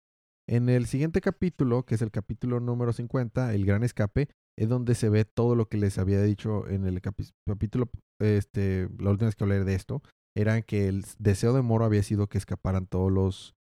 En 0.46 0.68
el 0.68 0.86
siguiente 0.86 1.20
capítulo, 1.20 1.84
que 1.84 1.94
es 1.94 2.02
el 2.02 2.10
capítulo 2.10 2.60
número 2.60 2.92
50, 2.92 3.54
El 3.54 3.64
Gran 3.64 3.82
Escape, 3.82 4.28
es 4.58 4.68
donde 4.68 4.94
se 4.94 5.08
ve 5.08 5.24
todo 5.24 5.54
lo 5.54 5.68
que 5.68 5.78
les 5.78 5.98
había 5.98 6.22
dicho 6.22 6.68
en 6.68 6.86
el 6.86 7.00
capítulo, 7.00 7.88
este, 8.20 8.88
la 8.98 9.10
última 9.10 9.28
vez 9.28 9.36
que 9.36 9.44
hablé 9.44 9.64
de 9.64 9.74
esto, 9.74 10.02
era 10.36 10.60
que 10.62 10.88
el 10.88 11.04
deseo 11.18 11.54
de 11.54 11.62
Moro 11.62 11.84
había 11.84 12.02
sido 12.02 12.28
que 12.28 12.38
escaparan 12.38 12.86
todos 12.86 13.10
los, 13.10 13.54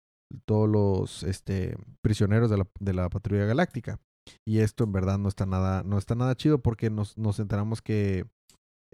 todos 0.47 0.69
los 0.69 1.23
este, 1.25 1.77
prisioneros 2.03 2.49
de 2.51 2.59
la, 2.59 2.67
de 2.81 2.95
la 2.95 3.11
patrulla 3.11 3.45
galáctica. 3.45 4.01
Y 4.47 4.59
esto 4.59 4.85
en 4.85 4.93
verdad 4.93 5.19
no 5.19 5.29
está 5.29 5.45
nada, 5.45 5.83
no 5.83 5.99
está 5.99 6.15
nada 6.15 6.35
chido 6.35 6.63
porque 6.63 6.89
nos, 6.89 7.19
nos 7.19 7.41
enteramos 7.41 7.83
que 7.83 8.27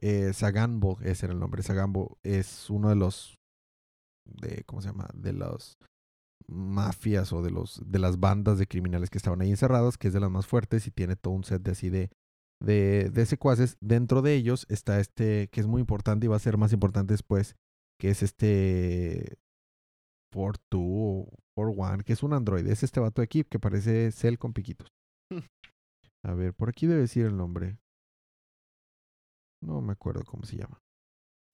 eh, 0.01 0.33
Sagambo, 0.33 0.99
ese 1.03 1.27
era 1.27 1.35
el 1.35 1.41
nombre, 1.41 1.63
Sagambo 1.63 2.19
es 2.23 2.69
uno 2.69 2.89
de 2.89 2.97
los, 2.97 3.39
de, 4.25 4.65
¿cómo 4.65 4.83
se 4.83 4.89
llama? 4.89 5.09
De 5.15 5.33
los 5.33 5.79
mafias 6.49 7.33
o 7.33 7.43
de 7.43 7.51
los 7.51 7.83
de 7.85 7.99
las 7.99 8.21
bandas 8.21 8.59
de 8.59 8.67
criminales 8.67 9.11
que 9.11 9.19
estaban 9.19 9.41
ahí 9.41 9.51
encerrados, 9.51 9.99
que 9.99 10.09
es 10.09 10.15
de 10.15 10.21
las 10.21 10.31
más 10.31 10.47
fuertes 10.47 10.87
y 10.87 10.91
tiene 10.91 11.17
todo 11.17 11.35
un 11.35 11.45
set 11.45 11.63
de 11.63 11.71
así 11.73 11.91
de, 11.91 12.11
de, 12.61 13.11
de 13.13 13.27
secuaces. 13.27 13.77
Dentro 13.81 14.23
de 14.23 14.35
ellos 14.35 14.67
está 14.69 15.01
este, 15.01 15.49
que 15.49 15.61
es 15.61 15.67
muy 15.67 15.81
importante 15.81 16.27
y 16.27 16.29
va 16.29 16.37
a 16.37 16.41
ser 16.41 16.57
más 16.57 16.73
importante 16.73 17.15
después, 17.15 17.57
que 17.99 18.11
es 18.11 18.23
este 18.23 19.39
4-2 20.33 20.59
o 20.75 21.29
4-1, 21.57 22.05
que 22.05 22.13
es 22.13 22.23
un 22.23 22.33
androide. 22.33 22.73
Es 22.73 22.83
este 22.83 23.01
vato 23.01 23.23
de 23.23 23.25
aquí 23.25 23.45
que 23.45 23.59
parece 23.59 24.13
Cell 24.13 24.37
con 24.37 24.53
piquitos. 24.53 24.93
A 26.25 26.35
ver, 26.35 26.55
por 26.55 26.69
aquí 26.69 26.87
debe 26.87 27.03
decir 27.03 27.27
el 27.27 27.37
nombre. 27.37 27.79
No 29.63 29.81
me 29.81 29.93
acuerdo 29.93 30.25
cómo 30.25 30.45
se 30.45 30.57
llama. 30.57 30.83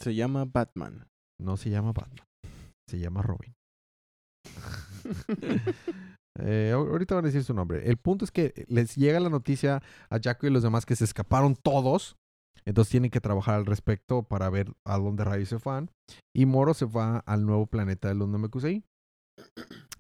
Se 0.01 0.15
llama 0.15 0.45
Batman. 0.45 1.09
No 1.39 1.57
se 1.57 1.71
llama 1.71 1.93
Batman. 1.93 2.27
Se 2.89 2.99
llama 2.99 3.23
Robin. 3.23 3.55
Eh, 6.39 6.73
ahor- 6.75 6.91
ahorita 6.91 7.15
van 7.15 7.25
a 7.25 7.29
decir 7.29 7.45
su 7.45 7.53
nombre. 7.53 7.87
El 7.89 7.99
punto 7.99 8.25
es 8.25 8.31
que 8.31 8.65
les 8.69 8.97
llega 8.97 9.21
la 9.21 9.29
noticia 9.29 9.83
a 10.09 10.19
Jaco 10.23 10.47
y 10.47 10.51
los 10.51 10.63
demás 10.63 10.87
que 10.87 10.97
se 10.97 11.05
escaparon 11.05 11.57
todos. 11.57 12.17
Entonces 12.65 12.91
tienen 12.91 13.11
que 13.11 13.21
trabajar 13.21 13.57
al 13.57 13.67
respecto 13.67 14.23
para 14.23 14.49
ver 14.49 14.73
a 14.87 14.97
dónde 14.99 15.25
rayos 15.25 15.49
se 15.51 15.59
van. 15.59 15.91
Y 16.35 16.47
Moro 16.47 16.75
se 16.75 16.87
va 16.87 17.19
al 17.27 17.45
nuevo 17.45 17.67
planeta 17.67 18.09
de 18.09 18.15
los 18.15 18.29
Namekusei. 18.29 18.83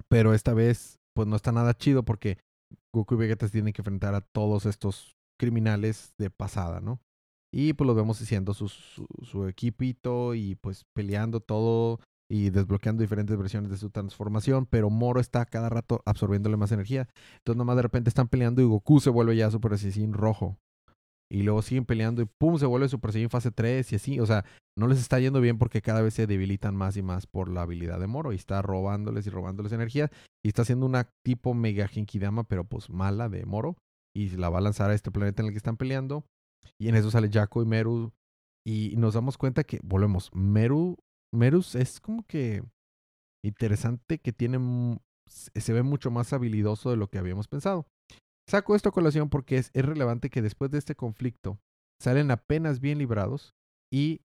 Pero 0.09 0.33
esta 0.33 0.55
vez, 0.55 0.99
pues 1.15 1.29
no 1.29 1.37
está 1.37 1.53
nada 1.53 1.75
chido 1.75 2.03
porque 2.05 2.39
Goku 2.95 3.15
y 3.15 3.19
Vegeta 3.19 3.49
tienen 3.49 3.73
que 3.73 3.83
enfrentar 3.83 4.15
a 4.15 4.21
todos 4.21 4.65
estos 4.67 5.17
criminales 5.41 6.15
de 6.19 6.31
pasada, 6.31 6.81
¿no? 6.81 7.01
Y 7.55 7.75
pues 7.75 7.87
los 7.87 7.97
vemos 7.97 8.21
haciendo 8.23 8.55
su, 8.55 8.69
su, 8.69 9.07
su 9.23 9.47
equipito 9.47 10.35
y 10.35 10.55
pues 10.55 10.85
peleando 10.95 11.41
todo 11.41 11.99
y 12.33 12.49
desbloqueando 12.49 13.03
diferentes 13.03 13.37
versiones 13.37 13.71
de 13.71 13.77
su 13.77 13.91
transformación, 13.91 14.65
pero 14.65 14.89
Moro 14.89 15.21
está 15.21 15.45
cada 15.45 15.69
rato 15.69 16.03
absorbiéndole 16.07 16.57
más 16.57 16.73
energía. 16.73 17.07
Entonces 17.37 17.59
nomás 17.59 17.77
de 17.77 17.83
repente 17.83 18.09
están 18.09 18.29
peleando 18.29 18.63
y 18.63 18.65
Goku 18.65 19.01
se 19.01 19.11
vuelve 19.11 19.37
ya 19.37 19.51
Super 19.51 19.77
Saiyajin 19.77 20.15
rojo. 20.15 20.57
Y 21.31 21.43
luego 21.43 21.61
siguen 21.61 21.85
peleando 21.85 22.23
y 22.23 22.25
pum, 22.25 22.57
se 22.57 22.65
vuelve 22.65 22.89
Super 22.89 23.13
Saiyajin 23.13 23.29
fase 23.29 23.51
3 23.51 23.93
y 23.93 23.97
así. 23.97 24.19
O 24.19 24.25
sea, 24.25 24.47
no 24.79 24.87
les 24.87 24.99
está 24.99 25.21
yendo 25.21 25.43
bien 25.43 25.59
porque 25.59 25.83
cada 25.83 26.01
vez 26.01 26.15
se 26.15 26.27
debilitan 26.27 26.75
más 26.75 26.97
y 26.97 27.03
más 27.03 27.27
por 27.27 27.51
la 27.51 27.63
habilidad 27.63 28.01
de 28.01 28.07
Moro 28.07 28.33
y 28.33 28.37
está 28.37 28.63
robándoles 28.63 29.27
y 29.27 29.31
robándoles 29.31 29.73
energía. 29.73 30.11
Y 30.43 30.49
está 30.49 30.63
haciendo 30.63 30.87
una 30.87 31.11
tipo 31.23 31.53
Mega 31.53 31.87
Genkidama, 31.87 32.45
pero 32.45 32.65
pues 32.65 32.89
mala 32.89 33.29
de 33.29 33.45
Moro. 33.45 33.77
Y 34.17 34.31
la 34.31 34.49
va 34.49 34.57
a 34.57 34.63
lanzar 34.63 34.89
a 34.89 34.95
este 34.95 35.11
planeta 35.11 35.43
en 35.43 35.49
el 35.49 35.53
que 35.53 35.59
están 35.59 35.77
peleando. 35.77 36.25
Y 36.79 36.89
en 36.89 36.95
eso 36.95 37.11
sale 37.11 37.29
Jaco 37.31 37.61
y 37.61 37.67
Meru. 37.67 38.11
Y 38.67 38.95
nos 38.97 39.13
damos 39.13 39.37
cuenta 39.37 39.65
que, 39.65 39.81
volvemos, 39.83 40.31
Meru, 40.33 40.97
Merus 41.33 41.75
es 41.75 42.01
como 42.01 42.25
que 42.27 42.63
interesante 43.45 44.19
que 44.19 44.33
tiene, 44.33 44.99
se 45.27 45.73
ve 45.73 45.83
mucho 45.83 46.11
más 46.11 46.33
habilidoso 46.33 46.91
de 46.91 46.97
lo 46.97 47.09
que 47.09 47.19
habíamos 47.19 47.49
pensado. 47.49 47.87
Saco 48.49 48.75
esto 48.75 48.89
a 48.91 48.93
colación 48.93 49.31
porque 49.31 49.57
es, 49.57 49.71
es 49.73 49.85
relevante 49.85 50.31
que 50.31 50.43
después 50.43 50.71
de 50.71 50.79
este 50.79 50.95
conflicto 50.95 51.59
salen 52.01 52.31
apenas 52.31 52.81
bien 52.81 52.99
librados 52.99 53.55
y, 53.93 54.21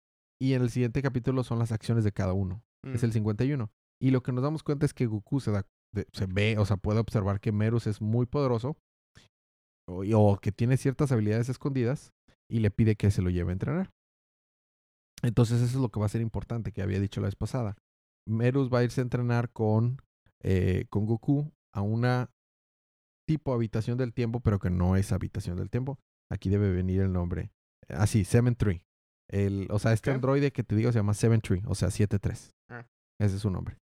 y 0.41 0.53
en 0.53 0.63
el 0.63 0.71
siguiente 0.71 1.03
capítulo 1.03 1.45
son 1.45 1.59
las 1.59 1.73
acciones 1.73 2.05
de 2.05 2.13
cada 2.13 2.33
uno. 2.33 2.63
Es 2.85 3.03
Mm. 3.03 3.07
el 3.07 3.13
51. 3.13 3.71
Y 4.01 4.11
lo 4.11 4.23
que 4.23 4.33
nos 4.33 4.43
damos 4.43 4.63
cuenta 4.63 4.85
es 4.87 4.93
que 4.95 5.07
Goku 5.07 5.41
se, 5.41 5.53
da, 5.53 5.65
se 6.13 6.27
ve, 6.27 6.59
o 6.59 6.67
sea, 6.67 6.77
puede 6.77 6.99
observar 7.01 7.41
que 7.41 7.53
Merus 7.53 7.87
es 7.87 8.01
muy 8.01 8.27
poderoso 8.27 8.77
o 9.89 10.39
que 10.39 10.53
tiene 10.53 10.77
ciertas 10.77 11.13
habilidades 11.13 11.49
escondidas 11.49 12.13
y 12.51 12.61
le 12.61 12.71
pide 12.71 12.97
que 12.97 13.11
se 13.11 13.23
lo 13.23 13.31
lleve 13.31 13.51
a 13.51 13.53
entrenar. 13.53 13.91
Entonces 15.23 15.61
eso 15.61 15.77
es 15.77 15.83
lo 15.83 15.91
que 15.91 16.01
va 16.01 16.07
a 16.07 16.11
ser 16.11 16.21
importante 16.21 16.73
que 16.73 16.83
había 16.83 17.01
dicho 17.01 17.21
la 17.21 17.29
vez 17.29 17.37
pasada. 17.37 17.77
Merus 18.27 18.73
va 18.73 18.81
a 18.81 18.85
irse 18.85 19.01
a 19.01 19.05
entrenar 19.05 19.51
con, 19.51 20.01
eh, 20.43 20.87
con 20.91 21.07
Goku 21.07 21.53
a 21.73 21.83
una 21.83 22.31
tipo 23.27 23.55
habitación 23.55 23.99
del 23.99 24.13
tiempo, 24.13 24.41
pero 24.41 24.59
que 24.59 24.71
no 24.71 24.97
es 24.97 25.13
habitación 25.13 25.57
del 25.57 25.71
tiempo. 25.71 25.99
Aquí 26.31 26.51
debe 26.51 26.73
venir 26.73 27.01
el 27.01 27.13
nombre. 27.13 27.53
Así, 27.89 28.25
Seven 28.25 28.57
Tree. 28.57 28.85
El, 29.29 29.69
o 29.71 29.79
sea, 29.79 29.93
este 29.93 30.11
androide 30.11 30.53
que 30.53 30.63
te 30.63 30.77
digo 30.77 30.93
se 30.93 30.99
llama 30.99 31.15
Seven 31.15 31.41
Tree, 31.41 31.63
o 31.67 31.75
sea, 31.75 31.89
7-3. 31.89 32.51
Ah. 32.69 32.87
Ese 33.19 33.37
es 33.37 33.43
su 33.43 33.51
nombre. 33.51 33.79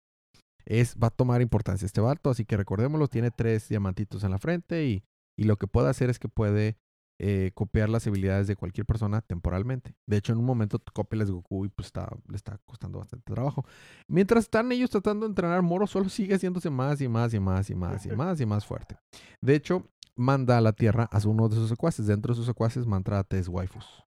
Es, 0.65 0.95
va 0.95 1.07
a 1.07 1.11
tomar 1.11 1.41
importancia 1.41 1.85
este 1.85 2.01
vato, 2.01 2.29
así 2.29 2.45
que 2.45 2.55
recordémoslo, 2.55 3.07
tiene 3.07 3.31
tres 3.31 3.67
diamantitos 3.67 4.23
en 4.23 4.31
la 4.31 4.37
frente 4.37 4.85
y, 4.85 5.03
y 5.37 5.45
lo 5.45 5.57
que 5.57 5.67
puede 5.67 5.89
hacer 5.89 6.09
es 6.09 6.19
que 6.19 6.29
puede 6.29 6.77
eh, 7.23 7.51
copiar 7.53 7.87
las 7.87 8.07
habilidades 8.07 8.47
de 8.47 8.55
cualquier 8.55 8.87
persona 8.87 9.21
temporalmente. 9.21 9.93
De 10.07 10.17
hecho, 10.17 10.33
en 10.33 10.39
un 10.39 10.45
momento 10.45 10.81
copia 10.91 11.19
las 11.19 11.27
de 11.27 11.35
Goku 11.35 11.65
y 11.65 11.69
pues 11.69 11.85
está, 11.85 12.09
le 12.27 12.35
está 12.35 12.57
costando 12.65 12.97
bastante 12.97 13.31
trabajo. 13.31 13.63
Mientras 14.07 14.45
están 14.45 14.71
ellos 14.71 14.89
tratando 14.89 15.27
de 15.27 15.29
entrenar, 15.29 15.61
Moro 15.61 15.85
solo 15.85 16.09
sigue 16.09 16.33
haciéndose 16.33 16.71
más 16.71 16.99
y 16.99 17.07
más 17.07 17.35
y 17.35 17.39
más 17.39 17.69
y 17.69 17.75
más 17.75 18.07
y 18.07 18.09
más 18.15 18.41
y 18.41 18.45
más 18.47 18.65
fuerte. 18.65 18.97
De 19.39 19.53
hecho, 19.53 19.87
manda 20.15 20.57
a 20.57 20.61
la 20.61 20.73
Tierra 20.73 21.07
a 21.11 21.19
uno 21.27 21.47
de 21.47 21.57
sus 21.57 21.69
secuaces. 21.69 22.07
Dentro 22.07 22.33
de 22.33 22.37
sus 22.37 22.47
secuaces 22.47 22.87
manda 22.87 23.19
a 23.19 23.23
tres 23.23 23.47
waifus. 23.47 24.03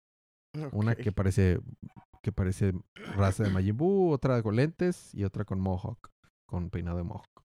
Una 0.70 0.94
que 0.94 1.10
parece 1.10 1.58
que 2.22 2.30
parece 2.30 2.74
raza 3.16 3.42
de 3.42 3.50
Majin 3.50 3.76
Buu, 3.76 4.12
otra 4.12 4.40
con 4.44 4.54
lentes 4.54 5.12
y 5.16 5.24
otra 5.24 5.44
con 5.44 5.58
Mohawk, 5.58 6.10
con 6.46 6.70
peinado 6.70 6.98
de 6.98 7.02
Mohawk. 7.02 7.42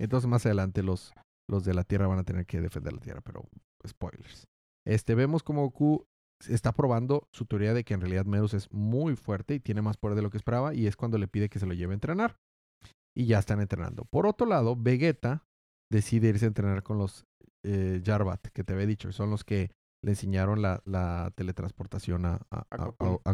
Entonces 0.00 0.28
más 0.28 0.44
adelante 0.44 0.82
los, 0.82 1.12
los 1.48 1.64
de 1.64 1.74
la 1.74 1.84
Tierra 1.84 2.08
van 2.08 2.18
a 2.18 2.24
tener 2.24 2.46
que 2.46 2.60
defender 2.60 2.94
la 2.94 3.00
Tierra, 3.00 3.20
pero 3.20 3.44
spoilers. 3.86 4.48
Este, 4.86 5.14
vemos 5.14 5.42
como 5.42 5.62
Goku 5.62 6.06
está 6.48 6.72
probando 6.72 7.26
su 7.32 7.46
teoría 7.46 7.72
de 7.72 7.84
que 7.84 7.94
en 7.94 8.00
realidad 8.00 8.26
Merus 8.26 8.54
es 8.54 8.70
muy 8.72 9.16
fuerte 9.16 9.54
y 9.54 9.60
tiene 9.60 9.80
más 9.82 9.96
poder 9.96 10.16
de 10.16 10.22
lo 10.22 10.30
que 10.30 10.36
esperaba 10.36 10.74
y 10.74 10.86
es 10.86 10.96
cuando 10.96 11.16
le 11.18 11.28
pide 11.28 11.48
que 11.48 11.58
se 11.58 11.66
lo 11.66 11.72
lleve 11.74 11.92
a 11.92 11.94
entrenar. 11.94 12.36
Y 13.16 13.26
ya 13.26 13.38
están 13.38 13.60
entrenando. 13.60 14.04
Por 14.06 14.26
otro 14.26 14.46
lado, 14.46 14.76
Vegeta 14.76 15.44
decide 15.90 16.28
irse 16.28 16.44
a 16.46 16.48
entrenar 16.48 16.82
con 16.82 16.98
los 16.98 17.24
eh, 17.64 18.02
Jarbat, 18.04 18.48
que 18.48 18.64
te 18.64 18.72
había 18.74 18.86
dicho, 18.86 19.10
son 19.12 19.30
los 19.30 19.44
que 19.44 19.70
le 20.04 20.10
enseñaron 20.10 20.60
la, 20.60 20.82
la 20.84 21.32
teletransportación 21.34 22.26
a, 22.26 22.40
a, 22.50 22.66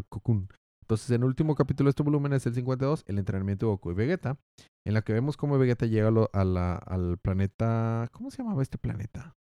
Cocoon. 0.02 0.48
Entonces, 0.82 1.10
en 1.10 1.22
el 1.22 1.28
último 1.28 1.54
capítulo 1.56 1.88
de 1.88 1.90
este 1.90 2.02
volumen 2.02 2.32
es 2.32 2.46
el 2.46 2.54
52, 2.54 3.04
el 3.06 3.18
entrenamiento 3.18 3.66
de 3.66 3.70
Goku 3.70 3.90
y 3.90 3.94
Vegeta, 3.94 4.38
en 4.86 4.94
la 4.94 5.02
que 5.02 5.12
vemos 5.12 5.36
cómo 5.36 5.58
Vegeta 5.58 5.86
llega 5.86 6.08
a 6.08 6.10
lo- 6.12 6.30
a 6.32 6.44
la- 6.44 6.76
al 6.76 7.18
planeta. 7.18 8.08
¿Cómo 8.12 8.30
se 8.30 8.42
llamaba 8.42 8.62
este 8.62 8.76
planeta? 8.78 9.34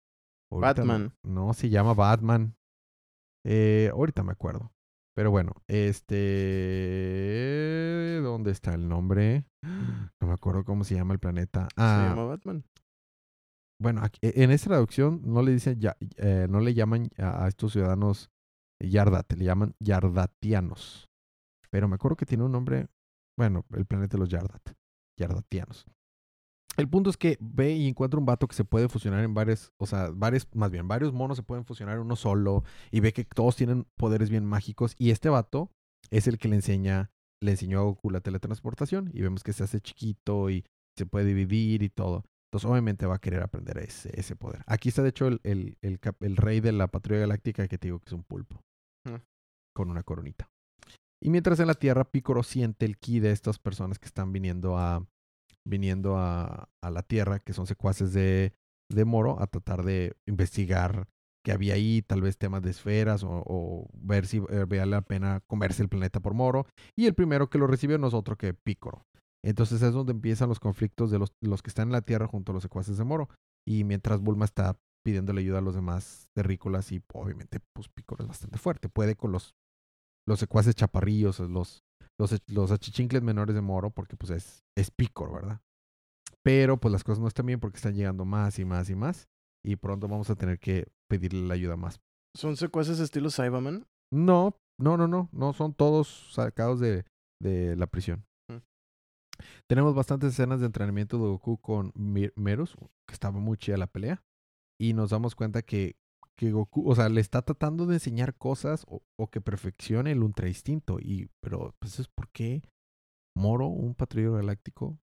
Ahorita 0.52 0.74
Batman. 0.82 1.14
No, 1.24 1.54
se 1.54 1.70
llama 1.70 1.94
Batman. 1.94 2.56
Eh, 3.46 3.90
ahorita 3.94 4.24
me 4.24 4.32
acuerdo. 4.32 4.72
Pero 5.16 5.32
bueno, 5.32 5.54
este. 6.90 8.20
¿Dónde 8.24 8.52
está 8.52 8.74
el 8.74 8.88
nombre? 8.88 9.46
No 10.22 10.28
me 10.28 10.34
acuerdo 10.34 10.64
cómo 10.64 10.84
se 10.84 10.96
llama 10.96 11.14
el 11.14 11.20
planeta. 11.20 11.64
Se 11.76 11.82
Ah, 11.82 12.08
llama 12.10 12.26
Batman. 12.26 12.64
bueno, 13.82 14.02
aquí- 14.04 14.20
e, 14.22 14.44
en 14.44 14.52
esta 14.52 14.70
traducción 14.70 15.22
no 15.26 15.42
le 15.42 15.52
dicen 15.54 15.80
ya, 15.80 15.96
eh, 16.18 16.48
no 16.50 16.60
le 16.60 16.74
llaman 16.74 17.10
a, 17.18 17.46
a 17.46 17.48
estos 17.48 17.74
ciudadanos 17.74 18.30
Yardat, 18.82 19.34
le 19.34 19.46
llaman 19.46 19.74
Yardatianos. 19.80 21.08
Pero 21.72 21.88
me 21.88 21.96
acuerdo 21.96 22.18
que 22.18 22.26
tiene 22.26 22.44
un 22.44 22.52
nombre, 22.52 22.88
bueno, 23.38 23.66
el 23.74 23.86
planeta 23.86 24.18
de 24.18 24.20
los 24.20 24.30
Yardat, 24.30 24.74
Yardatianos. 25.20 25.86
El 26.80 26.90
punto 26.90 27.10
es 27.10 27.18
que 27.18 27.38
ve 27.40 27.74
y 27.74 27.88
encuentra 27.88 28.20
un 28.20 28.26
vato 28.26 28.48
que 28.48 28.56
se 28.56 28.66
puede 28.66 28.90
fusionar 28.90 29.24
en 29.24 29.34
varios, 29.34 29.72
o 29.78 29.86
sea, 29.86 30.10
varios, 30.12 30.48
más 30.56 30.72
bien, 30.72 30.88
varios 30.88 31.14
monos 31.14 31.38
se 31.38 31.44
pueden 31.44 31.66
fusionar 31.66 31.96
en 31.96 32.02
uno 32.02 32.16
solo 32.16 32.64
y 32.92 33.00
ve 33.02 33.14
que 33.14 33.26
todos 33.26 33.56
tienen 33.56 33.86
poderes 33.98 34.30
bien 34.30 34.46
mágicos 34.46 34.96
y 34.98 35.12
este 35.12 35.30
vato 35.30 35.72
es 36.10 36.28
el 36.28 36.38
que 36.38 36.48
le 36.48 36.56
enseña, 36.56 37.12
le 37.44 37.52
enseñó 37.52 37.80
a 37.80 37.84
Goku 37.84 38.10
la 38.10 38.22
teletransportación 38.22 39.12
y 39.14 39.22
vemos 39.22 39.44
que 39.44 39.54
se 39.54 39.64
hace 39.64 39.80
chiquito 39.82 40.50
y 40.50 40.66
se 40.98 41.06
puede 41.06 41.26
dividir 41.26 41.84
y 41.84 41.90
todo. 41.90 42.24
Entonces, 42.52 42.70
obviamente 42.70 43.06
va 43.06 43.16
a 43.16 43.20
querer 43.20 43.44
aprender 43.44 43.78
ese, 43.78 44.10
ese 44.20 44.36
poder. 44.36 44.64
Aquí 44.66 44.90
está, 44.90 45.04
de 45.04 45.10
hecho, 45.10 45.28
el, 45.28 45.40
el, 45.44 45.78
el 45.82 46.00
cap- 46.00 46.24
el 46.24 46.36
rey 46.36 46.62
de 46.62 46.72
la 46.72 46.88
patrulla 46.88 47.20
galáctica 47.22 47.68
que 47.68 47.78
te 47.78 47.88
digo 47.90 48.00
que 48.00 48.08
es 48.08 48.14
un 48.14 48.24
pulpo. 48.24 48.64
Ah. 49.06 49.22
Con 49.76 49.92
una 49.92 50.02
coronita. 50.02 50.50
Y 51.22 51.30
mientras 51.30 51.60
en 51.60 51.68
la 51.68 51.76
Tierra, 51.76 52.10
Picoro 52.10 52.42
siente 52.42 52.86
el 52.86 52.98
ki 52.98 53.20
de 53.20 53.32
estas 53.32 53.60
personas 53.60 54.00
que 54.00 54.08
están 54.08 54.32
viniendo 54.32 54.78
a, 54.78 55.06
viniendo 55.70 56.18
a, 56.18 56.70
a 56.82 56.90
la 56.90 57.04
Tierra, 57.04 57.40
que 57.40 57.54
son 57.54 57.68
secuaces 57.68 58.14
de, 58.14 58.54
de 58.90 59.06
Moro, 59.06 59.42
a 59.42 59.48
tratar 59.48 59.84
de 59.84 60.16
investigar 60.26 61.08
qué 61.44 61.52
había 61.52 61.76
ahí, 61.76 62.02
tal 62.02 62.22
vez 62.22 62.38
temas 62.38 62.62
de 62.62 62.72
esferas 62.72 63.24
o, 63.26 63.88
ver 63.94 64.28
si 64.28 64.38
eh, 64.38 64.66
valía 64.68 64.86
la 64.86 65.02
pena 65.02 65.42
comerse 65.48 65.82
el 65.82 65.90
planeta 65.90 66.20
por 66.20 66.34
Moro. 66.34 66.66
Y 66.96 67.06
el 67.06 67.14
primero 67.14 67.50
que 67.50 67.58
lo 67.58 67.68
recibió 67.68 67.98
no 67.98 68.08
es 68.08 68.14
otro 68.14 68.38
que 68.38 68.54
Picoro. 68.54 69.06
Entonces 69.44 69.82
es 69.82 69.94
donde 69.94 70.12
empiezan 70.12 70.50
los 70.50 70.60
conflictos 70.60 71.12
de 71.12 71.20
los, 71.20 71.34
los 71.42 71.62
que 71.62 71.70
están 71.70 71.90
en 71.90 71.94
la 71.94 72.02
Tierra 72.02 72.28
junto 72.28 72.52
a 72.52 72.56
los 72.56 72.64
secuaces 72.64 72.98
de 72.98 73.04
Moro. 73.04 73.30
Y 73.66 73.84
mientras 73.84 74.22
Bulma 74.22 74.46
está 74.46 74.78
pidiéndole 75.04 75.42
ayuda 75.42 75.60
a 75.60 75.62
los 75.62 75.76
demás 75.76 76.28
terrícolas 76.34 76.92
y 76.92 77.02
obviamente 77.14 77.60
pues 77.74 77.88
Picoro 77.88 78.24
es 78.24 78.28
bastante 78.28 78.58
fuerte. 78.58 78.90
Puede 78.90 79.16
con 79.16 79.32
los, 79.32 79.56
los 80.28 80.40
secuaces 80.40 80.76
chaparrillos, 80.76 81.40
los, 81.40 81.84
los, 82.20 82.36
los 82.48 82.72
achichincles 82.72 83.24
menores 83.24 83.56
de 83.56 83.62
Moro 83.62 83.90
porque 83.92 84.18
pues 84.18 84.32
es, 84.32 84.64
es 84.78 84.92
Picoro, 84.92 85.34
¿verdad? 85.34 85.62
Pero 86.44 86.78
pues 86.80 86.92
las 86.92 87.04
cosas 87.04 87.20
no 87.20 87.28
están 87.28 87.46
bien 87.46 87.60
porque 87.60 87.78
están 87.78 87.96
llegando 87.96 88.26
más 88.26 88.60
y 88.60 88.66
más 88.66 88.90
y 88.90 88.96
más. 88.96 89.28
Y 89.66 89.76
pronto 89.76 90.08
vamos 90.08 90.30
a 90.30 90.36
tener 90.36 90.60
que 90.60 90.88
pedirle 91.10 91.48
la 91.48 91.54
ayuda 91.56 91.76
más. 91.76 92.00
¿Son 92.36 92.56
secuaces 92.56 93.00
estilo 93.00 93.30
Cyberman? 93.30 93.86
No, 94.14 94.56
no, 94.80 94.96
no, 94.96 95.08
no. 95.08 95.30
No 95.32 95.54
son 95.54 95.74
todos 95.74 96.32
sacados 96.34 96.80
de, 96.80 97.06
de 97.42 97.76
la 97.76 97.88
prisión. 97.88 98.26
Mm. 98.50 98.58
Tenemos 99.68 99.96
bastantes 99.96 100.32
escenas 100.34 100.60
de 100.62 100.68
entrenamiento 100.68 101.18
de 101.18 101.24
Goku 101.24 101.58
con 101.58 101.92
Mir- 101.94 102.34
Merus, 102.36 102.76
que 103.08 103.14
estaba 103.14 103.40
muy 103.40 103.58
chida 103.58 103.78
la 103.78 103.88
pelea. 103.88 104.24
Y 104.80 104.94
nos 104.94 105.10
damos 105.10 105.36
cuenta 105.36 105.62
que, 105.62 105.98
que 106.40 106.52
Goku, 106.52 106.90
o 106.90 106.96
sea, 106.96 107.10
le 107.10 107.20
está 107.20 107.42
tratando 107.42 107.86
de 107.86 107.96
enseñar 107.96 108.34
cosas 108.34 108.86
o, 108.88 109.02
o 109.20 109.28
que 109.30 109.42
perfeccione 109.42 110.14
el 110.14 110.24
ultra 110.24 110.48
instinto. 110.48 110.98
Y, 110.98 111.28
pero, 111.44 111.76
pues 111.80 112.00
es 112.00 112.08
porque 112.08 112.62
Moro, 113.38 113.68
un 113.68 113.94
patrullero 113.94 114.36
galáctico, 114.36 114.98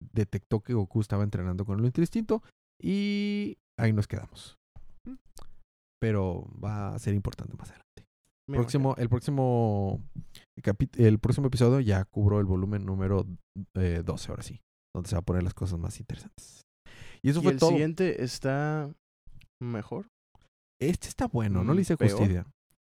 detectó 0.00 0.60
que 0.60 0.72
Goku 0.72 1.02
estaba 1.02 1.22
entrenando 1.22 1.66
con 1.66 1.78
el 1.78 1.84
ultra 1.84 2.02
instinto. 2.02 2.42
Y 2.80 3.58
ahí 3.78 3.92
nos 3.92 4.08
quedamos. 4.08 4.56
Mm. 5.06 5.16
Pero 6.00 6.48
va 6.58 6.94
a 6.94 6.98
ser 6.98 7.12
importante 7.12 7.54
más 7.58 7.68
adelante. 7.68 8.06
Me 8.48 8.56
Próximo, 8.56 8.94
el 8.96 9.10
próximo 9.10 10.00
el 10.96 11.20
episodio 11.46 11.80
ya 11.80 12.06
cubró 12.06 12.40
el 12.40 12.46
volumen 12.46 12.86
número 12.86 13.26
eh, 13.74 14.02
12, 14.02 14.30
ahora 14.30 14.42
sí, 14.42 14.62
donde 14.94 15.10
se 15.10 15.16
va 15.16 15.20
a 15.20 15.24
poner 15.24 15.42
las 15.42 15.54
cosas 15.54 15.78
más 15.78 16.00
interesantes. 16.00 16.62
Y 17.22 17.28
eso 17.28 17.40
¿Y 17.40 17.42
fue 17.42 17.52
el 17.52 17.58
todo. 17.58 17.70
siguiente 17.70 18.22
está 18.22 18.90
mejor 19.62 20.06
Este 20.80 21.08
está 21.08 21.26
bueno, 21.28 21.62
no 21.64 21.72
Mm, 21.72 21.76
le 21.76 21.82
hice 21.82 21.96
peor. 21.96 22.10
justicia. 22.12 22.46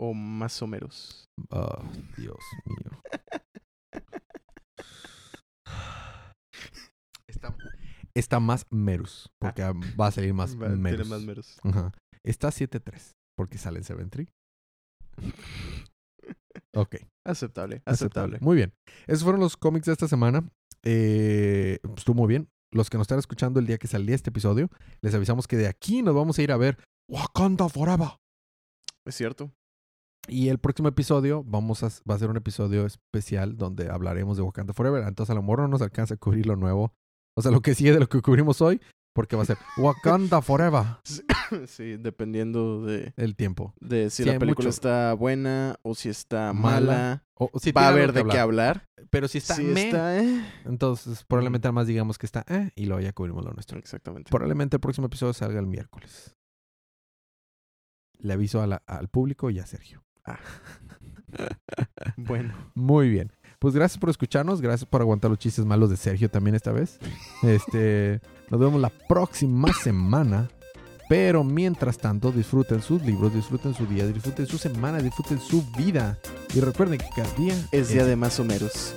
o 0.01 0.15
más 0.15 0.61
o 0.63 0.67
menos? 0.69 1.25
Oh, 1.51 1.83
Dios 2.17 2.39
mío. 2.67 3.03
Está, 7.29 7.55
está 8.15 8.41
más 8.41 8.67
Merus, 8.71 9.29
porque 9.39 9.63
ah, 9.63 9.73
va 10.01 10.07
a 10.09 10.11
salir 10.11 10.33
más 10.35 10.55
Va- 10.61 10.67
Tiene 10.69 10.77
Merus. 10.77 11.09
más 11.09 11.23
meros. 11.23 11.59
Ajá. 11.63 11.93
Está 12.25 12.49
7-3, 12.49 13.13
porque 13.37 13.59
sale 13.59 13.79
en 13.79 13.85
Seven 13.85 14.11
Tree. 14.11 14.29
Ok, 16.75 16.97
Aceptable, 17.27 17.83
aceptable. 17.87 17.87
aceptable. 17.87 18.39
Muy 18.41 18.57
bien. 18.57 18.73
Esos 19.07 19.23
fueron 19.25 19.41
los 19.41 19.57
cómics 19.57 19.87
de 19.87 19.93
esta 19.93 20.07
semana. 20.07 20.49
Eh, 20.85 21.79
estuvo 21.97 22.15
muy 22.15 22.29
bien. 22.29 22.49
Los 22.73 22.91
que 22.91 22.99
nos 22.99 23.05
están 23.07 23.19
escuchando 23.19 23.59
el 23.59 23.67
día 23.67 23.79
que 23.79 23.89
salía 23.89 24.15
este 24.15 24.31
episodio, 24.31 24.69
les 25.01 25.15
avisamos 25.15 25.49
que 25.49 25.57
de 25.57 25.67
aquí 25.67 26.03
nos 26.03 26.15
vamos 26.15 26.39
a 26.39 26.43
ir 26.43 26.53
a 26.53 26.57
ver 26.57 26.79
Wakanda 27.09 27.69
Forever. 27.69 28.09
Es 29.07 29.15
cierto. 29.17 29.51
Y 30.29 30.49
el 30.49 30.59
próximo 30.59 30.89
episodio 30.89 31.43
vamos 31.45 31.83
a, 31.83 31.89
va 32.09 32.15
a 32.15 32.19
ser 32.19 32.29
un 32.29 32.37
episodio 32.37 32.85
especial 32.85 33.57
donde 33.57 33.89
hablaremos 33.91 34.37
de 34.37 34.43
Wakanda 34.43 34.75
Forever. 34.75 35.03
Entonces 35.07 35.31
a 35.31 35.35
lo 35.35 35.43
mejor 35.43 35.61
no 35.61 35.69
nos 35.69 35.81
alcanza 35.83 36.15
a 36.15 36.17
cubrir 36.19 36.47
lo 36.47 36.57
nuevo. 36.57 36.93
O 37.35 37.41
sea, 37.43 37.51
lo 37.51 37.63
que 37.63 37.75
sigue 37.75 37.93
de 37.93 38.01
lo 38.01 38.09
que 38.09 38.21
cubrimos 38.21 38.61
hoy. 38.61 38.81
Porque 39.15 39.35
va 39.37 39.43
a 39.43 39.47
ser 39.47 39.57
Wakanda 39.79 40.43
Forever. 40.43 40.85
sí, 41.67 41.97
dependiendo 41.97 42.83
de, 42.85 43.15
El 43.17 43.35
tiempo. 43.37 43.73
de 43.81 44.11
si 44.11 44.23
la 44.25 44.39
película 44.39 44.67
mucho. 44.67 44.69
está 44.69 45.15
buena 45.15 45.77
o 45.83 45.95
si 45.95 46.11
está 46.11 46.53
Mala. 46.53 46.81
mala. 46.81 47.25
O- 47.35 47.51
si 47.59 47.73
Va 47.73 47.87
a 47.87 47.89
haber 47.89 48.13
de 48.13 48.25
qué 48.27 48.39
hablar. 48.39 48.85
Pero 49.11 49.27
si 49.27 49.39
está, 49.39 49.55
si 49.55 49.63
meh, 49.63 49.87
está, 49.87 50.21
eh. 50.23 50.45
entonces 50.67 51.25
probablemente 51.25 51.67
nada 51.67 51.73
más 51.73 51.87
digamos 51.87 52.19
que 52.19 52.27
está 52.27 52.45
eh, 52.49 52.71
y 52.77 52.85
luego 52.85 53.01
ya 53.01 53.13
cubrimos 53.13 53.45
lo 53.45 53.53
nuestro. 53.53 53.79
Exactamente. 53.79 54.31
Probablemente 54.31 54.77
el 54.77 54.81
próximo 54.81 55.07
episodio 55.07 55.33
salga 55.33 55.59
el 55.59 55.67
miércoles. 55.67 56.37
Le 58.19 58.33
aviso 58.33 58.61
a 58.63 58.67
la- 58.67 58.83
al 58.87 59.09
público 59.09 59.51
y 59.51 59.59
a 59.59 59.67
Sergio. 59.67 60.03
Bueno, 62.17 62.55
Muy 62.75 63.11
bien. 63.11 63.33
Pues 63.59 63.75
gracias 63.75 63.99
por 63.99 64.09
escucharnos, 64.09 64.61
gracias 64.61 64.89
por 64.89 65.01
aguantar 65.01 65.31
los 65.31 65.39
chistes 65.41 65.65
malos 65.65 65.91
de 65.91 65.97
Sergio 65.97 66.31
también 66.31 66.55
esta 66.55 66.71
vez. 66.73 66.99
Este, 67.43 68.21
nos 68.51 68.61
vemos 68.61 68.81
la 68.81 68.89
próxima 68.91 69.73
semana. 69.73 70.49
Pero 71.09 71.43
mientras 71.43 71.97
tanto, 71.99 72.31
disfruten 72.31 72.83
sus 72.83 73.03
libros, 73.03 73.33
disfruten 73.35 73.73
su 73.75 73.87
día, 73.87 74.07
disfruten 74.07 74.47
su 74.47 74.59
semana, 74.59 74.99
disfruten 74.99 75.41
su 75.41 75.65
vida. 75.77 76.19
Y 76.55 76.61
recuerden 76.61 76.99
que 76.99 77.09
cada 77.17 77.33
día 77.35 77.55
es 77.73 77.89
día 77.89 78.05
de 78.05 78.15
más 78.15 78.39
o 78.39 78.45
menos. 78.45 78.95